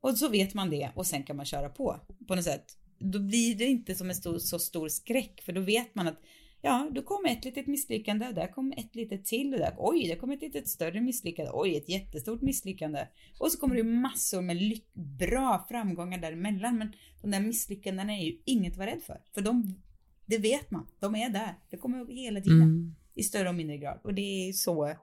och 0.01 0.17
så 0.17 0.29
vet 0.29 0.53
man 0.53 0.69
det 0.69 0.89
och 0.95 1.05
sen 1.05 1.23
kan 1.23 1.35
man 1.35 1.45
köra 1.45 1.69
på 1.69 1.99
på 2.27 2.35
något 2.35 2.43
sätt. 2.43 2.65
Då 2.99 3.19
blir 3.19 3.55
det 3.55 3.65
inte 3.65 3.95
som 3.95 4.09
en 4.09 4.15
stor, 4.15 4.37
så 4.37 4.59
stor 4.59 4.87
skräck 4.87 5.41
för 5.41 5.53
då 5.53 5.61
vet 5.61 5.95
man 5.95 6.07
att 6.07 6.19
ja, 6.61 6.89
då 6.91 7.01
kommer 7.01 7.29
ett 7.29 7.45
litet 7.45 7.67
misslyckande 7.67 8.27
och 8.27 8.33
där 8.33 8.47
kommer 8.47 8.79
ett 8.79 8.95
litet 8.95 9.25
till 9.25 9.53
och 9.53 9.59
där, 9.59 9.75
oj, 9.77 10.07
det 10.07 10.15
kommer 10.15 10.35
ett 10.35 10.41
litet 10.41 10.67
större 10.67 11.01
misslyckande, 11.01 11.51
oj, 11.53 11.77
ett 11.77 11.89
jättestort 11.89 12.41
misslyckande. 12.41 13.07
Och 13.39 13.51
så 13.51 13.59
kommer 13.59 13.75
det 13.75 13.83
massor 13.83 14.41
med 14.41 14.57
lyck- 14.57 14.93
bra 14.93 15.65
framgångar 15.69 16.17
däremellan, 16.17 16.77
men 16.77 16.93
de 17.21 17.31
där 17.31 17.39
misslyckandena 17.39 18.13
är 18.13 18.25
ju 18.25 18.37
inget 18.45 18.71
att 18.71 18.77
vara 18.77 18.91
rädd 18.91 19.03
för, 19.03 19.21
för 19.33 19.41
de, 19.41 19.75
det 20.25 20.37
vet 20.37 20.71
man, 20.71 20.87
de 20.99 21.15
är 21.15 21.29
där, 21.29 21.53
det 21.71 21.77
kommer 21.77 22.05
hela 22.13 22.41
tiden 22.41 22.61
Mm. 22.61 22.95
i 23.15 23.23
större 23.23 23.49
och 23.49 23.55
mindre 23.55 23.77
grad 23.77 23.99
och 24.03 24.13
det 24.13 24.21
är 24.49 24.53
så, 24.53 24.93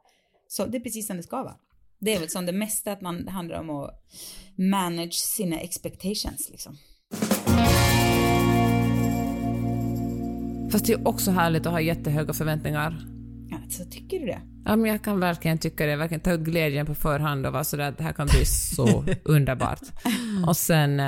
så 0.48 0.66
det 0.66 0.76
är 0.78 0.80
precis 0.80 1.06
som 1.06 1.16
det 1.16 1.22
ska 1.22 1.42
vara. 1.42 1.56
Det 1.98 2.14
är 2.14 2.20
väl 2.20 2.28
som 2.28 2.46
det 2.46 2.52
mesta 2.52 2.92
att 2.92 3.00
man 3.00 3.24
det 3.24 3.30
handlar 3.30 3.60
om 3.60 3.70
att 3.70 3.90
manage 4.56 5.14
sina 5.14 5.60
expectations 5.60 6.48
liksom. 6.50 6.76
Fast 10.72 10.86
det 10.86 10.92
är 10.92 11.08
också 11.08 11.30
härligt 11.30 11.66
att 11.66 11.72
ha 11.72 11.80
jättehöga 11.80 12.32
förväntningar. 12.32 13.06
Alltså, 13.64 13.84
tycker 13.90 14.20
du 14.20 14.26
det? 14.26 14.40
Ja, 14.64 14.76
men 14.76 14.90
jag 14.90 15.02
kan 15.02 15.20
verkligen 15.20 15.58
tycka 15.58 15.86
det. 15.86 15.96
Verkligen 15.96 16.20
ta 16.20 16.32
ut 16.32 16.40
glädjen 16.40 16.86
på 16.86 16.94
förhand 16.94 17.46
och 17.46 17.52
vara 17.52 17.64
sådär 17.64 17.88
att 17.88 17.98
det 17.98 18.04
här 18.04 18.12
kan 18.12 18.26
bli 18.26 18.44
så 18.44 19.04
underbart. 19.24 19.80
Och 20.46 20.56
sen... 20.56 20.98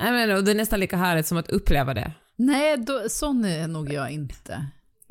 Jag 0.00 0.12
menar, 0.12 0.36
och 0.36 0.44
det 0.44 0.50
är 0.50 0.54
nästan 0.54 0.80
lika 0.80 0.96
härligt 0.96 1.26
som 1.26 1.38
att 1.38 1.48
uppleva 1.50 1.94
det. 1.94 2.12
Nej, 2.38 2.76
då, 2.78 3.08
sån 3.08 3.44
är 3.44 3.68
nog 3.68 3.92
jag 3.92 4.10
inte. 4.10 4.66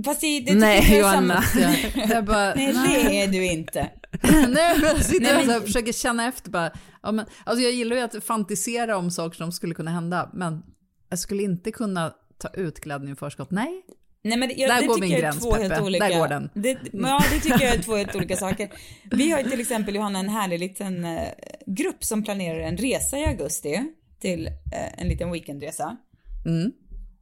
Fast 0.06 0.22
det, 0.22 0.40
det 0.40 0.56
Nej, 0.56 0.78
jag 0.90 0.92
är 0.98 1.00
Johanna. 1.00 1.42
samma- 1.42 1.64
Jag, 1.96 2.10
jag 2.10 2.26
bara, 2.26 2.54
Nej, 2.56 3.08
det 3.10 3.22
är 3.24 3.28
du 3.28 3.46
inte. 3.46 3.90
Nej, 4.24 4.50
men 4.80 4.82
jag 4.84 5.06
sitter 5.06 5.22
Nej, 5.22 5.36
och 5.42 5.46
men- 5.48 5.50
här, 5.50 5.60
försöker 5.62 5.94
känna 5.94 6.28
efter 6.28 6.50
bara. 6.52 6.72
Ja, 7.04 7.12
men, 7.12 7.26
alltså 7.44 7.64
jag 7.64 7.72
gillar 7.74 7.96
ju 7.96 8.02
att 8.02 8.24
fantisera 8.24 8.98
om 8.98 9.12
saker 9.12 9.38
som 9.38 9.52
skulle 9.52 9.74
kunna 9.76 9.92
hända, 9.92 10.30
men 10.34 10.64
jag 11.10 11.20
skulle 11.20 11.44
inte 11.44 11.72
kunna 11.72 12.14
ta 12.38 12.48
ut 12.50 12.80
glädjen 12.80 13.12
i 13.12 13.16
förskott. 13.16 13.52
Nej. 13.52 13.82
Nej, 14.24 14.38
men 14.38 14.52
jag, 14.58 14.70
Där 14.70 14.82
det 14.82 14.88
går 14.88 15.00
min 15.00 15.10
gräns, 15.20 15.40
två 15.40 15.52
Peppe. 15.52 15.64
helt 15.68 15.82
olika. 15.86 16.08
Där 16.08 16.20
går 16.20 16.28
den. 16.28 16.50
Det, 16.54 16.78
ja, 16.94 17.24
det 17.34 17.40
tycker 17.40 17.66
jag 17.66 17.76
är 17.76 17.82
två 17.82 17.96
helt 17.96 18.16
olika 18.16 18.36
saker. 18.36 18.70
Vi 19.12 19.32
har 19.32 19.40
ju 19.40 19.50
till 19.50 19.60
exempel, 19.62 19.96
Johanna, 19.96 20.20
en 20.20 20.30
härlig 20.30 20.60
liten 20.60 21.06
eh, 21.06 21.22
grupp 21.66 22.04
som 22.04 22.24
planerar 22.24 22.60
en 22.60 22.78
resa 22.78 23.18
i 23.18 23.26
augusti 23.26 23.84
till 24.22 24.48
eh, 24.48 25.02
en 25.02 25.08
liten 25.08 25.32
weekendresa. 25.32 25.98
Mm. 26.46 26.72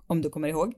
Om 0.08 0.22
du 0.22 0.30
kommer 0.30 0.48
ihåg. 0.48 0.74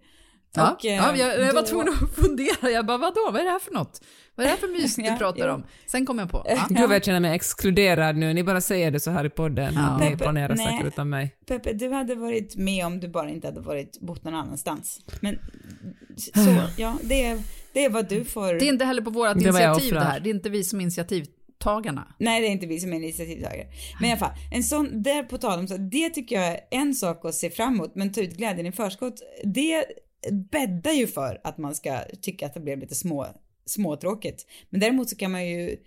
Ja, 0.55 0.71
Och, 0.71 0.85
ja, 0.85 1.15
jag, 1.15 1.39
jag 1.39 1.53
var 1.53 1.61
då- 1.61 1.67
tvungen 1.67 1.93
att 1.93 2.15
fundera. 2.15 2.69
Jag 2.71 2.85
bara, 2.85 2.97
vadå, 2.97 3.29
vad 3.31 3.41
är 3.41 3.45
det 3.45 3.49
här 3.51 3.59
för 3.59 3.71
något? 3.71 4.01
Vad 4.35 4.43
är 4.45 4.47
det 4.47 4.55
här 4.55 4.57
för 4.59 4.67
mys 4.81 4.95
du 4.95 5.01
Ja, 5.05 5.15
pratar 5.17 5.47
jo. 5.47 5.53
om? 5.53 5.63
Sen 5.87 6.05
kom 6.05 6.19
jag 6.19 6.31
på. 6.31 6.45
Ja. 6.49 6.65
Gud 6.69 6.79
vad 6.87 6.95
jag 6.95 7.05
känner 7.05 7.19
mig 7.19 7.35
exkluderad 7.35 8.15
nu. 8.17 8.33
Ni 8.33 8.43
bara 8.43 8.61
säger 8.61 8.91
det 8.91 8.99
så 8.99 9.11
här 9.11 9.25
i 9.25 9.29
podden. 9.29 9.73
Ja. 9.73 9.97
Ni 9.97 10.05
Peppe, 10.05 10.17
planerar 10.23 10.55
nej. 10.55 10.67
säkert 10.67 10.87
utan 10.87 11.09
mig. 11.09 11.35
Peppe, 11.47 11.73
du 11.73 11.89
hade 11.91 12.15
varit 12.15 12.55
med 12.55 12.85
om 12.85 12.99
du 12.99 13.07
bara 13.07 13.29
inte 13.29 13.47
hade 13.47 13.59
varit 13.61 13.99
bott 14.01 14.23
någon 14.23 14.35
annanstans. 14.35 14.99
Men 15.21 15.39
så, 16.17 16.55
ja, 16.77 16.97
det 17.03 17.25
är, 17.25 17.39
det 17.73 17.85
är 17.85 17.89
vad 17.89 18.09
du 18.09 18.25
får. 18.25 18.53
Det 18.53 18.65
är 18.65 18.69
inte 18.69 18.85
heller 18.85 19.01
på 19.01 19.09
vårt 19.09 19.39
Det 19.39 19.51
var 19.51 19.59
jag 19.59 19.69
initiativ 19.73 19.93
det 19.93 19.99
här. 19.99 20.19
Det 20.19 20.29
är 20.29 20.33
inte 20.33 20.49
vi 20.49 20.63
som 20.63 20.79
är 20.79 20.83
initiativtagarna. 21.57 22.15
Nej, 22.19 22.41
det 22.41 22.47
är 22.47 22.51
inte 22.51 22.67
vi 22.67 22.79
som 22.79 22.93
är 22.93 22.97
initiativtagare. 22.97 23.67
Men 23.99 24.09
i 24.09 24.11
alla 24.11 24.19
fall, 24.19 24.31
en 24.51 24.63
sån, 24.63 25.03
där 25.03 25.23
på 25.23 25.37
tal 25.37 25.59
om 25.59 25.67
så, 25.67 25.77
det 25.77 26.09
tycker 26.09 26.35
jag 26.35 26.47
är 26.47 26.59
en 26.71 26.95
sak 26.95 27.25
att 27.25 27.35
se 27.35 27.49
fram 27.49 27.73
emot, 27.73 27.95
men 27.95 28.11
ta 28.11 28.21
ut 28.21 28.37
glädjen 28.37 28.65
i 28.65 28.71
förskott, 28.71 29.21
det 29.43 29.85
bäddar 30.51 30.91
ju 30.91 31.07
för 31.07 31.41
att 31.43 31.57
man 31.57 31.75
ska 31.75 31.99
tycka 32.21 32.45
att 32.45 32.53
det 32.53 32.59
blev 32.59 32.79
lite 32.79 32.95
små, 32.95 33.27
småtråkigt. 33.65 34.45
Men 34.69 34.79
däremot 34.81 35.09
så 35.09 35.15
kan 35.15 35.31
man 35.31 35.47
ju 35.47 35.77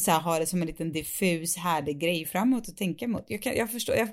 så 0.00 0.10
här, 0.10 0.20
ha 0.20 0.38
det 0.38 0.46
som 0.46 0.60
en 0.60 0.66
liten 0.66 0.92
diffus, 0.92 1.56
härlig 1.56 1.98
grej 1.98 2.26
framåt 2.26 2.68
och 2.68 2.76
tänka 2.76 3.04
emot. 3.04 3.24
Jag 3.28 3.42
kan, 3.42 3.56
jag 3.56 3.70
förstår, 3.70 3.96
jag, 3.96 4.08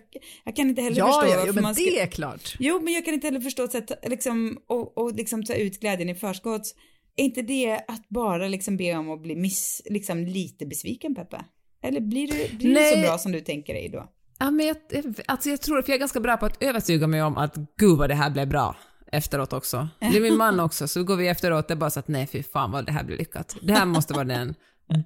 jag 0.45 0.55
kan 0.55 0.69
inte 0.69 0.81
heller 0.81 0.97
Ja, 0.97 1.07
förstå 1.07 1.33
ja, 1.33 1.39
varför 1.39 1.53
men 1.53 1.63
man 1.63 1.75
ska... 1.75 1.83
det 1.83 1.99
är 1.99 2.07
klart. 2.07 2.55
Jo, 2.59 2.79
men 2.83 2.93
jag 2.93 3.05
kan 3.05 3.13
inte 3.13 3.27
heller 3.27 3.39
förstå 3.39 3.63
att 3.63 3.91
liksom, 4.03 4.57
och, 4.67 4.97
och 4.97 5.15
liksom 5.15 5.43
ta 5.43 5.53
ut 5.53 5.79
glädjen 5.79 6.09
i 6.09 6.15
förskott. 6.15 6.75
Är 7.17 7.23
inte 7.23 7.41
det 7.41 7.73
att 7.87 8.09
bara 8.09 8.47
liksom 8.47 8.77
be 8.77 8.95
om 8.97 9.11
att 9.11 9.21
bli 9.21 9.35
miss, 9.35 9.81
liksom 9.85 10.25
lite 10.25 10.65
besviken, 10.65 11.15
Peppe? 11.15 11.45
Eller 11.83 12.01
blir 12.01 12.27
det, 12.27 12.57
blir 12.57 12.75
det 12.75 12.91
så 12.95 13.01
bra 13.01 13.17
som 13.17 13.31
du 13.31 13.41
tänker 13.41 13.73
dig 13.73 13.89
då? 13.89 14.09
Ja, 14.39 14.51
men 14.51 14.65
jag, 14.65 14.77
alltså 15.25 15.49
jag 15.49 15.61
tror 15.61 15.79
att 15.79 15.87
jag 15.87 15.95
är 15.95 15.99
ganska 15.99 16.19
bra 16.19 16.37
på 16.37 16.45
att 16.45 16.63
övertyga 16.63 17.07
mig 17.07 17.23
om 17.23 17.37
att 17.37 17.55
gud 17.77 17.97
vad 17.97 18.09
det 18.09 18.15
här 18.15 18.29
blev 18.29 18.47
bra 18.47 18.75
efteråt 19.11 19.53
också. 19.53 19.87
Det 19.99 20.05
är 20.17 20.21
min 20.21 20.37
man 20.37 20.59
också, 20.59 20.87
så 20.87 21.03
går 21.03 21.15
vi 21.15 21.27
efteråt, 21.27 21.67
det 21.67 21.73
är 21.73 21.75
bara 21.75 21.89
så 21.89 21.99
att 21.99 22.07
nej 22.07 22.27
fy 22.27 22.43
fan 22.43 22.71
vad 22.71 22.85
det 22.85 22.91
här 22.91 23.03
blir 23.03 23.17
lyckat. 23.17 23.55
Det 23.61 23.73
här 23.73 23.85
måste 23.85 24.13
vara 24.13 24.23
den 24.23 24.55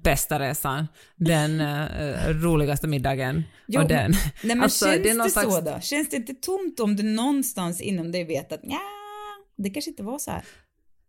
bästa 0.02 0.38
resan, 0.38 0.86
den 1.16 1.60
eh, 1.60 2.28
roligaste 2.28 2.86
middagen 2.86 3.42
Jo, 3.66 3.82
och 3.82 3.88
den. 3.88 4.10
Nej, 4.10 4.20
men 4.42 4.62
Alltså, 4.62 4.84
känns 4.86 5.02
det 5.02 5.08
det, 5.08 5.14
någon 5.14 5.30
så 5.30 5.40
slags- 5.40 5.64
då? 5.64 5.80
Känns 5.80 6.10
det 6.10 6.16
inte 6.16 6.34
tomt 6.34 6.80
om 6.80 6.96
du 6.96 7.02
någonstans 7.02 7.80
inom 7.80 8.12
dig 8.12 8.24
vet 8.24 8.52
att 8.52 8.60
ja, 8.62 8.80
det 9.56 9.70
kanske 9.70 9.90
inte 9.90 10.02
var 10.02 10.18
så 10.18 10.30
här? 10.30 10.42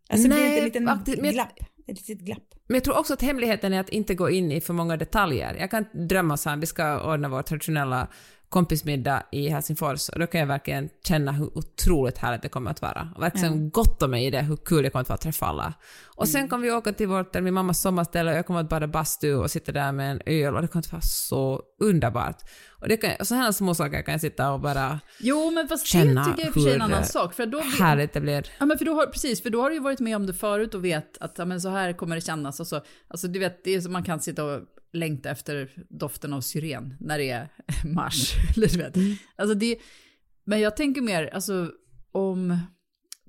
Alltså 0.08 0.28
blir 0.28 0.36
det 0.36 0.44
Nej, 0.44 0.64
inte 0.64 0.78
en 1.12 1.32
glapp? 1.32 1.58
Ett 1.86 2.08
litet 2.08 2.24
glapp? 2.24 2.54
Men 2.66 2.74
jag 2.74 2.84
tror 2.84 2.98
också 2.98 3.12
att 3.12 3.22
hemligheten 3.22 3.72
är 3.72 3.80
att 3.80 3.88
inte 3.88 4.14
gå 4.14 4.30
in 4.30 4.52
i 4.52 4.60
för 4.60 4.72
många 4.72 4.96
detaljer. 4.96 5.56
Jag 5.60 5.70
kan 5.70 5.84
drömma 6.08 6.36
så 6.36 6.50
här, 6.50 6.56
vi 6.56 6.66
ska 6.66 7.12
ordna 7.12 7.28
vår 7.28 7.42
traditionella 7.42 8.08
kompismiddag 8.54 9.22
i 9.32 9.48
Helsingfors 9.48 10.08
och 10.08 10.18
då 10.18 10.26
kan 10.26 10.40
jag 10.40 10.46
verkligen 10.46 10.88
känna 11.06 11.32
hur 11.32 11.58
otroligt 11.58 12.18
härligt 12.18 12.42
det 12.42 12.48
kommer 12.48 12.70
att 12.70 12.82
vara. 12.82 13.08
Och 13.16 13.22
verkligen 13.22 13.70
gotta 13.70 14.08
mig 14.08 14.26
i 14.26 14.30
det, 14.30 14.40
hur 14.42 14.56
kul 14.56 14.82
det 14.82 14.90
kommer 14.90 15.00
att 15.00 15.08
vara 15.08 15.14
att 15.14 15.20
träffa 15.20 15.46
alla. 15.46 15.74
Och 16.04 16.28
sen 16.28 16.48
kommer 16.48 16.66
vi 16.66 16.72
åka 16.72 16.92
till 16.92 17.08
vårt, 17.08 17.34
min 17.34 17.54
mammas 17.54 17.80
sommarställe 17.80 18.30
och 18.30 18.36
jag 18.36 18.46
kommer 18.46 18.60
att 18.60 18.68
bada 18.68 18.86
bastu 18.86 19.34
och 19.34 19.50
sitta 19.50 19.72
där 19.72 19.92
med 19.92 20.10
en 20.10 20.20
öl 20.26 20.54
och 20.54 20.62
det 20.62 20.68
kommer 20.68 20.82
att 20.86 20.92
vara 20.92 21.02
så 21.02 21.62
underbart. 21.80 22.36
Och, 22.80 22.88
det 22.88 22.96
kan, 22.96 23.10
och 23.20 23.26
så 23.26 23.34
här 23.34 23.52
små 23.52 23.74
saker 23.74 24.02
kan 24.02 24.12
jag 24.12 24.20
sitta 24.20 24.52
och 24.52 24.60
bara 24.60 25.00
Jo, 25.18 25.50
men 25.50 25.68
fast 25.68 25.86
Känna 25.86 26.24
det 26.24 26.30
tycker 26.30 26.42
jag 26.42 26.48
och 26.48 26.54
för 26.54 26.60
sig 26.60 26.70
är 26.70 26.74
en 26.74 26.82
annan 26.82 27.04
sak. 27.04 27.34
För 27.34 27.46
då, 27.46 27.60
härligt 27.60 28.12
det 28.12 28.20
blir. 28.20 28.46
Ja, 28.58 28.66
men 28.66 28.78
för 28.78 28.84
då 28.84 28.94
har, 28.94 29.06
precis, 29.06 29.42
för 29.42 29.50
då 29.50 29.62
har 29.62 29.70
du 29.70 29.76
ju 29.76 29.82
varit 29.82 30.00
med 30.00 30.16
om 30.16 30.26
det 30.26 30.34
förut 30.34 30.74
och 30.74 30.84
vet 30.84 31.18
att 31.18 31.38
ja, 31.38 31.44
men 31.44 31.60
så 31.60 31.68
här 31.68 31.92
kommer 31.92 32.14
det 32.14 32.20
kännas. 32.20 32.60
Och 32.60 32.66
så, 32.66 32.80
alltså, 33.08 33.28
du 33.28 33.38
vet, 33.38 33.64
det 33.64 33.74
är 33.74 33.80
som 33.80 33.92
man 33.92 34.02
kan 34.02 34.20
sitta 34.20 34.44
och 34.44 34.60
längta 34.94 35.30
efter 35.30 35.70
doften 35.90 36.32
av 36.32 36.40
syren 36.40 36.94
när 37.00 37.18
det 37.18 37.30
är 37.30 37.48
mars. 37.94 38.32
eller 38.56 38.68
du 38.68 38.78
vet. 38.78 38.94
Alltså 39.36 39.54
det, 39.54 39.76
men 40.46 40.60
jag 40.60 40.76
tänker 40.76 41.00
mer, 41.00 41.34
alltså 41.34 41.70
om... 42.12 42.58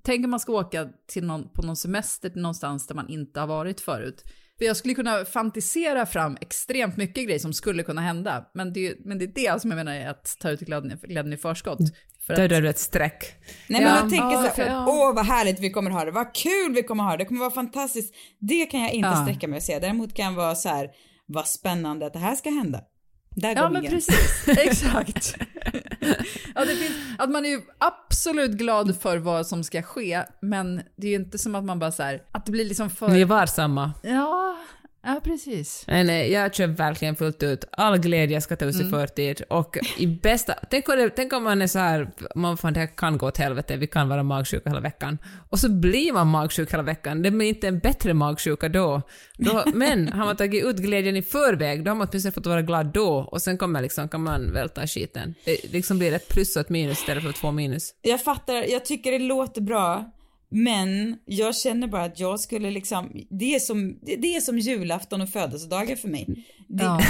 Tänk 0.04 0.26
om 0.26 0.32
man 0.32 0.40
ska 0.40 0.52
åka 0.54 0.90
till 1.08 1.24
någon, 1.26 1.50
på 1.50 1.62
någon 1.62 1.76
semester 1.78 2.30
till 2.30 2.42
någonstans 2.42 2.88
där 2.88 2.96
man 2.96 3.10
inte 3.10 3.40
har 3.40 3.48
varit 3.48 3.82
förut. 3.82 4.24
För 4.58 4.66
jag 4.66 4.78
skulle 4.78 4.94
kunna 4.94 5.26
fantisera 5.26 6.06
fram 6.06 6.38
extremt 6.42 6.98
mycket 6.98 7.26
grejer 7.26 7.40
som 7.40 7.54
skulle 7.54 7.84
kunna 7.84 8.02
hända. 8.02 8.46
Men 8.54 8.74
det, 8.74 8.88
är- 8.88 8.96
men 9.06 9.20
det 9.20 9.26
är 9.26 9.54
det 9.54 9.62
som 9.62 9.72
jag 9.72 9.76
menar 9.78 9.94
är 9.94 10.10
att 10.10 10.38
ta 10.40 10.50
ut 10.50 10.60
glädjen, 10.60 11.34
i 11.34 11.38
förskott. 11.38 11.80
För 12.26 12.34
att, 12.34 12.38
Där 12.38 12.52
är 12.54 12.62
du 12.62 12.70
ett 12.70 12.80
streck. 12.80 13.24
Nej 13.70 13.82
Ja. 13.82 13.88
men 13.88 13.94
jag 13.94 14.10
tänker 14.10 14.44
Ja, 14.46 14.52
så 14.56 14.62
här, 14.62 14.70
ja. 14.70 14.86
åh 14.90 15.16
vad 15.16 15.26
härligt 15.26 15.60
vi 15.60 15.70
kommer 15.70 15.92
ha 15.92 16.06
det, 16.06 16.12
vad 16.12 16.36
kul 16.36 16.74
vi 16.76 16.84
kommer 16.84 17.04
ha 17.04 17.12
det, 17.12 17.18
det 17.18 17.26
kommer 17.26 17.40
vara 17.40 17.52
fantastiskt. 17.52 18.14
Det 18.40 18.66
kan 18.66 18.80
jag 18.82 18.92
inte 18.94 19.10
Ja. 19.10 19.26
sträcka 19.26 19.48
mig 19.48 19.58
och 19.58 19.64
säga, 19.64 19.80
däremot 19.80 20.14
kan 20.14 20.26
jag 20.26 20.34
vara 20.34 20.56
så 20.56 20.70
här, 20.70 20.90
vad 21.26 21.48
spännande 21.48 22.06
att 22.06 22.14
det 22.14 22.20
här 22.20 22.36
ska 22.36 22.50
hända. 22.50 22.82
Där 23.30 23.56
Ja 23.56 23.62
går 23.62 23.70
men 23.70 23.82
min 23.82 23.92
gräns. 23.92 24.08
precis, 24.08 24.48
exakt. 24.58 25.36
ja, 26.56 26.66
det 26.66 26.76
finns, 26.76 26.94
att 27.18 27.30
man 27.30 27.46
är 27.46 27.50
ju 27.50 27.62
absolut 27.78 28.52
glad 28.52 29.02
för 29.02 29.18
vad 29.18 29.48
som 29.48 29.64
ska 29.64 29.82
ske, 29.82 30.24
men 30.42 30.82
det 30.98 31.08
är 31.08 31.12
ju 31.12 31.16
inte 31.16 31.38
som 31.38 31.56
att 31.56 31.64
man 31.64 31.80
bara 31.80 31.92
så 31.92 32.04
här, 32.04 32.22
att 32.32 32.46
det 32.46 32.52
blir 32.52 32.66
liksom 32.66 32.90
för... 32.90 33.08
Ni 33.08 33.22
är 33.22 33.26
varsamma. 33.26 33.92
Ja, 34.04 34.58
ja 35.06 35.22
precis. 35.24 35.84
Nej, 35.88 36.04
nej, 36.04 36.32
jag 36.32 36.56
kör 36.56 36.68
verkligen 36.68 37.16
fullt 37.16 37.44
ut. 37.44 37.66
All 37.72 37.98
glädje 37.98 38.42
ska 38.42 38.56
tas 38.56 38.82
i 38.82 38.90
förtid. 38.90 39.42
Och 39.50 39.78
i 39.98 40.08
bästa... 40.08 40.54
Tänk 40.70 40.90
om, 40.90 40.96
det, 40.98 41.10
tänk 41.10 41.34
om 41.34 41.44
man 41.44 41.62
är 41.62 41.68
så 41.68 41.80
här, 41.80 42.12
man 42.36 42.58
fan 42.58 42.74
det 42.74 42.80
här 42.80 42.88
kan 42.88 43.18
gå 43.18 43.28
åt 43.28 43.38
helvete, 43.38 43.78
vi 43.78 43.88
kan 43.88 44.10
vara 44.10 44.24
magsjuka 44.24 44.70
hela 44.70 44.82
veckan. 44.82 45.18
Och 45.50 45.60
så 45.60 45.70
blir 45.70 46.14
man 46.14 46.28
magsjuk 46.28 46.74
hela 46.74 46.84
veckan. 46.84 47.22
Det 47.22 47.32
blir 47.32 47.48
inte 47.48 47.68
en 47.68 47.80
bättre 47.80 48.14
magsjuka 48.14 48.70
då. 48.70 49.02
då 49.38 49.64
men 49.74 50.08
har 50.08 50.26
man 50.26 50.38
tagit 50.38 50.66
ut 50.66 50.78
glädjen 50.78 51.18
i 51.18 51.22
förväg, 51.22 51.84
då 51.84 51.92
har 51.92 51.96
man 51.96 52.08
åtminstone 52.12 52.32
fått 52.32 52.46
vara 52.46 52.62
glad 52.62 52.86
då. 52.86 53.18
Och 53.32 53.42
sen 53.42 53.58
kommer 53.58 53.82
liksom, 53.82 54.10
kan 54.10 54.24
man 54.24 54.54
välta 54.54 54.88
skiten. 54.88 55.36
Det 55.46 55.72
liksom 55.72 55.98
blir 55.98 56.14
ett 56.14 56.28
plus 56.28 56.56
och 56.56 56.62
ett 56.62 56.70
minus 56.70 57.00
istället 57.00 57.24
för 57.24 57.32
två 57.32 57.52
minus. 57.52 57.94
Jag 58.02 58.24
fattar, 58.24 58.54
jag 58.54 58.86
tycker 58.86 59.12
det 59.12 59.20
låter 59.20 59.62
bra. 59.62 60.12
Men 60.64 61.18
jag 61.26 61.56
känner 61.56 61.88
bara 61.88 62.04
att 62.04 62.20
jag 62.20 62.40
skulle 62.40 62.72
liksom, 62.72 63.12
det 63.30 63.56
är 63.56 63.60
som, 63.60 64.00
det 64.02 64.36
är 64.36 64.42
som 64.42 64.60
julafton 64.60 65.22
och 65.22 65.30
födelsedagar 65.30 65.96
för 65.96 66.08
mig. 66.08 66.26
Det, 66.68 66.84
Ja. 66.84 67.02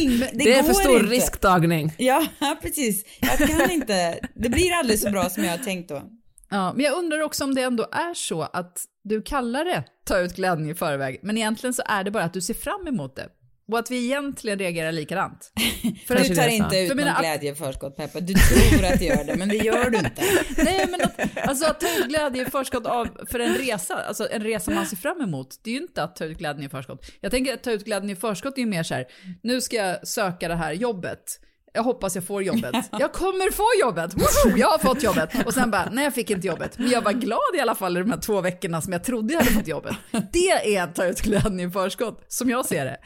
ing, 0.00 0.18
det, 0.18 0.30
Det, 0.32 0.54
är 0.54 0.62
för 0.62 0.72
stor 0.72 1.00
inte. 1.00 1.10
risktagning. 1.14 1.92
Ja, 1.98 2.26
precis. 2.62 3.04
Jag 3.20 3.38
kan 3.48 3.70
inte, 3.70 4.18
det 4.34 4.48
blir 4.48 4.72
aldrig 4.72 4.98
så 4.98 5.10
bra 5.10 5.30
som 5.30 5.44
jag 5.44 5.50
har 5.50 5.58
tänkt 5.64 5.88
då. 5.88 6.02
Ja, 6.50 6.72
men 6.72 6.84
jag 6.84 6.98
undrar 6.98 7.20
också 7.22 7.44
om 7.44 7.54
det 7.54 7.62
ändå 7.62 7.82
är 7.82 8.14
så 8.14 8.42
att 8.42 8.78
du 9.04 9.22
kallar 9.22 9.64
det 9.64 9.84
ta 10.04 10.18
ut 10.18 10.36
glädjen 10.36 10.70
i 10.70 10.74
förväg, 10.74 11.18
men 11.22 11.36
egentligen 11.36 11.74
så 11.74 11.82
är 11.86 12.04
det 12.04 12.10
bara 12.10 12.24
att 12.24 12.32
du 12.34 12.40
ser 12.40 12.54
fram 12.54 12.86
emot 12.86 13.16
det. 13.16 13.28
Och 13.72 13.78
att 13.78 13.90
vi 13.90 14.04
egentligen 14.04 14.58
reagerar 14.58 14.92
likadant. 14.92 15.52
För 16.06 16.14
du 16.14 16.34
tar 16.34 16.48
inte 16.48 16.78
ut 16.78 16.88
För 16.88 16.94
någon 16.96 17.08
att- 17.08 17.20
glädje 17.20 17.52
i 17.52 17.54
förskott 17.54 17.96
Peppa. 17.96 18.20
Du 18.20 18.34
tror 18.34 18.84
att 18.92 18.98
du 18.98 19.04
gör 19.04 19.24
det, 19.24 19.36
men 19.36 19.48
det 19.48 19.56
gör 19.56 19.90
du 19.90 19.98
inte. 19.98 20.22
Nej, 20.64 20.86
men 20.90 21.00
att, 21.00 21.48
alltså 21.48 21.66
att 21.66 21.80
ta 21.80 21.86
ut 21.98 22.08
glädje 22.08 22.42
i 22.46 22.50
förskott 22.50 22.86
av, 22.86 23.26
för 23.30 23.40
en 23.40 23.54
resa, 23.54 23.94
alltså 23.94 24.28
en 24.30 24.42
resa 24.42 24.70
man 24.70 24.86
ser 24.86 24.96
fram 24.96 25.20
emot, 25.20 25.60
det 25.64 25.70
är 25.70 25.74
ju 25.74 25.80
inte 25.80 26.02
att 26.02 26.16
ta 26.16 26.24
ut 26.24 26.38
glädjen 26.38 26.66
i 26.66 26.68
förskott. 26.68 27.06
Jag 27.20 27.30
tänker 27.30 27.54
att 27.54 27.62
ta 27.62 27.70
ut 27.70 27.84
glädjen 27.84 28.10
i 28.10 28.16
förskott 28.16 28.56
är 28.58 28.60
ju 28.62 28.66
mer 28.66 28.82
så 28.82 28.94
här, 28.94 29.06
nu 29.42 29.60
ska 29.60 29.76
jag 29.76 30.08
söka 30.08 30.48
det 30.48 30.56
här 30.56 30.72
jobbet. 30.72 31.40
Jag 31.76 31.82
hoppas 31.82 32.14
jag 32.14 32.24
får 32.24 32.42
jobbet. 32.42 32.74
Jag 32.98 33.12
kommer 33.12 33.52
få 33.52 33.64
jobbet! 33.80 34.14
Woho! 34.14 34.56
Jag 34.56 34.68
har 34.68 34.78
fått 34.78 35.02
jobbet! 35.02 35.46
Och 35.46 35.54
sen 35.54 35.70
bara, 35.70 35.88
nej 35.92 36.04
jag 36.04 36.14
fick 36.14 36.30
inte 36.30 36.46
jobbet. 36.46 36.78
Men 36.78 36.90
jag 36.90 37.02
var 37.02 37.12
glad 37.12 37.40
i 37.56 37.60
alla 37.60 37.74
fall 37.74 37.96
i 37.96 38.00
de 38.00 38.10
här 38.10 38.18
två 38.18 38.40
veckorna 38.40 38.80
som 38.80 38.92
jag 38.92 39.04
trodde 39.04 39.32
jag 39.34 39.40
hade 39.40 39.52
fått 39.52 39.68
jobbet. 39.68 39.96
Det 40.32 40.76
är 40.76 40.82
att 40.82 40.94
ta 40.94 41.04
ut 41.04 41.20
glädjen 41.20 41.60
i 41.60 41.70
förskott, 41.70 42.24
som 42.28 42.50
jag 42.50 42.66
ser 42.66 42.84
det. 42.84 42.96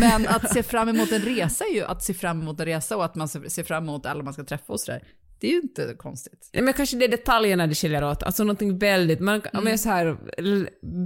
Men 0.00 0.26
att 0.28 0.52
se 0.52 0.62
fram 0.62 0.88
emot 0.88 1.12
en 1.12 1.22
resa 1.22 1.64
är 1.64 1.74
ju 1.74 1.84
att 1.84 2.02
se 2.04 2.14
fram 2.14 2.40
emot 2.40 2.60
en 2.60 2.66
resa 2.66 2.96
och 2.96 3.04
att 3.04 3.14
man 3.14 3.28
ser 3.28 3.62
fram 3.62 3.84
emot 3.84 4.06
alla 4.06 4.22
man 4.22 4.32
ska 4.32 4.44
träffa 4.44 4.72
och 4.72 4.80
sådär. 4.80 5.02
Det 5.40 5.46
är 5.46 5.50
ju 5.50 5.60
inte 5.60 5.94
konstigt. 5.98 6.48
Ja, 6.52 6.62
men 6.62 6.74
kanske 6.74 6.96
det 6.96 7.04
är 7.04 7.08
detaljerna 7.08 7.66
det 7.66 7.74
skiljer 7.74 8.04
åt, 8.04 8.22
alltså 8.22 8.44
någonting 8.44 8.78
väldigt, 8.78 9.20
man, 9.20 9.42
om 9.52 9.66
jag 9.66 9.80
så 9.80 9.88
här 9.88 10.16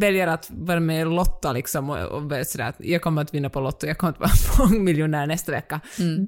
väljer 0.01 0.26
att 0.26 0.51
vara 0.51 0.81
med 0.81 1.01
i 1.01 1.05
Lotta 1.05 1.53
liksom 1.53 1.91
och, 1.91 1.99
och 1.99 2.47
sådär 2.47 2.68
att 2.68 2.76
jag 2.78 3.03
kommer 3.03 3.22
att 3.22 3.35
vinna 3.35 3.51
på 3.51 3.61
Lotto, 3.61 3.87
jag 3.87 3.99
kommer 3.99 4.12
att 4.12 4.20
vara 4.20 4.31
mångmiljonär 4.68 5.26
nästa 5.26 5.53
vecka. 5.53 5.81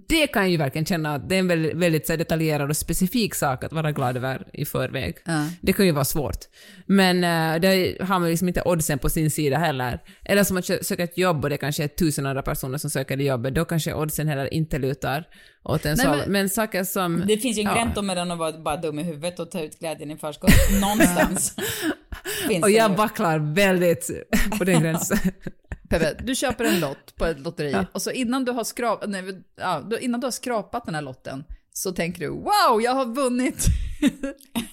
Det 0.08 0.26
kan 0.26 0.42
jag 0.42 0.50
ju 0.50 0.56
verkligen 0.56 0.86
känna 0.86 1.14
att 1.14 1.28
det 1.28 1.34
är 1.34 1.38
en 1.38 1.48
väldigt, 1.48 1.76
väldigt 1.76 2.06
så 2.06 2.12
här, 2.12 2.18
detaljerad 2.18 2.70
och 2.70 2.76
specifik 2.76 3.34
sak 3.34 3.64
att 3.64 3.72
vara 3.72 3.92
glad 3.92 4.16
över 4.16 4.46
i 4.52 4.64
förväg. 4.64 5.16
Ja. 5.24 5.48
Det 5.60 5.72
kan 5.72 5.86
ju 5.86 5.92
vara 5.92 6.04
svårt. 6.04 6.38
Men 6.86 7.16
uh, 7.16 7.60
det 7.60 7.96
har 8.00 8.18
man 8.18 8.30
liksom 8.30 8.48
inte 8.48 8.62
oddsen 8.62 8.98
på 8.98 9.10
sin 9.10 9.30
sida 9.30 9.58
heller. 9.58 10.00
Eller 10.24 10.44
som 10.44 10.56
att 10.56 10.64
sö- 10.64 10.82
söka 10.82 11.02
ett 11.02 11.18
jobb 11.18 11.44
och 11.44 11.50
det 11.50 11.56
kanske 11.56 11.84
är 11.84 11.88
tusen 11.88 12.26
andra 12.26 12.42
personer 12.42 12.78
som 12.78 12.90
söker 12.90 13.16
det 13.16 13.24
jobbet, 13.24 13.54
då 13.54 13.64
kanske 13.64 13.94
oddsen 13.94 14.28
heller 14.28 14.54
inte 14.54 14.78
lutar 14.78 15.24
åt 15.64 15.86
en 15.86 15.96
Nej, 15.96 16.06
men- 16.06 16.32
Men, 16.32 16.48
saker 16.48 16.84
som... 16.84 17.24
Det 17.26 17.36
finns 17.36 17.58
ju 17.58 17.60
en 17.60 17.66
Ja. 17.66 17.74
gräns 17.74 18.02
mellan 18.06 18.30
att 18.30 18.38
vara 18.38 18.52
bara 18.58 18.76
dum 18.76 18.98
i 18.98 19.02
huvudet 19.02 19.38
och 19.38 19.50
ta 19.50 19.60
ut 19.60 19.78
glädjen 19.78 20.10
i 20.10 20.16
förskott. 20.16 20.50
Någonstans 20.80 21.56
finns 22.48 22.62
Och 22.64 22.70
jag 22.70 22.90
ju. 22.90 22.96
vacklar 22.96 23.38
väldigt 23.54 24.10
på 24.58 24.64
den 24.64 24.82
gränsen. 24.82 25.18
Peppe, 25.88 26.14
du 26.24 26.34
köper 26.34 26.64
en 26.64 26.80
lott 26.80 27.16
på 27.16 27.26
ett 27.26 27.40
lotteri 27.40 27.76
och 27.92 28.02
så 28.02 28.10
innan 28.10 28.44
du 28.44 28.52
har 28.52 28.64
skrapat, 28.64 29.10
nej, 29.10 29.22
ja, 29.56 29.82
innan 30.00 30.20
du 30.20 30.26
har 30.26 30.32
skrapat 30.32 30.84
den 30.84 30.94
här 30.94 31.02
lotten 31.02 31.44
så 31.72 31.92
tänker 31.92 32.20
du 32.20 32.28
wow, 32.28 32.82
jag 32.82 32.94
har 32.94 33.06
vunnit 33.06 33.64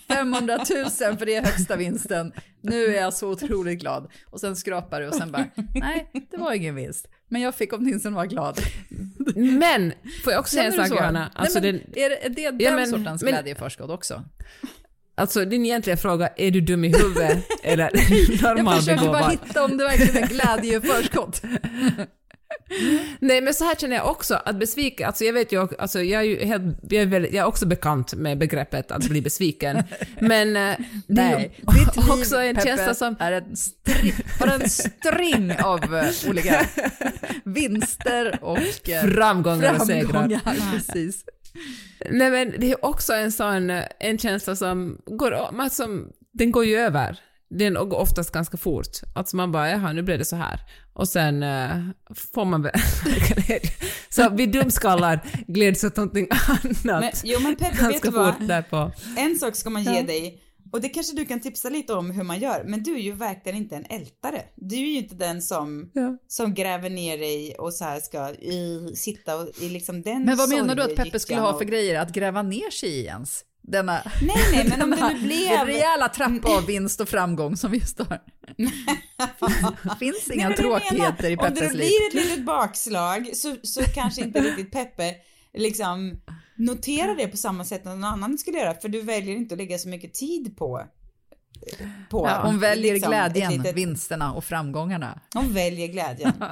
500 0.08 0.58
000 0.58 0.90
för 1.18 1.26
det 1.26 1.36
är 1.36 1.44
högsta 1.46 1.76
vinsten. 1.76 2.32
Nu 2.62 2.86
är 2.86 3.02
jag 3.02 3.14
så 3.14 3.30
otroligt 3.30 3.80
glad. 3.80 4.08
Och 4.26 4.40
sen 4.40 4.56
skrapar 4.56 5.02
du 5.02 5.08
och 5.08 5.16
sen 5.16 5.32
bara, 5.32 5.46
nej, 5.76 6.12
det 6.32 6.38
var 6.38 6.54
ingen 6.54 6.76
vinst. 6.76 7.08
Men 7.30 7.42
jag 7.42 7.56
fick 7.56 7.74
åtminstone 7.74 8.16
vara 8.16 8.26
glad. 8.26 8.60
Men, 9.36 9.94
får 10.24 10.34
jag 10.34 10.40
också 10.40 10.54
säga 10.56 10.64
en 10.66 10.72
sak? 10.72 10.90
Johanna? 10.90 11.32
Alltså, 11.36 11.60
nej, 11.60 11.72
men, 11.74 11.82
den, 11.94 12.04
är 12.04 12.10
det, 12.10 12.26
är 12.26 12.30
det 12.30 12.52
den 12.52 12.60
Ja, 12.60 12.76
men- 12.76 12.88
sortens 12.88 13.24
men- 13.24 13.32
glädje 13.34 13.52
i 13.52 13.56
förskott 13.56 13.90
också? 13.90 14.24
alltså 15.16 15.46
din 15.46 15.66
egentliga 15.66 15.98
fråga, 15.98 16.28
är 16.38 16.52
du 16.52 16.62
dum 16.62 16.84
i 16.86 16.98
huvudet 16.98 17.38
eller 17.64 17.92
Jag 18.42 18.56
normal 18.58 18.76
försöker 18.80 19.06
bara 19.06 19.28
hitta 19.28 19.64
om 19.66 19.78
det 19.78 19.84
verkligen 19.84 20.24
är 20.24 20.28
glädje 20.28 20.78
i 20.78 20.82
förskott. 20.82 21.42
Nej 23.20 23.42
men 23.42 23.54
så 23.54 23.64
här 23.64 23.76
känner 23.76 23.96
jag 23.96 24.08
också, 24.12 24.36
att 24.46 24.56
besviken, 24.60 25.08
alltså 25.08 25.24
jag 25.24 25.34
vet 25.34 25.52
ju, 25.52 25.62
också- 25.62 25.76
alltså 25.80 26.02
jag 26.02 26.22
är 26.22 26.26
ju 26.26 26.46
helt, 26.46 26.64
jag 26.90 27.02
är, 27.02 27.06
väldigt, 27.06 27.34
jag 27.34 27.42
är 27.44 27.48
också 27.48 27.66
bekant 27.66 28.14
med 28.14 28.38
begreppet 28.38 28.92
att 28.92 29.10
bli 29.10 29.22
besviken. 29.22 29.84
Men 30.20 30.56
eh, 30.56 30.76
det 31.08 31.22
är 31.22 31.40
ju 31.40 31.48
ditt 31.48 31.96
liv, 31.96 32.12
också 32.12 32.38
en 32.38 32.56
Peppe, 32.56 32.68
känsla 32.68 32.94
som, 32.94 33.16
är 33.20 33.32
en, 33.32 33.56
stri, 33.56 34.14
bara 34.40 34.54
en 34.54 34.70
string 34.70 35.54
av 35.64 35.96
eh, 35.96 36.30
olika 36.30 36.66
vinster 37.44 38.40
och 38.42 38.90
eh, 38.90 39.04
framgångar 39.04 39.74
och 39.76 39.88
segrar. 39.88 40.72
Precis. 40.72 41.26
Nej 42.10 42.32
men 42.32 42.54
det 42.58 42.72
är 42.72 42.86
också 42.86 43.14
en 43.14 43.32
sån, 43.32 43.70
en 44.00 44.18
känsla 44.18 44.56
som 44.56 45.02
går, 45.06 45.52
man 45.52 45.70
som, 45.70 46.10
den 46.32 46.52
går 46.52 46.66
ju 46.66 46.78
över. 46.78 47.20
Den 47.50 47.74
går 47.74 47.98
oftast 47.98 48.32
ganska 48.32 48.58
fort. 48.58 48.88
Alltså 49.16 49.36
man 49.36 49.52
bara, 49.52 49.70
jaha, 49.70 49.94
nu 49.94 50.02
blev 50.02 50.20
det 50.20 50.26
så 50.26 50.36
här. 50.36 50.60
Och 50.94 51.08
sen 51.08 51.44
eh, 51.44 51.70
får 52.34 52.46
man 52.46 52.62
väl. 52.62 52.74
Så 54.10 54.30
vi 54.30 54.46
dumskallar 54.46 55.20
gläds 55.48 55.84
åt 55.84 55.96
någonting 55.98 56.28
annat. 56.32 56.84
Men, 56.84 57.12
jo 57.24 57.40
men 57.40 57.56
Peppe, 57.56 57.72
vet 57.72 57.80
ganska 57.80 58.10
du 58.12 58.18
vad? 58.18 58.48
därpå. 58.48 58.92
En 59.18 59.36
sak 59.40 59.56
ska 59.56 59.70
man 59.70 59.84
ge 59.84 60.02
dig 60.02 60.42
och 60.72 60.82
det 60.82 60.90
kanske 60.90 61.16
du 61.16 61.26
kan 61.26 61.40
tipsa 61.42 61.70
lite 61.70 61.94
om 61.94 62.12
hur 62.12 62.24
man 62.24 62.40
gör, 62.40 62.64
men 62.68 62.84
du 62.84 62.96
är 62.96 63.00
ju 63.00 63.12
verkligen 63.12 63.58
inte 63.58 63.76
en 63.76 63.86
ältare. 63.86 64.42
Du 64.56 64.76
är 64.76 64.80
ju 64.80 64.98
inte 64.98 65.16
den 65.16 65.42
som, 65.42 65.92
Ja. 65.94 66.18
som 66.28 66.54
gräver 66.54 66.90
ner 66.90 67.18
dig 67.18 67.56
och 67.60 67.74
så 67.74 67.84
här 67.84 68.00
ska 68.00 68.30
i, 68.30 68.92
sitta 68.96 69.36
och 69.36 69.50
i 69.62 69.70
liksom 69.70 70.02
den 70.02 70.26
Men 70.26 70.38
vad 70.38 70.50
menar 70.50 70.76
du 70.76 70.82
att 70.82 70.96
Peppe 70.96 71.20
skulle 71.20 71.40
ha 71.40 71.54
för 71.54 71.66
och- 71.66 71.68
grejer 71.72 72.00
att 72.02 72.14
gräva 72.14 72.42
ner 72.42 72.72
sig 72.72 72.90
i 72.90 73.06
ens? 73.06 73.42
Denna, 73.62 73.94
Nej, 74.22 74.38
nej, 74.52 74.66
men 74.70 74.82
om 74.82 74.90
det 74.92 75.14
nu 75.14 75.20
blev... 75.28 75.66
rejäla 75.66 76.10
trappa 76.10 76.50
av 76.58 76.66
vinst 76.66 77.02
och 77.02 77.10
framgång 77.10 77.58
som 77.58 77.72
vi 77.72 77.80
står. 77.82 78.18
finns 80.00 80.30
inga 80.32 80.48
Nej, 80.48 80.58
tråkigheter 80.58 81.24
menar, 81.24 81.30
i 81.30 81.38
Om 81.38 81.44
det 81.44 81.50
Peppes 81.62 81.74
liv. 81.74 81.78
blir 81.78 82.08
ett 82.08 82.14
litet 82.30 82.46
bakslag 82.46 83.30
så, 83.34 83.56
så 83.64 83.82
kanske 83.84 84.22
inte 84.22 84.42
riktigt 84.42 84.72
Peppe 84.72 85.14
liksom 85.54 86.22
noterar 86.56 87.16
det 87.16 87.28
på 87.28 87.38
samma 87.38 87.66
sätt 87.66 87.84
som 87.84 87.92
någon 87.92 88.04
annan 88.14 88.38
skulle 88.38 88.58
göra, 88.58 88.74
för 88.74 88.90
du 88.90 89.02
väljer 89.02 89.36
inte 89.36 89.54
att 89.54 89.58
lägga 89.60 89.78
så 89.78 89.90
mycket 89.90 90.14
tid 90.14 90.58
på 90.58 90.82
på 92.10 92.28
Ja, 92.28 92.42
hon 92.46 92.60
väljer 92.60 92.94
liksom, 92.94 93.12
glädjen, 93.12 93.52
litet- 93.54 93.76
vinsterna 93.76 94.34
och 94.34 94.44
framgångarna. 94.44 95.20
Hon 95.34 95.54
väljer 95.54 95.88
glädjen. 95.88 96.34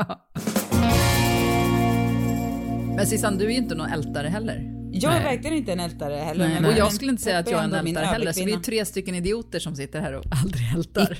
Men 2.96 3.08
Sissan, 3.08 3.38
du 3.38 3.46
är 3.46 3.50
ju 3.50 3.58
inte 3.58 3.76
någon 3.76 3.90
ältare 3.92 4.28
heller. 4.28 4.77
Jag 5.04 5.14
är 5.14 5.20
Nej. 5.20 5.36
verkligen 5.36 5.58
inte 5.58 5.72
en 5.72 5.80
ältare 5.80 6.16
heller. 6.16 6.50
men- 6.50 6.66
och 6.66 6.74
jag 6.74 6.94
skulle 6.94 7.12
inte 7.12 7.24
säga 7.24 7.38
att 7.40 7.52
jag 7.52 7.60
är 7.60 7.64
en 7.64 7.74
ältare 7.88 8.06
heller, 8.06 8.32
så 8.32 8.46
vi 8.46 8.54
är 8.54 8.60
tre 8.60 8.86
stycken 8.86 9.16
idioter 9.16 9.60
som 9.60 9.76
sitter 9.76 10.02
här 10.02 10.14
och 10.14 10.24
aldrig 10.44 10.74
ältar. 10.76 11.18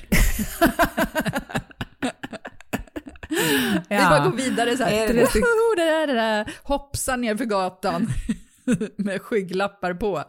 Vi 3.88 3.96
bara 3.96 4.24
går 4.24 4.36
vidare 4.36 4.76
så 4.76 4.84
här. 4.84 4.92
Är 4.92 5.14
det. 5.14 5.24
Oh, 5.24 5.76
det 5.76 5.84
där, 5.84 6.06
det 6.06 6.12
där. 6.14 6.50
Hoppsar 6.62 7.16
ner 7.16 7.36
för 7.36 7.44
gatan 7.44 8.08
med 8.96 9.22
skygglappar 9.22 9.94
på. 9.94 10.24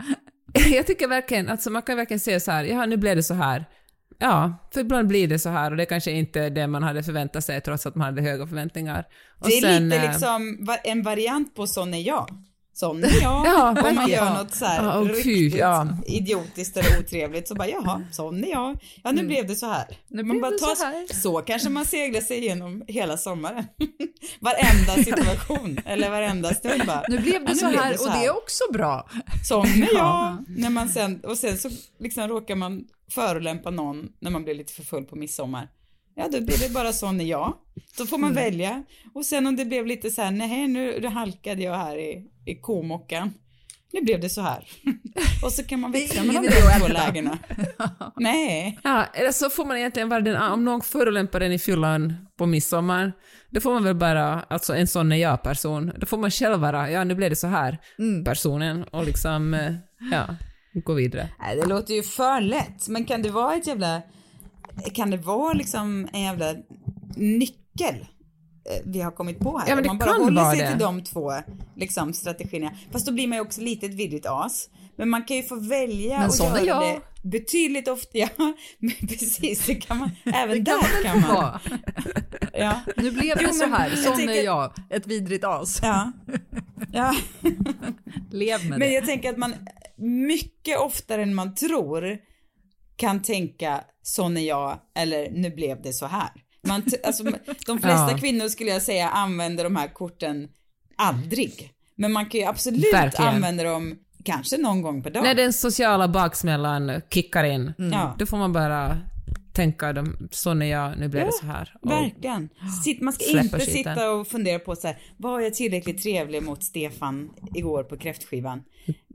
Jag 0.71 0.87
tycker 0.87 1.07
verkligen, 1.07 1.49
alltså 1.49 1.69
man 1.69 1.81
kan 1.81 1.97
verkligen 1.97 2.19
säga 2.19 2.39
så 2.39 2.51
här, 2.51 2.63
ja 2.63 2.85
nu 2.85 2.97
blev 2.97 3.15
det 3.15 3.23
så 3.23 3.33
här. 3.33 3.65
Ja, 4.19 4.69
för 4.73 4.81
ibland 4.81 5.07
blir 5.07 5.27
det 5.27 5.39
så 5.39 5.49
här 5.49 5.71
och 5.71 5.77
det 5.77 5.85
kanske 5.85 6.11
inte 6.11 6.41
är 6.41 6.49
det 6.49 6.67
man 6.67 6.83
hade 6.83 7.03
förväntat 7.03 7.43
sig 7.45 7.61
trots 7.61 7.85
att 7.85 7.95
man 7.95 8.05
hade 8.05 8.21
höga 8.21 8.47
förväntningar. 8.47 9.05
Och 9.39 9.47
Det 9.47 9.57
är 9.57 9.61
sen, 9.61 9.89
lite 9.89 10.01
eh, 10.01 10.11
liksom 10.11 10.67
en 10.83 11.03
variant 11.03 11.55
på 11.55 11.67
sån 11.67 11.93
är 11.93 12.01
jag. 12.01 12.29
Sån 12.79 13.01
jag. 13.21 13.45
Ja, 13.45 13.69
Om 13.89 13.95
man 13.95 14.09
gör 14.09 14.33
något 14.33 14.55
så 14.55 14.65
här 14.65 14.83
Ja, 14.83 14.97
och 14.97 15.07
fy, 15.07 15.13
riktigt 15.13 15.59
ja. 15.59 15.87
idiotiskt 16.07 16.77
eller 16.77 16.99
otrevligt 16.99 17.47
så 17.47 17.55
bara 17.55 17.67
jaha, 17.67 18.01
sån 18.11 18.43
är 18.43 18.49
jag. 18.49 18.77
Ja, 19.03 19.11
nu 19.11 19.23
blev 19.23 19.47
det 19.47 19.55
så 19.55 19.65
här. 19.65 19.85
Mm. 19.85 19.97
Nu 20.07 20.23
man 20.23 20.41
bara 20.41 20.51
det 20.51 20.57
tar, 20.57 20.75
så 20.75 20.83
här. 20.83 21.21
så 21.21 21.37
kanske 21.37 21.69
man 21.69 21.85
seglar 21.85 22.21
sig 22.21 22.37
igenom 22.37 22.83
hela 22.87 23.17
sommaren. 23.17 23.65
varenda 24.39 25.03
situation 25.03 25.79
eller 25.85 26.09
varenda 26.09 26.53
stund 26.53 26.85
bara. 26.87 27.03
Nu 27.07 27.19
blev 27.19 27.45
det 27.45 27.51
ja, 27.51 27.55
så 27.55 27.67
blev 27.67 27.79
här 27.79 27.91
och 28.01 28.11
det 28.11 28.25
är 28.25 28.37
också 28.37 28.63
bra. 28.73 29.09
Sån 29.47 29.65
är 29.65 29.93
jag. 29.93 30.45
När 30.47 30.69
man 30.69 30.89
sen, 30.89 31.21
och 31.23 31.37
sen 31.37 31.57
så 31.57 31.69
liksom 31.99 32.27
råkar 32.27 32.55
man 32.55 32.85
förolämpa 33.11 33.69
någon 33.69 34.09
när 34.19 34.31
man 34.31 34.43
blir 34.43 34.55
lite 34.55 34.73
för 34.73 34.83
full 34.83 35.03
på 35.05 35.15
midsommar. 35.15 35.67
Ja, 36.19 36.27
då 36.31 36.41
blir 36.41 36.57
det 36.67 36.73
bara 36.73 36.93
sån 36.93 37.21
är 37.21 37.25
jag. 37.25 37.53
Då 37.97 38.05
får 38.05 38.17
man 38.17 38.33
välja. 38.33 38.83
Och 39.13 39.25
sen 39.25 39.47
om 39.47 39.55
det 39.55 39.65
blev 39.65 39.85
lite 39.85 40.09
så 40.09 40.21
här, 40.21 40.31
nej 40.31 40.67
nu 40.67 41.07
halkade 41.07 41.63
jag 41.63 41.77
här 41.77 41.97
i, 41.97 42.25
i 42.45 42.55
komockan. 42.61 43.33
Nu 43.93 44.01
blev 44.01 44.19
det 44.19 44.29
så 44.29 44.41
här. 44.41 44.67
Och 45.43 45.51
så 45.51 45.63
kan 45.63 45.79
man 45.79 45.91
växla 45.91 46.23
mellan 46.23 46.43
de 46.43 46.49
två 46.79 46.87
lägena. 46.87 47.37
Nej. 48.17 48.79
Ja, 48.83 49.05
eller 49.13 49.31
så 49.31 49.49
får 49.49 49.65
man 49.65 49.77
egentligen 49.77 50.09
vara 50.09 50.21
den, 50.21 50.41
om 50.41 50.65
någon 50.65 50.81
förolämpar 50.81 51.41
en 51.41 51.51
i 51.51 51.59
fyllan 51.59 52.13
på 52.37 52.45
midsommar, 52.45 53.13
då 53.49 53.61
får 53.61 53.73
man 53.73 53.83
väl 53.83 53.95
bara, 53.95 54.41
alltså 54.41 54.75
en 54.75 54.87
sån 54.87 55.11
är 55.11 55.15
jag-person, 55.15 55.91
då 55.97 56.05
får 56.05 56.17
man 56.17 56.31
själv 56.31 56.59
vara, 56.59 56.91
ja 56.91 57.03
nu 57.03 57.15
blev 57.15 57.29
det 57.29 57.35
så 57.35 57.47
här, 57.47 57.77
Mm. 57.99 58.23
personen, 58.23 58.83
och 58.83 59.05
liksom, 59.05 59.53
eh, 59.53 59.73
ja, 60.11 60.27
gå 60.85 60.93
vidare. 60.93 61.29
Nej, 61.39 61.55
det 61.55 61.65
låter 61.65 61.93
ju 61.93 62.03
för 62.03 62.41
lätt. 62.41 62.87
Men 62.87 63.05
kan 63.05 63.21
det 63.21 63.29
vara 63.29 63.55
ett 63.55 63.67
jävla, 63.67 64.01
kan 64.93 65.09
det 65.11 65.17
vara 65.17 65.53
liksom 65.53 66.07
en 66.13 66.21
jävla 66.21 66.55
nyckel 67.15 67.95
eh, 67.95 68.81
vi 68.85 69.01
har 69.01 69.11
kommit 69.11 69.39
på 69.39 69.57
här? 69.57 69.67
Ja, 69.69 69.75
men 69.75 69.83
det 69.83 69.89
man 69.89 69.97
bara 69.97 70.11
håller 70.11 70.49
sig 70.51 70.59
det. 70.59 70.69
till 70.69 70.79
de 70.79 71.03
två 71.03 71.33
liksom, 71.75 72.13
strategierna. 72.13 72.71
Fast 72.91 73.05
då 73.05 73.11
blir 73.11 73.27
man 73.27 73.37
ju 73.37 73.41
också 73.41 73.61
lite 73.61 73.85
ett 73.85 73.93
vidrigt 73.93 74.25
as. 74.25 74.69
Men 74.95 75.09
man 75.09 75.23
kan 75.23 75.37
ju 75.37 75.43
få 75.43 75.55
välja 75.55 76.19
Men 76.19 76.27
och 76.29 76.35
göra 76.65 76.65
jag. 76.65 76.81
det 77.23 77.29
betydligt 77.29 77.87
ofta. 77.87 78.09
Ja, 78.17 78.27
men 78.79 78.91
precis, 79.07 79.65
det 79.65 79.75
kan 79.75 79.97
man, 79.97 80.11
även 80.33 80.63
Det 80.63 80.71
där 80.71 81.03
kan 81.03 81.21
man. 81.21 81.35
vara. 81.35 81.59
Ja. 82.53 82.79
Nu 82.97 83.11
blev 83.11 83.37
det 83.37 83.43
Jo, 83.43 83.49
så 83.53 83.67
men 83.67 83.73
här, 83.73 83.95
sån 83.95 84.15
tänker- 84.17 84.33
är 84.33 84.43
jag, 84.43 84.71
ett 84.89 85.07
vidrigt 85.07 85.43
as. 85.43 85.79
Ja. 85.83 86.11
ja. 86.93 87.15
Lev 88.31 88.59
med 88.59 88.69
Men 88.69 88.79
det. 88.79 88.91
jag 88.93 89.05
tänker 89.05 89.29
att 89.29 89.37
man 89.37 89.55
mycket 90.27 90.79
oftare 90.79 91.23
än 91.23 91.35
man 91.35 91.55
tror 91.55 92.17
kan 92.99 93.21
tänka 93.21 93.83
sån 94.01 94.37
är 94.37 94.41
jag 94.47 94.79
eller 94.95 95.29
nu 95.31 95.49
blev 95.49 95.81
det 95.81 95.93
så 95.93 96.05
här. 96.05 96.29
Man 96.67 96.83
alltså, 97.03 97.23
de 97.65 97.79
flesta 97.81 98.11
Ja. 98.11 98.17
kvinnor 98.19 98.47
skulle 98.47 98.69
jag 98.69 98.81
säga 98.81 99.09
använder 99.09 99.63
de 99.63 99.75
här 99.75 99.87
korten 99.93 100.47
aldrig. 100.95 101.71
Men 101.95 102.11
man 102.11 102.25
kan 102.25 102.39
ju 102.39 102.45
absolut 102.45 102.93
Verkligen. 102.93 103.33
använda 103.35 103.63
dem 103.63 103.95
kanske 104.25 104.57
någon 104.57 104.81
gång 104.81 105.03
per 105.03 105.09
dag. 105.11 105.23
När 105.23 105.35
den 105.35 105.53
sociala 105.53 106.07
baksmällan 106.07 107.01
kickar 107.09 107.43
in, 107.43 107.73
Ja. 107.77 108.15
då 108.19 108.25
får 108.25 108.37
man 108.37 108.53
bara 108.53 108.97
tänka, 109.53 109.93
de, 109.93 110.27
sån 110.31 110.61
är 110.61 110.65
jag, 110.65 110.97
nu 110.99 111.07
blev 111.07 111.25
det 111.25 111.31
så 111.33 111.45
här. 111.45 111.75
Och, 111.81 111.91
Verkligen. 111.91 112.49
Sitt, 112.83 113.01
man 113.01 113.13
ska 113.13 113.25
inte 113.39 113.59
skiten. 113.59 113.73
sitta 113.73 114.11
och 114.11 114.27
fundera 114.27 114.59
på 114.59 114.75
så 114.75 114.87
här, 114.87 114.97
var 115.17 115.39
jag 115.39 115.53
tillräckligt 115.53 116.01
trevlig 116.03 116.43
mot 116.43 116.63
Stefan 116.63 117.29
igår 117.55 117.83
på 117.83 117.97
kräftskivan? 117.97 118.63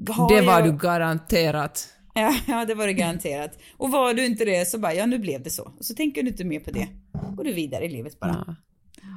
Har 0.08 0.34
det 0.40 0.46
var 0.46 0.52
jag... 0.60 0.64
du 0.64 0.76
garanterat. 0.78 1.88
Ja, 2.14 2.34
ja, 2.48 2.64
det 2.64 2.74
var 2.74 2.86
det 2.86 2.92
garanterat. 2.92 3.58
Och 3.76 3.90
var 3.90 4.14
du 4.14 4.26
inte 4.26 4.44
det 4.44 4.68
så 4.68 4.78
bara, 4.78 4.94
ja 4.94 5.06
nu 5.06 5.18
blev 5.18 5.42
det 5.42 5.50
så. 5.50 5.72
Och 5.78 5.84
så 5.84 5.94
tänker 5.94 6.22
du 6.22 6.28
inte 6.28 6.44
mer 6.44 6.60
på 6.60 6.70
det. 6.70 6.88
Går 7.36 7.44
du 7.44 7.52
vidare 7.52 7.84
i 7.84 7.88
livet 7.88 8.20
bara. 8.20 8.56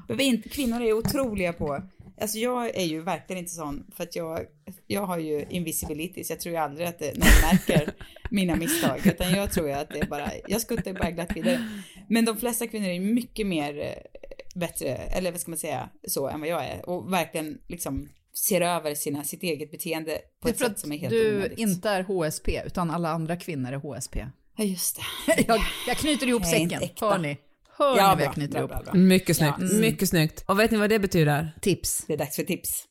Ja. 0.07 0.19
Inte, 0.19 0.49
kvinnor 0.49 0.81
är 0.81 0.93
otroliga 0.93 1.53
på 1.53 1.81
Alltså 2.21 2.37
jag 2.37 2.77
är 2.77 2.85
ju 2.85 3.01
verkligen 3.01 3.39
inte 3.39 3.51
sån 3.51 3.91
för 3.95 4.03
att 4.03 4.15
jag, 4.15 4.39
jag 4.87 5.05
har 5.05 5.17
ju 5.17 5.45
invisibility 5.49 6.23
så 6.23 6.33
jag 6.33 6.39
tror 6.39 6.55
ju 6.55 6.61
aldrig 6.61 6.87
att 6.87 6.99
det, 6.99 7.17
någon 7.17 7.51
märker 7.51 7.93
mina 8.31 8.55
misstag 8.55 9.07
utan 9.07 9.31
jag 9.31 9.51
tror 9.51 9.67
ju 9.67 9.73
att 9.73 9.89
det 9.89 9.99
är 9.99 10.07
bara, 10.07 10.31
jag 10.47 10.61
skuttar 10.61 10.93
bara 10.93 11.11
glatt 11.11 11.35
vidare. 11.35 11.69
Men 12.09 12.25
de 12.25 12.37
flesta 12.37 12.67
kvinnor 12.67 12.87
är 12.87 12.99
mycket 12.99 13.47
mer 13.47 13.79
eh, 13.79 14.59
bättre, 14.59 14.87
eller 14.87 15.31
vad 15.31 15.41
ska 15.41 15.51
man 15.51 15.57
säga, 15.57 15.89
så 16.07 16.27
än 16.27 16.39
vad 16.39 16.49
jag 16.49 16.65
är 16.65 16.89
och 16.89 17.13
verkligen 17.13 17.57
liksom 17.67 18.09
ser 18.45 18.61
över 18.61 18.95
sina, 18.95 19.23
sitt 19.23 19.43
eget 19.43 19.71
beteende 19.71 20.17
på 20.41 20.49
ett 20.49 20.57
sätt 20.59 20.79
som 20.79 20.91
är 20.91 20.97
helt 20.97 21.11
du 21.13 21.35
onödigt. 21.37 21.59
inte 21.59 21.89
är 21.89 22.03
HSP, 22.03 22.61
utan 22.65 22.91
alla 22.91 23.09
andra 23.09 23.35
kvinnor 23.37 23.71
är 23.71 23.77
HSP. 23.77 24.25
Ja 24.57 24.63
just 24.63 24.95
det. 25.27 25.43
Jag, 25.47 25.59
jag 25.87 25.97
knyter 25.97 26.27
ihop 26.27 26.41
Jag 26.41 26.49
säcken. 26.49 26.81
Hör 27.01 27.17
ni? 27.17 27.37
Hör 27.77 27.97
Ja, 27.97 28.09
ni 28.09 28.15
vad 28.15 28.21
jag 28.25 28.33
knyter 28.33 28.51
bra, 28.51 28.59
ihop? 28.59 28.69
bra, 28.71 28.81
bra. 28.83 28.93
Mycket 28.93 29.37
snyggt, 29.37 29.55
Ja. 29.59 29.65
mycket 29.79 30.09
snyggt. 30.09 30.43
Och 30.47 30.59
vet 30.59 30.71
ni 30.71 30.77
vad 30.77 30.89
det 30.89 30.99
betyder? 30.99 31.51
Tips. 31.61 32.03
Det 32.07 32.13
är 32.13 32.17
dags 32.17 32.35
för 32.35 32.43
tips. 32.43 32.87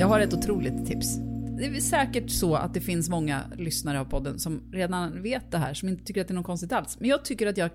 Jag 0.00 0.06
har 0.06 0.20
ett 0.20 0.34
otroligt 0.34 0.86
tips. 0.86 1.16
Det 1.58 1.64
är 1.64 1.80
säkert 1.80 2.30
så 2.30 2.54
att 2.54 2.74
det 2.74 2.80
finns 2.80 3.08
många 3.08 3.42
lyssnare 3.56 4.00
av 4.00 4.04
podden 4.04 4.38
som 4.38 4.70
redan 4.72 5.22
vet 5.22 5.50
det 5.50 5.58
här, 5.58 5.74
som 5.74 5.88
inte 5.88 6.04
tycker 6.04 6.20
att 6.20 6.28
det 6.28 6.32
är 6.32 6.36
något 6.36 6.46
konstigt 6.46 6.72
alls. 6.72 6.96
Men 7.00 7.08
jag 7.10 7.24
tycker 7.24 7.46
att 7.46 7.56
jag 7.56 7.70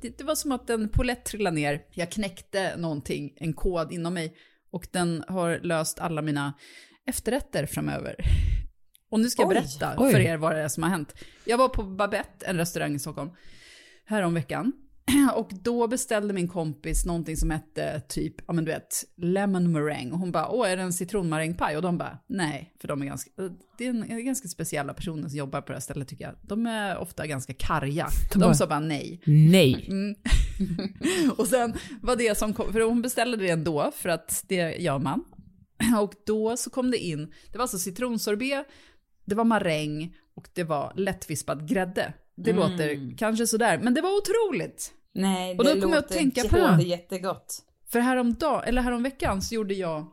det, 0.00 0.18
det 0.18 0.24
var 0.24 0.34
som 0.34 0.52
att 0.52 0.70
en 0.70 0.88
polett 0.88 1.24
trillade 1.24 1.56
ner. 1.56 1.82
Jag 1.90 2.10
knäckte 2.10 2.76
någonting, 2.76 3.32
en 3.36 3.52
kod 3.52 3.92
inom 3.92 4.14
mig 4.14 4.36
och 4.70 4.88
den 4.90 5.24
har 5.28 5.58
löst 5.62 5.98
alla 5.98 6.22
mina 6.22 6.52
efterrätter 7.06 7.66
framöver. 7.66 8.16
Och 9.10 9.20
nu 9.20 9.30
ska 9.30 9.42
jag 9.42 9.48
Oj. 9.48 9.54
berätta 9.54 9.94
Oj. 9.98 10.12
för 10.12 10.20
er 10.20 10.36
vad 10.36 10.54
det 10.54 10.60
är 10.60 10.68
som 10.68 10.82
har 10.82 10.90
hänt. 10.90 11.14
Jag 11.44 11.58
var 11.58 11.68
på 11.68 11.82
Babette, 11.82 12.46
en 12.46 12.56
restaurang 12.56 12.94
i 12.94 12.98
Stockholm, 12.98 13.30
härom 14.04 14.34
veckan. 14.34 14.72
Och 15.34 15.50
då 15.62 15.88
beställde 15.88 16.34
min 16.34 16.48
kompis 16.48 17.04
någonting 17.06 17.36
som 17.36 17.50
hette 17.50 18.00
typ, 18.08 18.34
ja 18.46 18.52
men 18.52 18.64
du 18.64 18.70
vet, 18.72 19.04
lemon 19.16 19.72
meringue. 19.72 20.12
Och 20.12 20.18
hon 20.18 20.32
bara, 20.32 20.48
åh 20.48 20.70
är 20.70 20.76
det 20.76 20.82
en 20.82 20.92
citronmarängpaj? 20.92 21.76
Och 21.76 21.82
de 21.82 21.98
bara, 21.98 22.18
nej, 22.26 22.74
för 22.80 22.88
de 22.88 23.02
är 23.02 23.06
ganska, 23.06 23.30
det 23.78 23.86
är 23.86 23.90
en, 23.90 24.24
ganska 24.24 24.48
speciella 24.48 24.94
personer 24.94 25.28
som 25.28 25.38
jobbar 25.38 25.60
på 25.60 25.66
det 25.66 25.74
här 25.74 25.80
stället 25.80 26.08
tycker 26.08 26.24
jag. 26.24 26.34
De 26.42 26.66
är 26.66 26.98
ofta 26.98 27.26
ganska 27.26 27.54
karga. 27.54 28.08
De, 28.32 28.38
bara- 28.38 28.54
sa 28.54 28.66
bara 28.66 28.80
nej. 28.80 29.20
Nej. 29.26 29.86
Mm. 29.88 30.14
och 31.36 31.46
sen 31.46 31.74
var 32.00 32.16
det 32.16 32.38
som 32.38 32.52
kom, 32.52 32.72
för 32.72 32.80
hon 32.80 33.02
beställde 33.02 33.36
det 33.36 33.50
ändå, 33.50 33.90
för 33.96 34.08
att 34.08 34.44
det 34.48 34.76
gör 34.76 34.98
man. 34.98 35.24
Och 36.02 36.14
då 36.26 36.56
så 36.56 36.70
kom 36.70 36.90
det 36.90 36.98
in, 36.98 37.32
det 37.52 37.58
var 37.58 37.62
alltså 37.62 37.78
citronsorbet, 37.78 38.66
det 39.24 39.34
var 39.34 39.44
maräng 39.44 40.14
och 40.36 40.48
det 40.54 40.64
var 40.64 40.92
lättvispad 40.96 41.68
grädde. 41.68 42.12
Det 42.36 42.50
Mm. 42.50 42.70
låter 42.70 43.16
kanske 43.18 43.46
sådär, 43.46 43.78
men 43.78 43.94
det 43.94 44.00
var 44.00 44.10
otroligt. 44.18 44.92
Nej, 45.12 45.58
Och 45.58 45.64
det 45.64 45.74
då 45.74 45.80
kommer 45.80 45.94
jag 45.96 46.04
att 46.04 46.10
låter 46.10 46.14
tänka 46.18 46.42
på- 46.48 46.56
det 46.56 46.70
låter 46.70 46.84
jättegott. 46.84 47.62
För 47.88 48.00
häromdag, 48.00 48.68
eller 48.68 48.82
häromveckan 48.82 49.42
så 49.42 49.54
gjorde 49.54 49.74
jag 49.74 50.06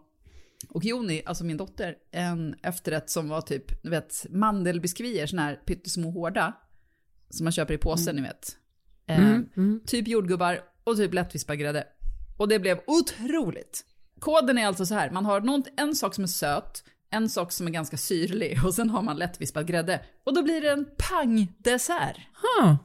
och 0.70 0.84
Joni, 0.86 1.22
alltså 1.26 1.44
min 1.44 1.58
dotter, 1.58 1.96
en 2.12 2.56
efterrätt 2.64 3.10
som 3.10 3.30
var 3.30 3.42
typ, 3.42 3.84
du 3.84 3.90
vet, 3.90 4.26
mandelbiskvier, 4.30 5.26
såna 5.28 5.42
här 5.42 5.56
pyttesmå 5.56 6.12
hårda, 6.12 6.54
som 7.30 7.44
man 7.44 7.52
köper 7.52 7.74
i 7.74 7.78
påsen, 7.78 8.16
ni 8.16 8.22
vet. 8.22 8.58
Eh, 9.08 9.20
Mm, 9.30 9.50
mm. 9.58 9.82
Typ 9.86 10.08
jordgubbar 10.08 10.60
och 10.84 10.96
typ 10.98 11.14
lättvispad 11.14 11.60
grädde. 11.60 11.88
Och 12.38 12.48
det 12.48 12.60
blev 12.60 12.80
otroligt. 12.88 13.86
Koden 14.20 14.58
är 14.58 14.68
alltså 14.68 14.86
så 14.86 14.94
här, 14.94 15.12
man 15.12 15.26
har 15.26 15.42
någon, 15.42 15.64
en 15.78 15.96
sak 15.96 16.16
som 16.16 16.24
är 16.24 16.28
söt, 16.28 16.84
en 17.14 17.30
sak 17.30 17.52
som 17.52 17.68
är 17.68 17.72
ganska 17.72 17.98
syrlig 17.98 18.60
och 18.66 18.74
sen 18.74 18.90
har 18.90 19.02
man 19.02 19.18
lättvispad 19.18 19.68
grädde. 19.68 20.02
Och 20.24 20.34
då 20.36 20.44
blir 20.44 20.62
det 20.62 20.70
en 20.72 20.86
pangdessert. 20.98 22.18
Huh. 22.18 22.76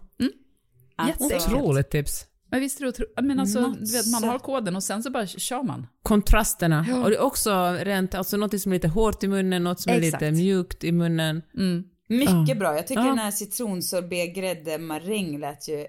Alltså, 0.97 1.25
Jätteäckligt. 1.25 1.57
Otroligt 1.59 1.91
tips. 1.91 2.25
Men 2.51 2.61
visst 2.61 2.81
är 2.81 2.85
det 2.85 2.89
otroligt? 2.89 3.13
Men 3.23 3.41
alltså, 3.41 3.61
du 3.81 3.93
vet, 3.93 4.07
man 4.13 4.25
har 4.25 4.39
koden 4.39 4.77
och 4.77 4.83
sen 4.83 5.03
så 5.03 5.11
bara 5.11 5.27
kör 5.27 5.63
man. 5.63 5.87
Kontrasterna. 6.03 6.87
Ja. 6.89 7.05
Och 7.05 7.11
det 7.11 7.17
är 7.17 7.21
också 7.23 7.77
rent, 7.83 8.15
alltså 8.15 8.37
något 8.37 8.61
som 8.61 8.73
är 8.73 8.77
lite 8.77 8.89
hårt 8.89 9.23
i 9.23 9.29
munnen, 9.29 9.65
något 9.65 9.81
som 9.81 9.93
är 9.93 9.97
Exakt. 10.03 10.23
lite 10.23 10.33
mjukt 10.33 10.85
i 10.85 10.93
munnen. 10.93 11.43
Mm. 11.57 11.85
Mycket 12.09 12.49
Ja. 12.49 12.55
bra. 12.55 12.75
Jag 12.75 12.87
tycker 12.87 13.03
Ja. 13.03 13.09
den 13.09 13.19
här 13.19 13.31
citronsorbet 13.31 14.35
grädde 14.35 14.79
maräng 14.79 15.39
lät 15.39 15.69
ju 15.69 15.75
otroligt 15.75 15.89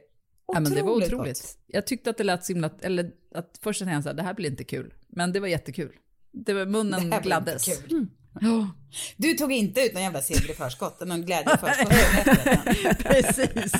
Ja, 0.53 0.59
men 0.59 0.73
det 0.73 0.81
var 0.81 0.91
otroligt. 0.91 1.41
gott. 1.41 1.57
Jag 1.67 1.87
tyckte 1.87 2.09
att 2.09 2.17
det 2.17 2.23
lät 2.23 2.45
så 2.45 2.53
himla, 2.53 2.69
eller 2.81 3.11
att 3.35 3.59
först 3.63 3.79
tänkte 3.79 3.93
jag 3.93 4.03
så 4.03 4.09
här, 4.09 4.15
det 4.15 4.23
här 4.23 4.33
blir 4.33 4.49
inte 4.49 4.63
kul. 4.63 4.93
Men 5.07 5.31
det 5.31 5.39
var 5.39 5.47
jättekul. 5.47 5.91
Det 6.31 6.53
var, 6.53 6.59
Det 6.59 6.71
munnen 6.71 7.09
blir 7.09 7.21
gladdes. 7.21 7.67
inte 7.67 8.11
Ja, 8.41 8.69
Du 9.17 9.33
tog 9.33 9.51
inte 9.51 9.81
ut 9.81 9.93
någon 9.93 10.03
jävla 10.03 10.21
seger 10.21 10.51
i 10.51 10.53
förskott, 10.53 10.99
någon 11.07 11.25
glädje 11.25 11.53
i 11.53 11.57
förskott. 11.67 13.03
precis. 13.03 13.71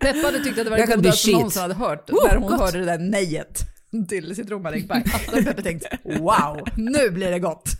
Peppa 0.00 0.18
hade 0.26 0.40
tyckt 0.44 0.58
att 0.58 0.64
det 0.64 0.70
var 0.70 0.78
det 0.78 0.96
godaste 0.96 1.22
shit. 1.22 1.32
någonsin 1.34 1.62
hade 1.62 1.74
hört 1.74 2.10
Oh, 2.10 2.28
när 2.28 2.36
hon 2.36 2.48
gott. 2.50 2.60
hörde 2.60 2.78
det 2.78 2.84
där 2.84 2.98
nejet 2.98 3.60
till 4.08 4.36
citronmarängpaj. 4.36 5.02
Då 5.26 5.32
hade 5.32 5.42
Peppa 5.44 5.62
tänkt, 5.62 5.84
wow, 6.04 6.60
nu 6.76 7.10
blir 7.10 7.30
det 7.30 7.38
gott. 7.38 7.70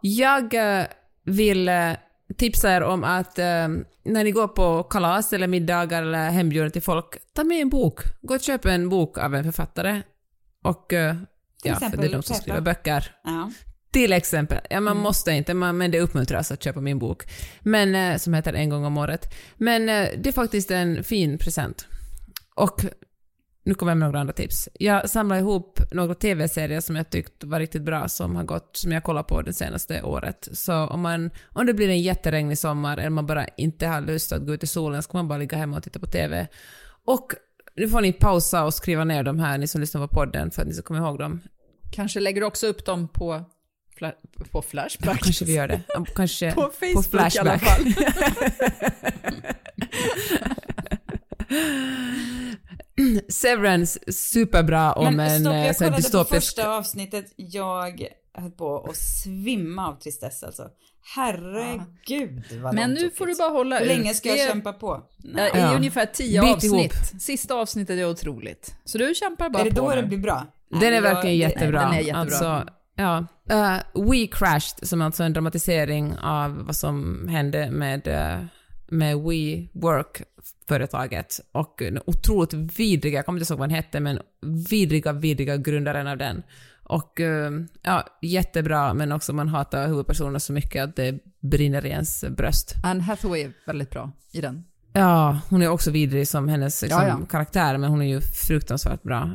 Jag 0.00 0.54
eh, 0.54 0.84
vill 1.24 1.68
eh, 1.68 1.92
tipsa 2.36 2.76
er 2.76 2.82
om 2.82 3.04
att 3.04 3.38
eh, 3.38 3.68
när 4.04 4.24
ni 4.24 4.30
går 4.30 4.48
på 4.48 4.82
kalas 4.82 5.32
eller 5.32 5.46
middagar 5.46 6.02
eller 6.02 6.30
hembjudna 6.30 6.70
till 6.70 6.82
folk, 6.82 7.06
ta 7.34 7.44
med 7.44 7.60
en 7.60 7.68
bok. 7.68 8.00
Gå 8.22 8.34
och 8.34 8.40
köp 8.40 8.64
en 8.64 8.88
bok 8.88 9.18
av 9.18 9.34
en 9.34 9.44
författare. 9.44 10.02
Och 10.64 10.92
eh, 10.92 11.16
ja, 11.64 11.90
för 11.90 11.96
det 11.96 12.06
är 12.06 12.12
de 12.12 12.22
som 12.22 12.34
Peppa. 12.34 12.42
skriver 12.42 12.60
böcker. 12.60 13.16
Ja. 13.24 13.50
Till 13.92 14.12
exempel. 14.12 14.60
Ja, 14.70 14.80
man 14.80 14.96
måste 14.96 15.32
inte, 15.32 15.54
man, 15.54 15.78
men 15.78 15.90
det 15.90 16.00
uppmuntras 16.00 16.50
att 16.50 16.62
köpa 16.64 16.80
min 16.80 16.98
bok. 16.98 17.22
Men, 17.60 17.94
eh, 17.94 18.18
som 18.18 18.34
heter 18.34 18.52
En 18.52 18.70
gång 18.70 18.84
om 18.84 18.98
året. 18.98 19.34
Men 19.56 19.88
eh, 19.88 20.08
det 20.18 20.28
är 20.28 20.32
faktiskt 20.32 20.70
en 20.70 21.04
fin 21.04 21.38
present. 21.38 21.86
Och 22.54 22.84
nu 23.64 23.74
kommer 23.74 23.92
jag 23.92 23.98
med 23.98 24.08
några 24.08 24.20
andra 24.20 24.32
tips. 24.32 24.68
Jag 24.74 25.10
samlade 25.10 25.40
ihop 25.40 25.80
några 25.92 26.14
tv-serier 26.14 26.80
som 26.80 26.96
jag 26.96 27.10
tyckte 27.10 27.46
var 27.46 27.60
riktigt 27.60 27.82
bra, 27.82 28.08
som 28.08 28.36
har 28.36 28.44
gått, 28.44 28.76
som 28.76 28.92
jag 28.92 29.04
kollat 29.04 29.26
på 29.26 29.42
det 29.42 29.52
senaste 29.52 30.02
året. 30.02 30.48
Så 30.52 30.74
om, 30.86 31.00
man, 31.00 31.30
om 31.48 31.66
det 31.66 31.74
blir 31.74 31.88
en 31.88 32.02
jätteregnig 32.02 32.58
sommar 32.58 32.96
eller 32.98 33.10
man 33.10 33.26
bara 33.26 33.46
inte 33.46 33.86
har 33.86 34.00
lust 34.00 34.32
att 34.32 34.46
gå 34.46 34.54
ut 34.54 34.62
i 34.62 34.66
solen, 34.66 35.02
så 35.02 35.10
kan 35.10 35.18
man 35.18 35.28
bara 35.28 35.38
ligga 35.38 35.58
hemma 35.58 35.76
och 35.76 35.82
titta 35.82 35.98
på 36.00 36.06
TV. 36.06 36.46
Och 37.04 37.32
nu 37.76 37.88
får 37.88 38.00
ni 38.00 38.12
pausa 38.12 38.64
och 38.64 38.74
skriva 38.74 39.04
ner 39.04 39.22
de 39.22 39.38
här, 39.38 39.58
ni 39.58 39.66
som 39.66 39.80
lyssnar 39.80 40.06
på 40.06 40.14
podden, 40.14 40.50
för 40.50 40.62
att 40.62 40.68
ni 40.68 40.74
ska 40.74 40.82
komma 40.82 40.98
ihåg 41.08 41.18
dem. 41.18 41.40
Kanske 41.92 42.20
lägger 42.20 42.40
du 42.40 42.46
också 42.46 42.66
upp 42.66 42.84
dem 42.84 43.08
på, 43.08 43.44
fla, 43.96 44.10
på 44.36 44.44
Ja, 44.52 44.62
Flashback. 44.62 45.20
kanske 45.22 45.44
vi 45.44 45.54
gör 45.54 45.68
det. 45.68 45.80
Ja, 45.88 46.04
Kanske 46.14 46.52
På 46.52 46.60
Facebook 46.60 47.10
på 47.10 47.16
i 47.16 47.20
alla 47.20 47.30
Flashback. 47.58 47.62
fall. 47.62 47.94
Severance, 53.28 54.12
superbra 54.12 54.92
om 54.92 55.16
Men 55.16 55.30
en 55.30 55.40
stopp, 55.40 55.52
eh, 55.54 55.66
jag 55.66 55.76
sån 55.76 55.84
här 55.84 55.90
kollade 55.90 55.92
på 55.92 55.96
dystopisk... 55.96 56.46
första 56.46 56.70
avsnittet. 56.76 57.32
Jag 57.36 58.06
höll 58.40 58.50
på 58.50 58.86
att 58.90 58.96
svimma 58.96 59.88
av 59.88 59.94
tristess 60.00 60.42
alltså. 60.42 60.68
Herregud 61.14 62.44
vad 62.62 62.74
Men 62.74 62.90
nu 62.90 63.10
får 63.10 63.26
du 63.26 63.34
bara 63.34 63.48
hålla 63.48 63.78
Hur 63.78 63.86
ut. 63.86 63.92
länge 63.92 64.14
ska 64.14 64.28
jag 64.28 64.38
Det- 64.38 64.46
kämpa 64.52 64.72
på? 64.72 65.02
Det 65.18 65.28
Nej. 65.34 65.50
är 65.54 65.58
Ja. 65.60 65.76
ungefär 65.76 66.06
tio 66.06 66.40
Bit 66.40 66.54
avsnitt. 66.54 66.72
ihop. 66.72 66.92
Sista 67.20 67.54
avsnittet 67.54 67.98
är 67.98 68.10
otroligt. 68.10 68.74
Så 68.84 68.98
du 68.98 69.14
kämpar 69.14 69.50
bara 69.50 69.60
Är 69.60 69.64
det 69.64 69.70
på 69.76 69.80
då 69.80 69.88
nu. 69.94 70.02
det 70.02 70.08
blir 70.08 70.18
bra? 70.18 70.46
Den 70.70 70.94
är 70.94 71.00
verkligen 71.00 71.36
jättebra. 71.36 71.80
den 71.80 71.92
är 71.92 72.00
jättebra. 72.00 72.20
Alltså, 72.20 72.64
ja. 72.94 73.26
Uh, 73.52 73.78
We 74.10 74.26
Crashed, 74.26 74.88
som 74.88 75.00
är 75.00 75.04
alltså 75.04 75.22
en 75.22 75.32
dramatisering 75.32 76.18
av 76.18 76.64
vad 76.66 76.76
som 76.76 77.28
hände 77.28 77.70
med, 77.70 78.08
uh, 78.08 78.38
med 78.88 79.16
WeWork-företaget. 79.16 81.40
Och 81.52 81.82
otroligt 82.06 82.54
vidriga, 82.80 83.16
jag 83.18 83.26
kommer 83.26 83.40
inte 83.40 83.52
ihåg 83.52 83.58
vad 83.60 83.68
den 83.68 83.76
hette, 83.76 84.00
men 84.00 84.18
vidriga, 84.70 85.12
vidriga 85.12 85.56
grundaren 85.56 86.06
av 86.06 86.18
den. 86.18 86.42
Och 86.90 87.20
eh, 87.20 87.50
ja, 87.82 88.04
jättebra, 88.22 88.94
men 88.94 89.12
också 89.12 89.32
man 89.32 89.48
hatar 89.48 89.86
huvudpersonen 89.88 90.40
så 90.40 90.52
mycket 90.52 90.84
att 90.84 90.96
det 90.96 91.18
brinner 91.40 91.86
i 91.86 91.88
ens 91.88 92.24
bröst. 92.36 92.74
Anne 92.82 93.02
Hathaway 93.02 93.40
är 93.42 93.52
väldigt 93.66 93.90
bra 93.90 94.12
i 94.32 94.40
den. 94.40 94.64
Ja, 94.92 95.38
hon 95.50 95.62
är 95.62 95.68
också 95.68 95.90
vidrig 95.90 96.28
som 96.28 96.48
hennes 96.48 96.82
liksom, 96.82 97.02
Ja, 97.02 97.08
ja. 97.08 97.26
karaktär, 97.30 97.78
men 97.78 97.90
hon 97.90 98.02
är 98.02 98.06
ju 98.06 98.20
fruktansvärt 98.20 99.02
bra. 99.02 99.30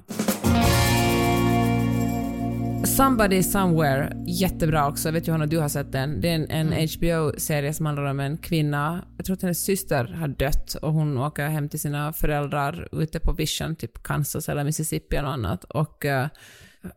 Somebody 2.85 3.43
Somewhere, 3.43 4.17
jättebra 4.27 4.87
också. 4.87 5.07
Jag 5.07 5.13
vet 5.13 5.27
Johanna, 5.27 5.45
du 5.45 5.57
har 5.59 5.69
sett 5.69 5.91
den. 5.91 6.21
Det 6.21 6.29
är 6.29 6.35
en, 6.35 6.49
en 6.49 6.67
Mm. 6.73 6.87
HBO-serie 6.99 7.73
som 7.73 7.85
handlar 7.85 8.03
om 8.05 8.19
en 8.19 8.37
kvinna, 8.37 9.05
jag 9.17 9.25
tror 9.25 9.35
att 9.35 9.41
hennes 9.41 9.63
syster 9.63 10.05
har 10.19 10.27
dött 10.27 10.73
och 10.81 10.93
hon 10.93 11.17
åker 11.17 11.47
hem 11.47 11.69
till 11.69 11.79
sina 11.79 12.13
föräldrar 12.13 12.87
ute 12.91 13.19
på 13.19 13.33
vischan, 13.33 13.75
typ 13.75 14.03
Kansas 14.03 14.49
eller 14.49 14.63
Mississippi 14.63 15.15
eller 15.15 15.27
något 15.27 15.33
annat. 15.33 15.63
Och 15.63 16.05
uh, 16.05 16.25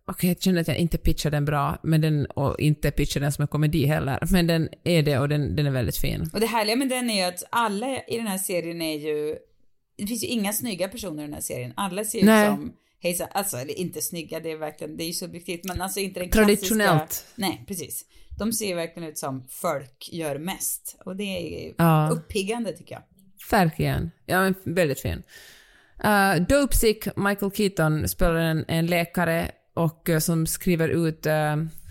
Okej, 0.05 0.31
jag 0.31 0.43
känner 0.43 0.61
att 0.61 0.69
jag 0.69 0.77
inte 0.77 0.99
pitchar 0.99 1.31
den 1.31 1.45
bra, 1.45 1.79
men 1.83 2.01
den, 2.01 2.27
och 2.27 2.61
inte 2.61 2.91
pitchar 2.91 3.21
den 3.21 3.33
som 3.33 3.43
en 3.43 3.49
komedi 3.49 3.87
heller, 3.87 4.19
men 4.31 4.47
den 4.47 4.69
är 4.85 5.03
det 5.03 5.19
och 5.19 5.29
den, 5.29 5.57
den 5.57 5.67
är 5.67 5.71
väldigt 5.71 5.97
fin. 5.97 6.31
Och 6.33 6.41
det 6.41 6.47
härliga 6.47 6.77
med 6.77 6.89
den 6.89 7.11
är 7.11 7.15
ju 7.17 7.23
att 7.23 7.43
alla 7.51 7.87
i 8.09 8.17
den 8.17 8.27
här 8.27 8.39
serien 8.39 8.83
är 8.83 8.99
ju, 8.99 9.37
det 9.99 10.07
finns 10.07 10.23
ju 10.25 10.27
inga 10.27 10.53
snygga 10.53 10.89
personer 10.89 11.23
i 11.23 11.27
den 11.27 11.35
här 11.35 11.41
serien. 11.41 11.73
Alla 11.77 12.05
ser 12.05 12.19
ut 12.19 12.25
Nej. 12.25 12.47
som, 12.47 12.73
hejsa, 13.01 13.27
alltså 13.27 13.57
eller 13.57 13.79
inte 13.79 14.01
snygga, 14.03 14.41
det 14.41 14.51
är 14.53 14.57
verkligen, 14.57 14.97
det 14.97 15.05
är 15.05 15.07
ju 15.07 15.13
subjektivt, 15.13 15.65
men 15.65 15.81
alltså 15.81 16.01
inte 16.01 16.21
den 16.21 16.31
Traditionellt. 16.31 16.99
klassiska. 17.01 17.33
Nej, 17.35 17.65
precis. 17.69 18.05
De 18.39 18.53
ser 18.53 18.75
verkligen 18.75 19.09
ut 19.09 19.19
som 19.19 19.45
folk 19.51 20.09
gör 20.13 20.39
mest. 20.39 20.97
Och 21.05 21.17
det 21.17 21.25
är 21.25 21.75
Ja. 21.79 22.11
uppiggande 22.13 22.73
tycker 22.73 22.95
jag. 22.95 23.03
Verkligen. 23.51 24.11
Ja, 24.27 24.41
men 24.41 24.55
väldigt 24.65 25.01
fin. 25.01 25.23
Uh, 26.05 26.47
Dopesick, 26.49 27.17
Michael 27.17 27.53
Keaton 27.53 28.09
spelar 28.09 28.35
en, 28.35 28.65
en 28.69 28.87
läkare 28.87 29.51
och 29.79 30.09
uh, 30.09 30.19
som 30.19 30.47
skriver 30.47 30.89
ut, 30.89 31.27
uh, 31.27 31.33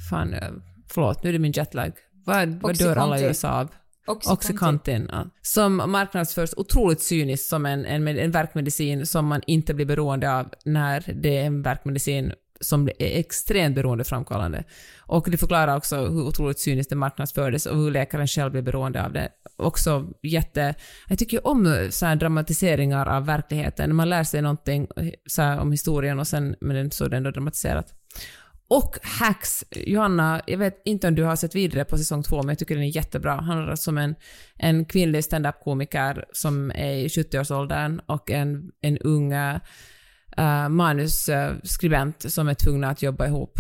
fan, 0.10 0.34
uh, 0.34 0.40
förlåt, 0.90 1.24
nu 1.24 1.30
är 1.30 1.34
det 1.34 1.40
min 1.40 1.52
jetlag. 1.52 1.92
Vad, 2.26 2.50
vad 2.50 2.78
dör 2.78 2.96
alla 2.96 3.20
i 3.20 3.24
USA 3.24 3.50
av? 3.50 3.70
Oxycontin. 4.30 5.10
Ja. 5.12 5.26
Som 5.42 5.76
marknadsförs 5.76 6.54
otroligt 6.58 7.02
cyniskt 7.02 7.50
som 7.50 7.66
en, 7.66 7.86
en, 7.86 8.08
en 8.08 8.32
verkmedicin 8.32 9.06
som 9.06 9.26
man 9.26 9.42
inte 9.48 9.74
blir 9.74 9.86
beroende 9.86 10.34
av 10.34 10.54
när 10.66 11.14
det 11.16 11.38
är 11.38 11.46
en 11.46 11.62
verkmedicin 11.62 12.34
som 12.62 12.88
är 12.88 13.20
extremt 13.20 13.76
beroendeframkallande. 13.76 14.64
Och 15.00 15.32
det 15.32 15.38
förklarar 15.38 15.78
också 15.78 15.96
hur 15.96 16.28
otroligt 16.28 16.60
cyniskt 16.60 16.90
det 16.90 16.96
marknadsfördes 16.96 17.66
och 17.66 17.78
hur 17.78 17.92
läkaren 17.92 18.28
själv 18.28 18.52
blev 18.52 18.64
beroende 18.64 19.06
av 19.06 19.14
det. 19.14 19.30
Också 19.58 20.10
jätte... 20.24 20.76
Jag 21.08 21.20
tycker 21.20 21.48
om 21.48 21.88
så 21.90 22.06
här 22.06 22.16
dramatiseringar 22.16 23.06
av 23.06 23.26
verkligheten. 23.26 23.96
Man 23.96 24.10
lär 24.10 24.24
sig 24.24 24.42
någonting 24.42 24.88
så 25.26 25.42
här, 25.42 25.60
om 25.60 25.72
historien 25.72 26.20
och 26.20 26.28
sen 26.28 26.56
men 26.62 26.92
så 26.92 27.06
är 27.06 27.10
det 27.10 27.18
ändå 27.18 27.32
dramatiserat. 27.32 27.94
Och 28.70 28.98
Hacks, 29.04 29.64
Johanna, 29.72 30.42
jag 30.48 30.58
vet 30.58 30.82
inte 30.86 31.08
om 31.08 31.16
du 31.16 31.24
har 31.24 31.36
sett 31.36 31.56
vidare 31.56 31.86
på 31.86 31.98
säsong 31.98 32.24
två, 32.24 32.38
men 32.38 32.50
jag 32.50 32.60
tycker 32.60 32.76
den 32.76 32.84
är 32.84 32.96
jättebra. 32.96 33.32
Han 33.32 33.44
handlar 33.44 33.76
som 33.76 33.98
en, 33.98 34.16
en 34.56 34.86
kvinnlig 34.86 35.24
stand-up-komiker 35.24 36.26
som 36.32 36.72
är 36.72 36.94
i 36.94 37.08
70-årsåldern 37.08 38.02
och 38.06 38.32
en, 38.32 38.72
en 38.82 38.98
ung 38.98 39.34
uh, 40.40 40.70
manusskribent 40.70 42.32
som 42.32 42.48
är 42.48 42.54
tvungna 42.54 42.90
att 42.90 43.02
jobba 43.02 43.28
ihop. 43.28 43.60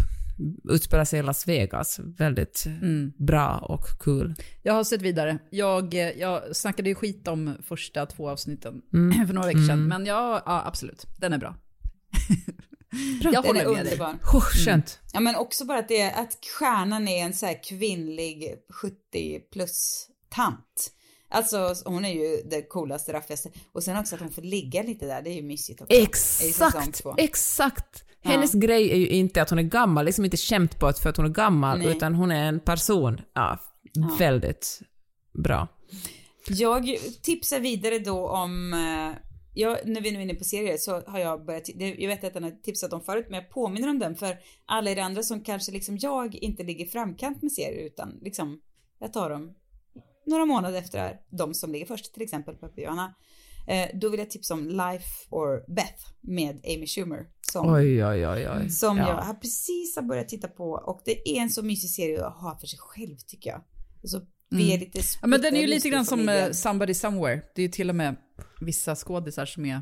Utspelar 0.69 1.05
sig 1.05 1.19
i 1.19 1.23
Las 1.23 1.47
Vegas. 1.47 1.99
Väldigt 1.99 2.65
mm. 2.65 3.13
bra 3.17 3.57
och 3.57 3.85
kul. 3.99 4.35
Jag 4.63 4.73
har 4.73 4.83
sett 4.83 5.01
vidare. 5.01 5.37
Jag, 5.49 5.93
jag 6.17 6.55
snackade 6.55 6.89
ju 6.89 6.95
skit 6.95 7.27
om 7.27 7.57
första 7.63 8.05
två 8.05 8.29
avsnitten 8.29 8.81
mm. 8.93 9.27
för 9.27 9.33
några 9.33 9.47
veckor 9.47 9.59
sedan, 9.59 9.69
mm. 9.69 9.87
men 9.87 10.05
ja, 10.05 10.41
ja, 10.45 10.63
absolut, 10.65 11.05
den 11.17 11.33
är 11.33 11.37
bra. 11.37 11.55
Bra. 13.21 13.31
Jag 13.33 13.41
håller 13.41 13.65
med 13.65 13.79
underbar. 13.79 14.07
dig. 14.07 14.19
Oh, 14.33 14.41
skönt. 14.41 14.99
Ja 15.13 15.19
men 15.19 15.35
också 15.35 15.65
bara 15.65 15.79
att, 15.79 15.87
det, 15.87 16.11
att 16.11 16.37
stjärnan 16.59 17.07
är 17.07 17.25
en 17.25 17.33
så 17.33 17.45
här 17.45 17.63
kvinnlig 17.63 18.55
70 18.81 19.39
plus 19.53 20.07
tant. 20.29 20.91
Alltså 21.29 21.73
hon 21.85 22.05
är 22.05 22.13
ju 22.13 22.41
det 22.49 22.61
coolaste, 22.61 23.13
raffigaste. 23.13 23.49
Och 23.71 23.83
sen 23.83 23.97
också 23.97 24.15
att 24.15 24.21
hon 24.21 24.31
får 24.31 24.41
ligga 24.41 24.83
lite 24.83 25.05
där, 25.05 25.21
det 25.21 25.29
är 25.29 25.35
ju 25.35 25.43
mysigt 25.43 25.81
också. 25.81 25.93
Exakt, 25.93 27.03
exakt. 27.17 28.03
Hennes 28.23 28.53
ja. 28.53 28.59
grej 28.59 28.91
är 28.91 28.95
ju 28.95 29.07
inte 29.07 29.41
att 29.41 29.49
hon 29.49 29.59
är 29.59 29.63
gammal, 29.63 30.05
liksom 30.05 30.25
inte 30.25 30.37
skämtbart 30.37 30.97
för 30.97 31.09
att 31.09 31.17
hon 31.17 31.25
är 31.25 31.29
gammal, 31.29 31.77
Nej. 31.77 31.87
utan 31.87 32.15
hon 32.15 32.31
är 32.31 32.47
en 32.47 32.59
person. 32.59 33.21
Ja, 33.33 33.59
ja, 33.93 34.15
väldigt 34.19 34.81
bra. 35.43 35.67
Jag 36.49 36.97
tipsar 37.21 37.59
vidare 37.59 37.99
då 37.99 38.27
om 38.27 38.73
eh, 38.73 39.27
jag, 39.53 39.77
när 39.85 40.01
vi 40.01 40.11
nu 40.11 40.17
är 40.17 40.23
inne 40.23 40.33
på 40.33 40.43
serier 40.43 40.77
så 40.77 41.01
har 41.07 41.19
jag 41.19 41.45
börjat, 41.45 41.69
jag 41.75 42.07
vet 42.07 42.23
att 42.23 42.33
den 42.33 42.43
har 42.43 42.51
tipsat 42.51 42.93
om 42.93 43.01
förut, 43.01 43.25
men 43.29 43.39
jag 43.39 43.49
påminner 43.49 43.89
om 43.89 43.99
den 43.99 44.15
för 44.15 44.37
alla 44.65 44.91
er 44.91 44.97
andra 44.97 45.23
som 45.23 45.43
kanske 45.43 45.71
liksom 45.71 45.97
jag 45.97 46.35
inte 46.35 46.63
ligger 46.63 46.85
framkant 46.85 47.41
med 47.41 47.51
serier 47.51 47.85
utan 47.85 48.19
liksom 48.21 48.61
jag 48.99 49.13
tar 49.13 49.29
dem 49.29 49.53
några 50.27 50.45
månader 50.45 50.77
efter 50.77 51.19
de 51.29 51.53
som 51.53 51.71
ligger 51.71 51.85
först, 51.85 52.13
till 52.13 52.23
exempel 52.23 52.55
Johanna. 52.75 53.15
Eh, 53.67 53.87
då 53.93 54.09
vill 54.09 54.19
jag 54.19 54.29
tipsa 54.29 54.53
om 54.53 54.67
Life 54.67 55.27
or 55.29 55.73
Beth 55.75 56.03
med 56.21 56.55
Amy 56.65 56.87
Schumer. 56.87 57.25
Som, 57.51 57.73
oj, 57.73 58.05
oj, 58.05 58.27
oj, 58.27 58.49
oj. 58.49 58.69
Som 58.69 58.97
ja. 58.97 59.07
jag 59.07 59.15
har 59.15 59.33
precis 59.33 59.95
har 59.95 60.03
börjat 60.03 60.29
titta 60.29 60.47
på 60.47 60.71
och 60.71 61.01
det 61.05 61.29
är 61.29 61.41
en 61.41 61.49
så 61.49 61.63
mysig 61.63 61.89
serie 61.89 62.25
att 62.25 62.33
ha 62.33 62.57
för 62.59 62.67
sig 62.67 62.79
själv 62.79 63.17
tycker 63.27 63.49
jag. 63.49 63.61
Alltså, 64.01 64.17
mm. 64.51 64.79
lite 64.79 64.99
ja, 65.21 65.27
men 65.27 65.41
den 65.41 65.55
är 65.55 65.61
ju 65.61 65.67
lite 65.67 65.89
grann 65.89 66.05
som 66.05 66.29
uh, 66.29 66.51
Somebody 66.51 66.93
Somewhere. 66.93 67.41
Det 67.55 67.61
är 67.61 67.63
ju 67.63 67.71
till 67.71 67.89
och 67.89 67.95
med 67.95 68.15
vissa 68.61 68.95
skådisar 68.95 69.45
som 69.45 69.65
är 69.65 69.81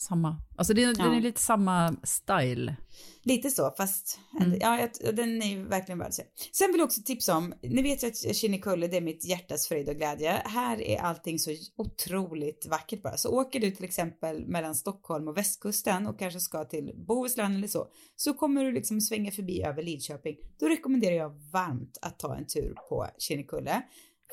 samma. 0.00 0.36
Alltså 0.56 0.74
det, 0.74 0.80
ja. 0.80 0.92
den 0.92 1.14
är 1.14 1.20
lite 1.20 1.40
samma 1.40 1.96
style. 2.02 2.76
Lite 3.22 3.50
så, 3.50 3.74
fast 3.76 4.18
mm. 4.40 4.58
ja, 4.60 4.88
den 5.12 5.42
är 5.42 5.46
ju 5.46 5.64
verkligen 5.64 5.98
värd 5.98 6.08
att 6.08 6.14
se. 6.14 6.22
Sen 6.52 6.72
vill 6.72 6.78
jag 6.78 6.86
också 6.86 7.02
tipsa 7.04 7.36
om, 7.36 7.54
ni 7.62 7.82
vet 7.82 8.02
ju 8.02 8.06
att 8.08 8.36
Kinnekulle 8.36 8.86
det 8.86 8.96
är 8.96 9.00
mitt 9.00 9.24
hjärtas 9.24 9.68
fröjd 9.68 9.88
och 9.88 9.94
glädje. 9.94 10.42
Här 10.44 10.80
är 10.82 11.00
allting 11.00 11.38
så 11.38 11.50
otroligt 11.76 12.66
vackert 12.70 13.02
bara. 13.02 13.16
Så 13.16 13.40
åker 13.40 13.60
du 13.60 13.70
till 13.70 13.84
exempel 13.84 14.46
mellan 14.46 14.74
Stockholm 14.74 15.28
och 15.28 15.36
västkusten 15.36 16.06
och 16.06 16.18
kanske 16.18 16.40
ska 16.40 16.64
till 16.64 16.92
Bohuslän 17.06 17.56
eller 17.56 17.68
så, 17.68 17.86
så 18.16 18.34
kommer 18.34 18.64
du 18.64 18.72
liksom 18.72 19.00
svänga 19.00 19.30
förbi 19.30 19.62
över 19.62 19.82
Lidköping. 19.82 20.36
Då 20.60 20.68
rekommenderar 20.68 21.14
jag 21.14 21.30
varmt 21.52 21.98
att 22.02 22.18
ta 22.18 22.36
en 22.36 22.46
tur 22.46 22.74
på 22.88 23.06
Kinnekulle. 23.18 23.82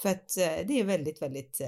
För 0.01 0.09
att 0.09 0.37
eh, 0.37 0.67
det 0.67 0.79
är 0.79 0.83
väldigt, 0.83 1.21
väldigt 1.21 1.61
eh, 1.61 1.67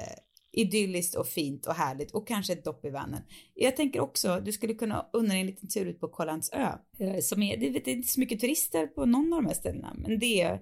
idylliskt 0.52 1.16
och 1.16 1.28
fint 1.28 1.66
och 1.66 1.74
härligt 1.74 2.12
och 2.12 2.28
kanske 2.28 2.54
ett 2.54 2.66
dopp 2.66 2.86
i 2.86 2.90
vannen. 2.90 3.22
Jag 3.54 3.76
tänker 3.76 4.00
också, 4.00 4.42
du 4.46 4.52
skulle 4.52 4.74
kunna 4.74 5.06
unna 5.14 5.30
dig 5.30 5.40
en 5.40 5.48
liten 5.48 5.70
tur 5.70 5.86
ut 5.86 6.00
på 6.00 6.08
Kollands 6.08 6.54
ö. 6.54 6.72
Eh, 7.00 7.20
som 7.22 7.44
är, 7.44 7.58
det, 7.58 7.88
är 7.88 7.96
inte 7.96 8.08
så 8.08 8.20
mycket 8.20 8.40
turister 8.40 8.88
på 8.88 9.06
någon 9.06 9.34
av 9.34 9.42
de 9.42 9.46
här 9.46 9.54
ställena, 9.54 9.94
men 9.98 10.20
det, 10.20 10.42
är, 10.42 10.62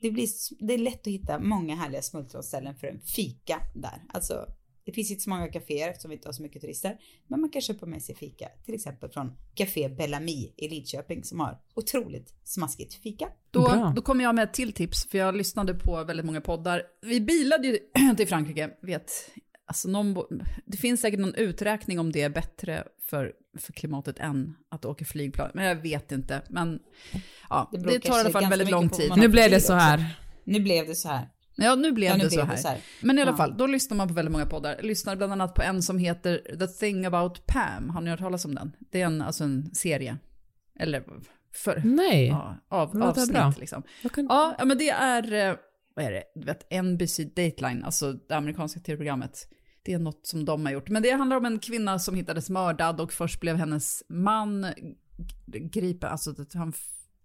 det, 0.00 0.10
blir, 0.10 0.28
det 0.66 0.74
är 0.74 0.78
lätt 0.78 1.00
att 1.00 1.12
hitta 1.12 1.38
många 1.38 1.74
härliga 1.74 2.02
smultronställen 2.02 2.74
för 2.74 2.86
en 2.86 3.00
fika 3.00 3.60
där. 3.74 4.04
Alltså, 4.08 4.46
det 4.88 4.92
finns 4.92 5.10
inte 5.10 5.22
så 5.22 5.30
många 5.30 5.48
kaféer 5.48 5.88
eftersom 5.88 6.08
vi 6.08 6.14
inte 6.16 6.28
har 6.28 6.32
så 6.32 6.42
mycket 6.42 6.62
turister. 6.62 6.96
Men 7.26 7.40
man 7.40 7.50
kan 7.50 7.62
köpa 7.62 7.86
med 7.86 8.02
sig 8.02 8.14
fika, 8.14 8.48
till 8.64 8.74
exempel 8.74 9.10
från 9.10 9.36
Café 9.54 9.88
Bellamy 9.88 10.52
i 10.56 10.68
Lidköping 10.68 11.24
som 11.24 11.40
har 11.40 11.58
otroligt 11.74 12.34
smaskigt 12.44 12.94
fika. 12.94 13.28
Då, 13.50 13.92
då 13.96 14.02
kommer 14.02 14.24
jag 14.24 14.34
med 14.34 14.44
ett 14.44 14.54
till 14.54 14.72
tips, 14.72 15.06
för 15.10 15.18
jag 15.18 15.36
lyssnade 15.36 15.74
på 15.74 16.04
väldigt 16.04 16.26
många 16.26 16.40
poddar. 16.40 16.82
Vi 17.02 17.20
bilade 17.20 17.66
ju 17.66 17.78
till 18.16 18.28
Frankrike, 18.28 18.70
vet, 18.82 19.10
alltså 19.66 19.88
någon, 19.88 20.14
det 20.66 20.76
finns 20.76 21.00
säkert 21.00 21.20
någon 21.20 21.34
uträkning 21.34 21.98
om 21.98 22.12
det 22.12 22.22
är 22.22 22.30
bättre 22.30 22.84
för, 23.10 23.32
för 23.58 23.72
klimatet 23.72 24.18
än 24.18 24.56
att 24.68 24.84
åka 24.84 25.04
flygplan. 25.04 25.50
Men 25.54 25.64
jag 25.64 25.76
vet 25.76 26.12
inte. 26.12 26.42
Men 26.50 26.78
ja, 27.50 27.70
det, 27.72 27.78
det 27.78 28.00
tar 28.00 28.16
i 28.16 28.20
alla 28.20 28.30
fall 28.30 28.50
väldigt 28.50 28.70
lång 28.70 28.88
tid. 28.88 29.12
Nu 29.16 29.28
blev 29.28 29.50
det 29.50 29.60
så 29.60 29.72
här. 29.72 30.18
Nu 30.44 30.60
blev 30.60 30.86
det 30.86 30.94
så 30.94 31.08
här. 31.08 31.28
Ja, 31.60 31.74
nu 31.74 31.92
blev, 31.92 32.10
ja, 32.10 32.16
nu 32.16 32.22
det, 32.24 32.28
blev 32.28 32.46
så 32.46 32.50
det, 32.50 32.58
så 32.58 32.68
här. 32.68 32.78
Men 33.00 33.18
i 33.18 33.22
alla 33.22 33.30
ja. 33.30 33.36
fall, 33.36 33.56
då 33.56 33.66
lyssnar 33.66 33.96
man 33.96 34.08
på 34.08 34.14
väldigt 34.14 34.32
många 34.32 34.46
poddar. 34.46 34.76
Lyssnar 34.82 35.16
bland 35.16 35.32
annat 35.32 35.54
på 35.54 35.62
en 35.62 35.82
som 35.82 35.98
heter 35.98 36.56
The 36.58 36.66
Thing 36.66 37.04
About 37.06 37.46
Pam. 37.46 37.90
Har 37.90 38.00
ni 38.00 38.10
hört 38.10 38.20
talas 38.20 38.44
om 38.44 38.54
den? 38.54 38.72
Det 38.90 39.00
är 39.00 39.06
en, 39.06 39.22
alltså 39.22 39.44
en 39.44 39.74
serie. 39.74 40.18
Eller 40.78 41.04
för, 41.54 41.82
Nej, 41.84 42.26
ja, 42.26 42.56
av, 42.68 43.02
avsnitt 43.02 43.32
bra. 43.32 43.52
liksom. 43.58 43.82
Kan... 44.12 44.26
Ja, 44.28 44.54
ja, 44.58 44.64
men 44.64 44.78
det 44.78 44.90
är, 44.90 45.32
eh, 45.32 45.56
vad 45.94 46.04
är 46.04 46.10
det, 46.10 46.22
du 46.34 46.46
vet 46.46 46.82
NBC 46.84 47.24
Dateline, 47.24 47.84
alltså 47.84 48.12
det 48.12 48.34
amerikanska 48.34 48.80
tv-programmet. 48.80 49.48
Det 49.82 49.92
är 49.92 49.98
något 49.98 50.26
som 50.26 50.44
de 50.44 50.66
har 50.66 50.72
gjort. 50.72 50.88
Men 50.88 51.02
det 51.02 51.10
handlar 51.10 51.36
om 51.36 51.44
en 51.44 51.58
kvinna 51.58 51.98
som 51.98 52.14
hittades 52.14 52.50
mördad 52.50 53.00
och 53.00 53.12
först 53.12 53.40
blev 53.40 53.56
hennes 53.56 54.02
man 54.08 54.66
gripen, 55.46 56.10
alltså 56.10 56.34
han 56.54 56.72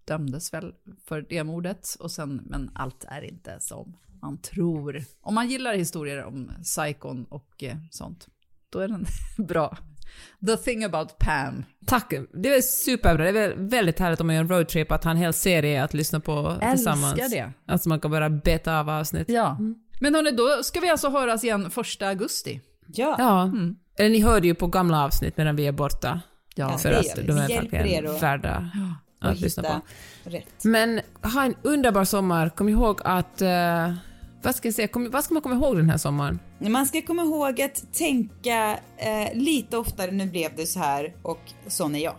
dömdes 0.06 0.54
väl 0.54 0.74
för 1.08 1.26
det 1.30 1.44
mordet 1.44 1.88
och 2.00 2.12
sen, 2.12 2.42
men 2.46 2.72
allt 2.76 3.06
är 3.08 3.22
inte 3.22 3.60
som 3.60 3.98
man 4.24 4.38
tror. 4.38 5.04
Om 5.22 5.36
man 5.36 5.50
gillar 5.50 5.74
historier 5.74 6.24
om 6.24 6.52
psykon 6.64 7.26
och 7.30 7.64
eh, 7.64 7.76
sånt, 7.92 8.28
då 8.70 8.80
är 8.80 8.88
den 8.88 9.06
bra. 9.48 9.78
The 10.46 10.58
thing 10.58 10.84
about 10.84 11.18
Pam. 11.18 11.66
Tack, 11.86 12.14
det 12.34 12.56
är 12.56 12.62
superbra. 12.62 13.32
Det 13.32 13.40
är 13.40 13.56
väldigt 13.58 14.00
härligt 14.00 14.22
om 14.22 14.28
man 14.28 14.36
gör 14.36 14.42
en 14.42 14.50
roadtrip 14.50 14.92
att 14.92 15.04
ha 15.04 15.12
en 15.12 15.18
hel 15.18 15.34
serie 15.34 15.84
att 15.84 15.94
lyssna 15.94 16.20
på 16.20 16.32
Älskar 16.32 16.72
tillsammans. 16.72 17.20
Älskar 17.20 17.30
det. 17.38 17.54
Alltså 17.68 17.90
man 17.90 18.00
kan 18.00 18.12
bara 18.12 18.30
beta 18.30 18.80
av 18.80 18.90
avsnitt. 18.90 19.30
Ja. 19.30 19.56
Mm. 19.60 19.76
Men 20.00 20.16
hörni, 20.16 20.32
då 20.32 20.64
ska 20.64 20.80
vi 20.80 20.90
alltså 20.90 21.10
höras 21.10 21.44
igen 21.44 21.72
första 21.72 22.08
augusti. 22.08 22.62
Ja. 22.88 23.16
ja. 23.20 23.44
Mm. 23.44 23.76
Eller 23.98 24.10
ni 24.10 24.22
hörde 24.22 24.48
ju 24.48 24.56
på 24.56 24.68
gamla 24.68 25.04
avsnitt 25.04 25.38
medan 25.38 25.56
vi 25.56 25.68
är 25.68 25.72
borta. 25.72 26.22
Ja, 26.56 26.78
för 26.78 26.92
att 26.92 27.16
de 27.16 27.32
är 27.32 27.48
verkligen 27.48 28.20
värda 28.20 28.72
att 29.20 29.40
lyssna 29.40 29.64
på. 29.64 29.82
Rätt. 30.24 30.64
Men 30.64 31.02
ha 31.22 31.46
en 31.46 31.56
underbar 31.62 32.04
sommar. 32.04 32.50
Kom 32.50 32.70
ihåg 32.70 33.02
att 33.04 33.42
uh, 33.42 33.94
vad 34.44 34.56
ska, 34.56 34.68
jag 34.68 34.76
säga, 34.76 34.88
kom, 34.88 35.10
vad 35.10 35.24
ska 35.24 35.34
man 35.34 35.44
komma 35.44 35.56
ihåg 35.56 35.78
den 35.78 35.90
här 35.90 35.98
sommaren? 35.98 36.40
Man 36.60 36.86
ska 36.86 37.02
komma 37.02 37.22
ihåg 37.22 37.62
att 37.62 37.94
tänka 37.94 38.80
eh, 38.98 39.34
lite 39.34 39.78
oftare, 39.78 40.12
nu 40.12 40.26
blev 40.26 40.56
det 40.56 40.66
så 40.66 40.80
här 40.80 41.16
och 41.22 41.40
sån 41.68 41.96
är 41.96 42.04
jag. 42.04 42.16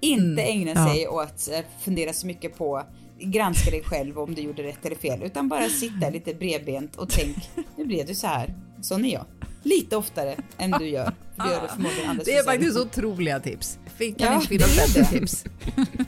Inte 0.00 0.42
mm, 0.42 0.60
ägna 0.60 0.72
ja. 0.74 0.92
sig 0.92 1.08
åt 1.08 1.48
eh, 1.52 1.60
fundera 1.80 2.12
så 2.12 2.26
mycket 2.26 2.58
på 2.58 2.82
granska 3.18 3.70
dig 3.70 3.82
själv 3.84 4.18
om 4.18 4.34
du 4.34 4.42
gjorde 4.42 4.62
rätt 4.62 4.86
eller 4.86 4.96
fel, 4.96 5.22
utan 5.22 5.48
bara 5.48 5.68
sitta 5.68 6.10
lite 6.10 6.34
bredbent 6.34 6.96
och 6.96 7.08
tänk, 7.08 7.36
nu 7.76 7.84
blev 7.84 8.06
det 8.06 8.14
så 8.14 8.26
här, 8.26 8.54
sån 8.80 9.04
är 9.04 9.12
jag. 9.12 9.24
Lite 9.62 9.96
oftare 9.96 10.36
än 10.58 10.70
du 10.70 10.88
gör. 10.88 11.12
Du 11.36 11.50
gör 11.50 11.62
det 11.62 11.68
förmodligen 11.68 12.20
Det 12.24 12.36
är 12.36 12.44
faktiskt 12.44 12.78
otroliga 12.78 13.40
tips. 13.40 13.78
Kan 13.98 14.14
ja, 14.16 14.34
inte 14.34 14.46
finnas 14.46 14.76
bättre 14.76 15.04
tips. 15.04 15.44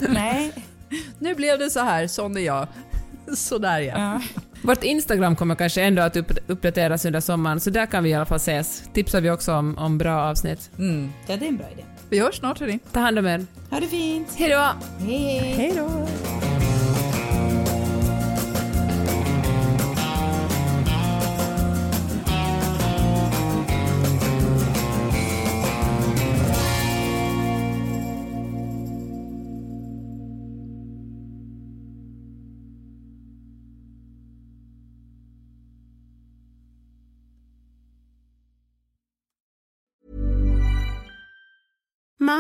Nej. 0.09 0.53
Nu 1.19 1.35
blev 1.35 1.59
det 1.59 1.71
så 1.71 1.81
här, 1.81 2.07
sån 2.07 2.37
är 2.37 2.41
jag. 2.41 2.67
Sådär 3.35 3.81
ja. 3.81 3.99
ja. 3.99 4.21
Vårt 4.67 4.85
Instagram 4.85 5.37
kommer 5.37 5.55
kanske 5.55 5.83
ändå 5.83 6.03
att 6.03 6.17
upp, 6.17 6.33
uppdateras 6.47 7.05
under 7.05 7.21
sommaren, 7.21 7.61
så 7.61 7.71
där 7.71 7.87
kan 7.87 8.05
vi 8.05 8.11
i 8.11 8.15
alla 8.15 8.27
fall 8.27 8.37
ses. 8.37 8.83
Tipsar 8.93 9.21
vi 9.21 9.31
också 9.31 9.55
om, 9.55 9.79
om 9.79 9.99
bra 9.99 10.21
avsnitt. 10.23 10.71
Mm. 10.79 11.13
Ja, 11.27 11.37
det 11.37 11.45
är 11.45 11.49
en 11.49 11.57
bra 11.57 11.67
idé. 11.73 11.83
Vi 12.09 12.19
hörs 12.19 12.39
snart 12.39 12.61
hörni. 12.61 12.79
Ta 12.93 13.01
hand 13.01 13.19
om 13.19 13.27
er. 13.27 13.47
Ha 13.71 13.81
det 13.81 13.87
fint. 13.87 14.29
Hej 14.37 14.51
då. 14.51 14.73
Hej. 15.07 15.55
Hej 15.57 15.73
då. 15.77 16.09